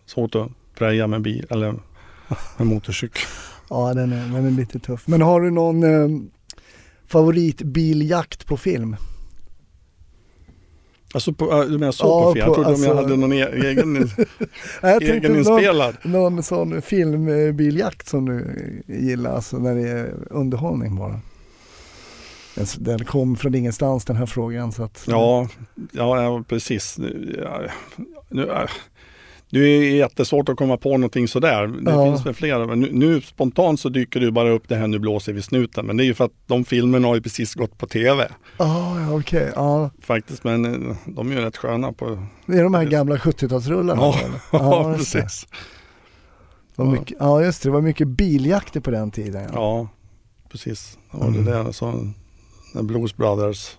Svårt 0.06 0.36
att 0.36 0.48
preja 0.76 1.08
med 1.08 1.22
bil 1.22 1.46
eller 1.50 1.76
med 2.58 2.68
motorcykel. 2.68 3.22
ja, 3.70 3.94
den 3.94 4.14
är, 4.14 4.34
den 4.34 4.46
är 4.46 4.52
lite 4.52 4.80
tuff. 4.80 5.08
Men 5.08 5.22
har 5.22 5.42
du 5.42 5.52
någon 5.52 5.84
eh, 5.84 6.22
favoritbiljakt 7.08 8.48
på 8.48 8.58
film? 8.58 8.96
Alltså 11.14 11.34
på, 11.34 11.51
äh, 11.51 11.59
du 11.70 11.78
menar 11.78 11.91
så 11.91 12.05
Ja, 12.05 12.24
på 12.24 12.34
film? 12.34 12.45
Jag 12.45 12.53
trodde 12.55 12.74
om 12.74 12.84
jag 12.84 12.91
alltså- 12.91 13.03
hade 13.03 13.18
någon 13.18 13.34
e- 13.34 13.49
egen, 13.68 14.09
jag 14.82 14.99
tänkte 14.99 15.30
någon, 15.30 15.93
någon 16.03 16.43
sån 16.43 16.82
filmbiljakt 16.82 18.07
som 18.09 18.26
du 18.26 18.45
gillar, 18.88 19.36
alltså 19.36 19.57
när 19.59 19.76
det 19.76 19.89
är 19.89 20.14
underhållning 20.30 20.95
bara. 20.95 21.20
Den, 22.55 22.66
den 22.78 23.05
kom 23.05 23.36
från 23.36 23.55
ingenstans 23.55 24.05
den 24.05 24.16
här 24.16 24.26
frågan 24.26 24.72
så 24.72 24.84
att 24.84 25.03
Ja, 25.07 25.47
ja, 25.91 26.43
precis. 26.47 26.97
Ja, 27.43 27.62
nu, 28.30 28.49
äh, 28.49 28.70
det 29.52 29.60
är 29.60 29.95
jättesvårt 29.95 30.49
att 30.49 30.58
komma 30.58 30.78
på 30.78 30.89
någonting 30.97 31.28
sådär. 31.28 31.68
Det 31.68 31.91
Ja. 31.91 32.06
finns 32.06 32.26
väl 32.26 32.34
flera. 32.34 32.68
Men 32.68 32.80
nu, 32.80 32.89
nu 32.91 33.22
spontant 33.22 33.80
så 33.80 33.89
dyker 33.89 34.20
det 34.20 34.32
bara 34.32 34.49
upp 34.52 34.64
det 34.70 34.76
här 34.76 34.88
Nu 34.88 34.99
blåser 34.99 35.34
vi 35.34 35.41
snuten. 35.41 35.86
Men 35.86 35.97
det 35.97 36.04
är 36.04 36.06
ju 36.06 36.14
för 36.14 36.26
att 36.26 36.32
de 36.47 36.66
filmerna 36.66 37.08
har 37.08 37.16
ju 37.16 37.22
precis 37.22 37.54
gått 37.56 37.78
på 37.78 37.88
tv. 37.88 38.28
Ah, 38.58 38.99
ja, 38.99 39.14
okej. 39.20 39.52
Ja. 39.56 39.89
Faktiskt, 40.02 40.43
men 40.43 40.66
eh, 40.89 40.95
de 41.06 41.32
är 41.32 41.36
ju 41.36 41.41
rätt 41.41 41.58
sköna 41.58 41.91
på... 41.93 42.28
Det 42.45 42.58
är 42.58 42.64
de 42.64 42.74
här 42.74 42.84
gamla 42.86 43.16
70-talsrullarna? 43.16 43.95
Ja? 44.52 44.60
Ja, 44.60 44.93
precis. 44.97 45.47
Det 46.76 46.82
var 46.84 46.91
mycket, 46.91 47.18
ja 47.20 47.43
just 47.43 47.64
det, 47.64 47.70
det 47.70 47.74
var 47.74 47.82
mycket 47.82 48.08
biljakter 48.08 48.80
på 48.80 48.91
den 48.91 49.12
tiden. 49.12 49.41
Ja. 49.43 49.49
Ja, 49.54 49.88
precis. 50.52 50.97
Det 51.12 51.18
var 51.18 51.28
Mm. 51.28 51.45
det 51.45 51.52
där 52.74 52.84
Blues 52.84 53.16
Brothers. 53.18 53.78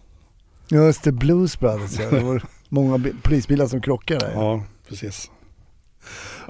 Just 0.70 1.03
det, 1.05 1.12
Blues 1.12 1.59
Brothers 1.61 1.99
ja. 1.99 2.11
Det 2.11 2.20
var 2.25 2.43
många 2.68 2.99
bi- 2.99 3.12
polisbilar 3.23 3.66
som 3.66 3.81
krockade. 3.81 4.31
Ja, 4.35 4.62
precis. 4.89 5.31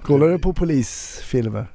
Kollar 0.02 0.28
du 0.28 0.38
på 0.38 0.52
polisfilmer? 0.52 1.66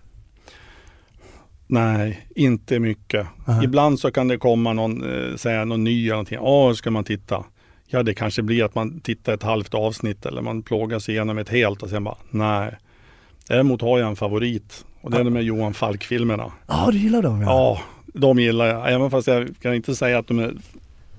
Nej, 1.68 2.28
inte 2.36 2.80
mycket. 2.80 3.28
Aha. 3.48 3.64
Ibland 3.64 4.00
så 4.00 4.12
kan 4.12 4.28
det 4.28 4.38
komma 4.38 4.74
någon, 4.74 5.04
eh, 5.04 5.36
säga 5.36 5.66
någon 5.66 5.84
ny 5.84 6.06
eller 6.06 6.14
någonting. 6.14 6.38
Ja, 6.42 6.74
ska 6.76 6.92
man 6.92 7.04
titta? 7.04 7.44
Ja, 7.88 8.04
det 8.04 8.14
kanske 8.14 8.42
blir 8.42 8.64
att 8.64 8.76
man 8.76 9.00
tittar 9.00 9.34
ett 9.34 9.44
halvt 9.44 9.74
avsnitt 9.74 10.26
eller 10.26 10.42
man 10.42 10.64
plågar 10.64 11.00
sig 11.00 11.16
igenom 11.16 11.38
ett 11.38 11.50
helt 11.50 11.84
och 11.84 11.90
sen 11.90 12.04
bara, 12.04 12.18
nej. 12.30 12.76
Däremot 13.48 13.82
har 13.82 14.00
jag 14.00 14.10
en 14.10 14.16
favorit 14.16 14.86
och 15.02 15.12
det 15.12 15.18
är 15.18 15.24
de 15.24 15.36
här 15.36 15.44
Johan 15.44 15.74
Falk-filmerna. 15.74 16.52
Ja, 16.68 16.90
du 16.92 16.98
gillar 16.98 17.22
dem 17.22 17.42
ja. 17.42 17.48
Ja, 17.48 17.82
de 18.14 18.40
gillar 18.40 18.66
jag. 18.66 18.94
Även 18.94 19.12
fast 19.12 19.28
jag 19.28 19.56
kan 19.62 19.74
inte 19.74 19.96
säga 19.96 20.18
att 20.20 20.28
de 20.28 20.40
är 20.40 20.54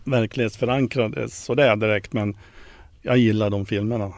verklighetsförankrade 0.05 1.29
sådär 1.29 1.77
direkt, 1.77 2.13
men 2.13 2.37
jag 3.03 3.19
gillar 3.19 3.51
de 3.51 3.67
filmerna. 3.67 4.13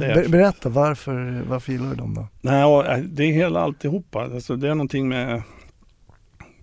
Ber- 0.00 0.28
berätta, 0.28 0.68
varför, 0.68 1.42
varför 1.48 1.72
gillar 1.72 1.90
du 1.90 1.94
dem 1.94 2.14
då? 2.14 2.28
Nej, 2.40 2.62
eh, 2.62 2.98
det 2.98 3.24
är 3.24 3.32
hela 3.32 3.60
alltihopa. 3.60 4.22
Alltså, 4.22 4.56
det 4.56 4.68
är 4.68 4.74
någonting 4.74 5.08
med... 5.08 5.42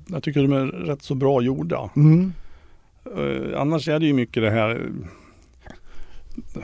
Jag 0.08 0.24
tycker 0.24 0.42
de 0.42 0.52
är 0.54 0.66
rätt 0.66 1.02
så 1.02 1.16
bra 1.16 1.42
gjorda. 1.42 1.90
Mm. 1.96 2.34
Eh, 3.18 3.62
annars 3.62 3.88
är 3.88 4.00
det 4.00 4.06
ju 4.06 4.14
mycket 4.14 4.44
det 4.44 4.50
här... 4.52 4.70
eh, 6.56 6.62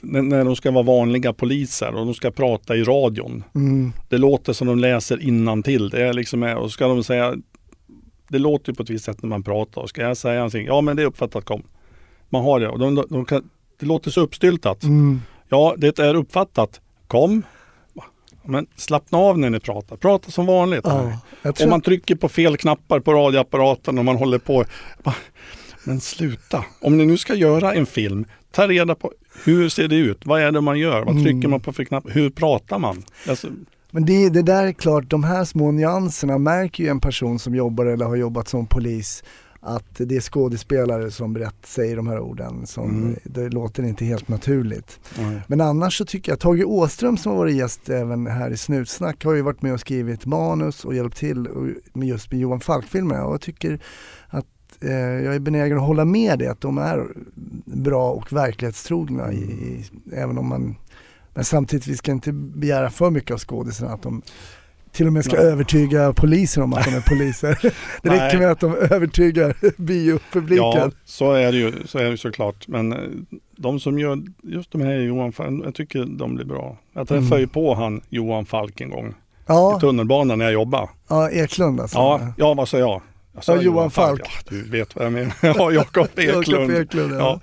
När, 0.00 0.22
de 0.44 0.56
ska 0.56 0.70
vara 0.70 0.82
vanliga 0.82 1.32
poliser 1.32 1.94
och 1.94 2.06
de 2.06 2.14
ska 2.14 2.30
prata 2.30 2.76
i 2.76 2.82
radion. 2.82 3.44
Mm. 3.54 3.92
Det 4.08 4.18
låter 4.18 4.52
som 4.52 4.66
de 4.66 4.78
läser 4.78 5.18
till. 5.62 5.90
Det 5.90 6.02
är 6.08 6.12
liksom, 6.12 6.42
och 6.42 6.70
ska 6.72 6.88
de 6.88 7.04
säga... 7.04 7.34
Det 8.28 8.38
låter 8.38 8.72
på 8.72 8.82
ett 8.82 8.90
visst 8.90 9.04
sätt 9.04 9.22
när 9.22 9.28
man 9.28 9.42
pratar. 9.42 9.80
Och 9.82 9.88
ska 9.88 10.02
jag 10.02 10.16
säga 10.16 10.34
någonting? 10.34 10.66
Ja, 10.66 10.80
men 10.80 10.96
det 10.96 11.02
är 11.02 11.06
uppfattat 11.06 11.44
kom. 11.44 11.62
Man 12.28 12.42
har 12.44 12.60
det. 12.60 12.68
Och 12.68 12.78
de, 12.78 12.94
de, 12.94 13.06
de 13.10 13.24
kan, 13.24 13.48
det 13.80 13.86
låter 13.86 14.10
så 14.10 14.20
uppstyltat. 14.20 14.82
Mm. 14.82 15.20
Ja, 15.52 15.74
det 15.78 15.98
är 15.98 16.14
uppfattat. 16.14 16.80
Kom. 17.06 17.42
Men 18.44 18.66
slappna 18.76 19.18
av 19.18 19.38
när 19.38 19.50
ni 19.50 19.60
pratar. 19.60 19.96
Prata 19.96 20.30
som 20.30 20.46
vanligt. 20.46 20.80
Ja, 20.84 21.18
Om 21.64 21.70
man 21.70 21.80
trycker 21.80 22.14
på 22.16 22.28
fel 22.28 22.56
knappar 22.56 23.00
på 23.00 23.12
radioapparaten 23.12 23.98
och 23.98 24.04
man 24.04 24.16
håller 24.16 24.38
på. 24.38 24.64
Men 25.84 26.00
sluta. 26.00 26.64
Om 26.80 26.96
ni 26.98 27.06
nu 27.06 27.16
ska 27.18 27.34
göra 27.34 27.74
en 27.74 27.86
film, 27.86 28.24
ta 28.50 28.68
reda 28.68 28.94
på 28.94 29.12
hur 29.44 29.68
ser 29.68 29.88
det 29.88 29.96
ut? 29.96 30.26
Vad 30.26 30.42
är 30.42 30.52
det 30.52 30.60
man 30.60 30.78
gör? 30.78 31.02
Vad 31.04 31.14
trycker 31.14 31.30
Mm. 31.30 31.50
man 31.50 31.60
på 31.60 31.72
för 31.72 31.84
knapp? 31.84 32.04
Hur 32.08 32.30
pratar 32.30 32.78
man? 32.78 33.02
Alltså, 33.28 33.48
Men 33.90 34.06
det, 34.06 34.28
det 34.28 34.42
där 34.42 34.66
är 34.66 34.72
klart, 34.72 35.04
de 35.10 35.24
här 35.24 35.44
små 35.44 35.70
nyanserna 35.72 36.38
märker 36.38 36.84
ju 36.84 36.90
en 36.90 37.00
person 37.00 37.38
som 37.38 37.54
jobbar 37.54 37.86
eller 37.86 38.04
har 38.06 38.16
jobbat 38.16 38.48
som 38.48 38.66
polis 38.66 39.24
att 39.64 39.94
det 39.98 40.16
är 40.16 40.20
skådespelare 40.20 41.10
som 41.10 41.32
berätt, 41.32 41.66
säger 41.66 41.96
de 41.96 42.06
här 42.06 42.20
orden. 42.20 42.66
Som, 42.66 42.90
Mm. 42.90 43.16
Det 43.24 43.48
låter 43.48 43.82
inte 43.82 44.04
helt 44.04 44.28
naturligt. 44.28 45.00
nej. 45.18 45.40
Men 45.46 45.60
annars 45.60 45.98
så 45.98 46.04
tycker 46.04 46.32
jag, 46.32 46.40
Tage 46.40 46.64
Åström 46.66 47.16
som 47.16 47.32
har 47.32 47.38
varit 47.38 47.56
gäst 47.56 47.88
även 47.88 48.26
här 48.26 48.50
i 48.50 48.56
Snutsnack 48.56 49.24
har 49.24 49.34
ju 49.34 49.42
varit 49.42 49.62
med 49.62 49.72
och 49.72 49.80
skrivit 49.80 50.26
manus 50.26 50.84
och 50.84 50.94
hjälpt 50.94 51.16
till 51.16 51.48
med 51.92 52.08
just 52.08 52.30
med 52.30 52.40
Johan 52.40 52.60
Falk-filmerna 52.60 53.24
och 53.24 53.32
jag 53.32 53.40
tycker 53.40 53.80
att 54.28 54.46
eh, 54.80 54.92
jag 54.92 55.34
är 55.34 55.38
benägen 55.38 55.78
att 55.78 55.86
hålla 55.86 56.04
med 56.04 56.38
det, 56.38 56.48
att 56.48 56.60
de 56.60 56.78
är 56.78 57.06
bra 57.64 58.10
och 58.10 58.32
verklighetstrogna 58.32 59.32
i, 59.32 59.36
i, 59.36 59.84
även 60.12 60.38
om 60.38 60.48
man 60.48 60.76
men 61.34 61.44
samtidigt, 61.44 61.86
vi 61.86 61.96
ska 61.96 62.12
inte 62.12 62.32
begära 62.32 62.90
för 62.90 63.10
mycket 63.10 63.30
av 63.30 63.38
skådisarna 63.38 63.92
att 63.92 64.02
de 64.02 64.22
till 64.92 65.06
och 65.06 65.12
med 65.12 65.24
ska 65.24 65.36
Nej. 65.36 65.44
övertyga 65.46 66.12
polisen 66.12 66.62
om 66.62 66.72
att 66.74 66.84
de 66.84 66.90
är 66.94 67.00
poliser. 67.00 67.58
Det 68.02 68.08
räcker 68.10 68.38
med 68.38 68.50
att 68.50 68.60
de 68.60 68.76
övertygar 68.76 69.54
biopubliken. 69.82 70.64
Ja, 70.66 70.90
så 71.04 71.32
är 71.32 71.52
det 71.52 71.58
ju 71.58 71.72
så 71.86 71.98
är 71.98 72.10
det 72.10 72.16
såklart. 72.16 72.68
Men 72.68 72.92
eh, 72.92 72.98
de 73.56 73.80
som 73.80 73.98
gör 73.98 74.18
just 74.42 74.72
de 74.72 74.82
här 74.82 74.94
Johan 74.94 75.32
Falk, 75.32 75.64
jag 75.64 75.74
tycker 75.74 76.04
de 76.04 76.34
blir 76.34 76.44
bra. 76.44 76.76
Jag 76.92 77.08
träffade 77.08 77.26
Mm. 77.26 77.40
ju 77.40 77.46
på 77.46 77.74
han 77.74 78.00
Johan 78.08 78.46
Falk 78.46 78.80
en 78.80 78.90
gång 78.90 79.08
i 79.08 79.12
Ja, 79.46 79.78
tunnelbanan 79.80 80.38
när 80.38 80.44
jag 80.44 80.54
jobbade. 80.54 80.88
ja 81.08 81.30
Eklund 81.30 81.80
alltså. 81.80 81.98
Ja, 81.98 82.20
ja 82.36 82.54
vad 82.54 82.68
sa 82.68 82.78
jag? 82.78 83.02
jag 83.34 83.44
sa 83.44 83.56
Ja, 83.56 83.62
Johan 83.62 83.90
Falk. 83.90 84.20
Ja, 84.24 84.30
du 84.48 84.70
vet 84.70 84.96
vad 84.96 85.04
jag 85.04 85.12
menar. 85.12 85.32
Ja, 85.42 85.72
Jakob 85.72 86.06
Jakob 86.16 86.40
Eklund. 86.42 86.70
Eklund, 86.70 87.14
ja. 87.14 87.40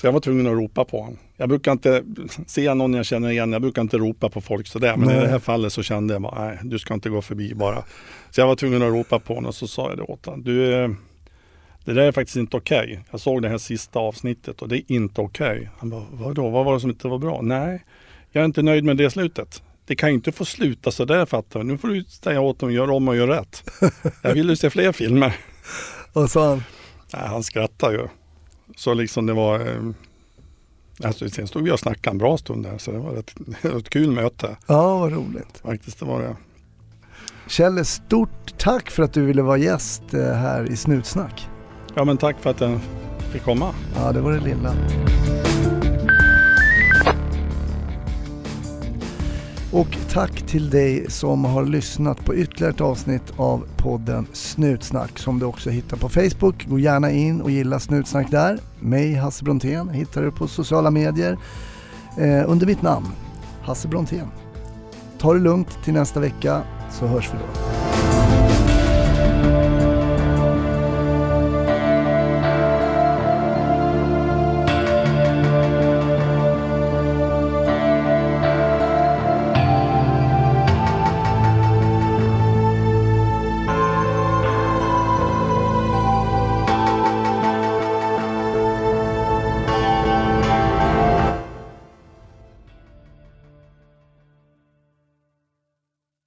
Så 0.00 0.06
jag 0.06 0.12
var 0.12 0.20
tvungen 0.20 0.46
att 0.46 0.52
ropa 0.52 0.84
på 0.84 1.00
honom. 1.00 1.18
Jag 1.36 1.48
brukar 1.48 1.72
inte, 1.72 2.04
jag 2.56 2.76
någon 2.76 2.94
jag 2.94 3.06
känner 3.06 3.30
igen, 3.30 3.52
jag 3.52 3.62
brukar 3.62 3.82
inte 3.82 3.98
ropa 3.98 4.28
på 4.28 4.40
folk 4.40 4.66
sådär. 4.66 4.96
Men 4.96 5.08
Nej. 5.08 5.16
i 5.16 5.20
det 5.20 5.28
här 5.28 5.38
fallet 5.38 5.72
så 5.72 5.82
kände 5.82 6.14
jag 6.14 6.22
bara, 6.22 6.44
nej 6.44 6.58
du 6.62 6.78
ska 6.78 6.94
inte 6.94 7.10
gå 7.10 7.22
förbi 7.22 7.54
bara. 7.54 7.84
Så 8.30 8.40
jag 8.40 8.46
var 8.46 8.56
tvungen 8.56 8.82
att 8.82 8.92
ropa 8.92 9.18
på 9.18 9.34
honom 9.34 9.48
och 9.48 9.54
så 9.54 9.66
sa 9.66 9.88
jag 9.88 9.98
det 9.98 10.02
åt 10.02 10.26
honom. 10.26 10.44
Du, 10.44 10.74
eh, 10.74 10.90
det 11.84 11.92
där 11.92 12.02
är 12.02 12.12
faktiskt 12.12 12.36
inte 12.36 12.56
okej. 12.56 13.00
Jag 13.10 13.20
såg 13.20 13.42
det 13.42 13.48
här 13.48 13.58
sista 13.58 13.98
avsnittet 13.98 14.62
och 14.62 14.68
det 14.68 14.76
är 14.76 14.82
inte 14.86 15.20
okej. 15.20 15.70
Han 15.78 15.90
bara, 15.90 16.04
vadå, 16.10 16.50
vad 16.50 16.64
var 16.64 16.74
det 16.74 16.80
som 16.80 16.90
inte 16.90 17.08
var 17.08 17.18
bra? 17.18 17.40
Nej, 17.42 17.84
jag 18.32 18.40
är 18.40 18.44
inte 18.44 18.62
nöjd 18.62 18.84
med 18.84 18.96
det 18.96 19.10
slutet. 19.10 19.62
Det 19.86 19.96
kan 19.96 20.10
inte 20.10 20.32
få 20.32 20.44
sluta 20.44 20.90
sådär 20.90 21.26
fattar 21.26 21.60
du. 21.60 21.66
Nu 21.66 21.78
får 21.78 21.88
du 21.88 22.04
säga 22.04 22.40
åt 22.40 22.58
dem 22.58 22.68
att 22.68 22.74
göra 22.74 22.92
om 22.92 23.08
och 23.08 23.16
göra 23.16 23.40
rätt. 23.40 23.70
Jag 24.22 24.34
vill 24.34 24.48
ju 24.48 24.56
se 24.56 24.70
fler 24.70 24.92
filmer. 24.92 25.36
Och 26.12 26.30
så 26.30 26.40
han, 26.40 26.62
Nej, 27.14 27.28
han 27.28 27.42
skrattar 27.42 27.92
ju. 27.92 28.08
Så 28.76 28.94
liksom 28.94 29.26
det 29.26 29.32
var... 29.32 29.60
eh, 29.60 29.82
Alltså, 31.04 31.28
sen 31.30 31.46
stod 31.46 31.62
vi 31.64 31.70
och 31.70 31.78
snackade 31.80 32.14
en 32.14 32.18
bra 32.18 32.38
stund 32.38 32.64
där, 32.64 32.78
så 32.78 32.90
det 32.92 32.98
var 32.98 33.14
ett, 33.16 33.34
ett 33.64 33.90
kul 33.90 34.10
möte. 34.10 34.56
ja 34.66 34.98
vad 34.98 35.12
roligt. 35.12 35.60
Faktiskt, 35.62 35.98
det 35.98 36.04
var 36.06 36.20
det. 36.22 36.36
Kjelle, 37.46 37.84
stort 37.84 38.58
tack 38.58 38.90
för 38.90 39.02
att 39.02 39.12
du 39.12 39.24
ville 39.24 39.42
vara 39.42 39.56
gäst 39.58 40.14
eh, 40.14 40.20
här 40.20 40.70
i 40.70 40.76
Snutsnack. 40.76 41.48
Ja, 41.94 42.04
men 42.04 42.16
tack 42.16 42.36
för 42.40 42.50
att 42.50 42.60
jag 42.60 42.80
fick 43.32 43.42
komma. 43.42 43.74
Ja, 43.96 44.12
det 44.12 44.20
var 44.20 44.32
det 44.32 44.40
lilla. 44.40 44.74
Och 49.72 49.96
tack 50.12 50.42
till 50.42 50.70
dig 50.70 51.10
som 51.10 51.44
har 51.44 51.66
lyssnat 51.66 52.24
på 52.24 52.34
ytterligare 52.34 52.72
ett 52.72 52.80
avsnitt 52.80 53.32
av 53.36 53.66
podden 53.76 54.26
Snutsnack 54.32 55.18
som 55.18 55.38
du 55.38 55.46
också 55.46 55.70
hittar 55.70 55.96
på 55.96 56.08
Facebook. 56.08 56.66
Gå 56.66 56.78
gärna 56.78 57.10
in 57.10 57.40
och 57.40 57.50
gilla 57.50 57.80
Snutsnack 57.80 58.30
där. 58.30 58.58
Mig, 58.80 59.14
Hasse 59.14 59.44
Brontén, 59.44 59.88
hittar 59.88 60.22
du 60.22 60.32
på 60.32 60.48
sociala 60.48 60.90
medier 60.90 61.38
eh, 62.18 62.50
under 62.50 62.66
mitt 62.66 62.82
namn, 62.82 63.06
Hasse 63.62 63.88
Brontén. 63.88 64.26
Ta 65.18 65.34
det 65.34 65.40
lugnt 65.40 65.84
till 65.84 65.94
nästa 65.94 66.20
vecka 66.20 66.62
så 66.90 67.06
hörs 67.06 67.30
vi 67.32 67.38
då. 67.38 67.89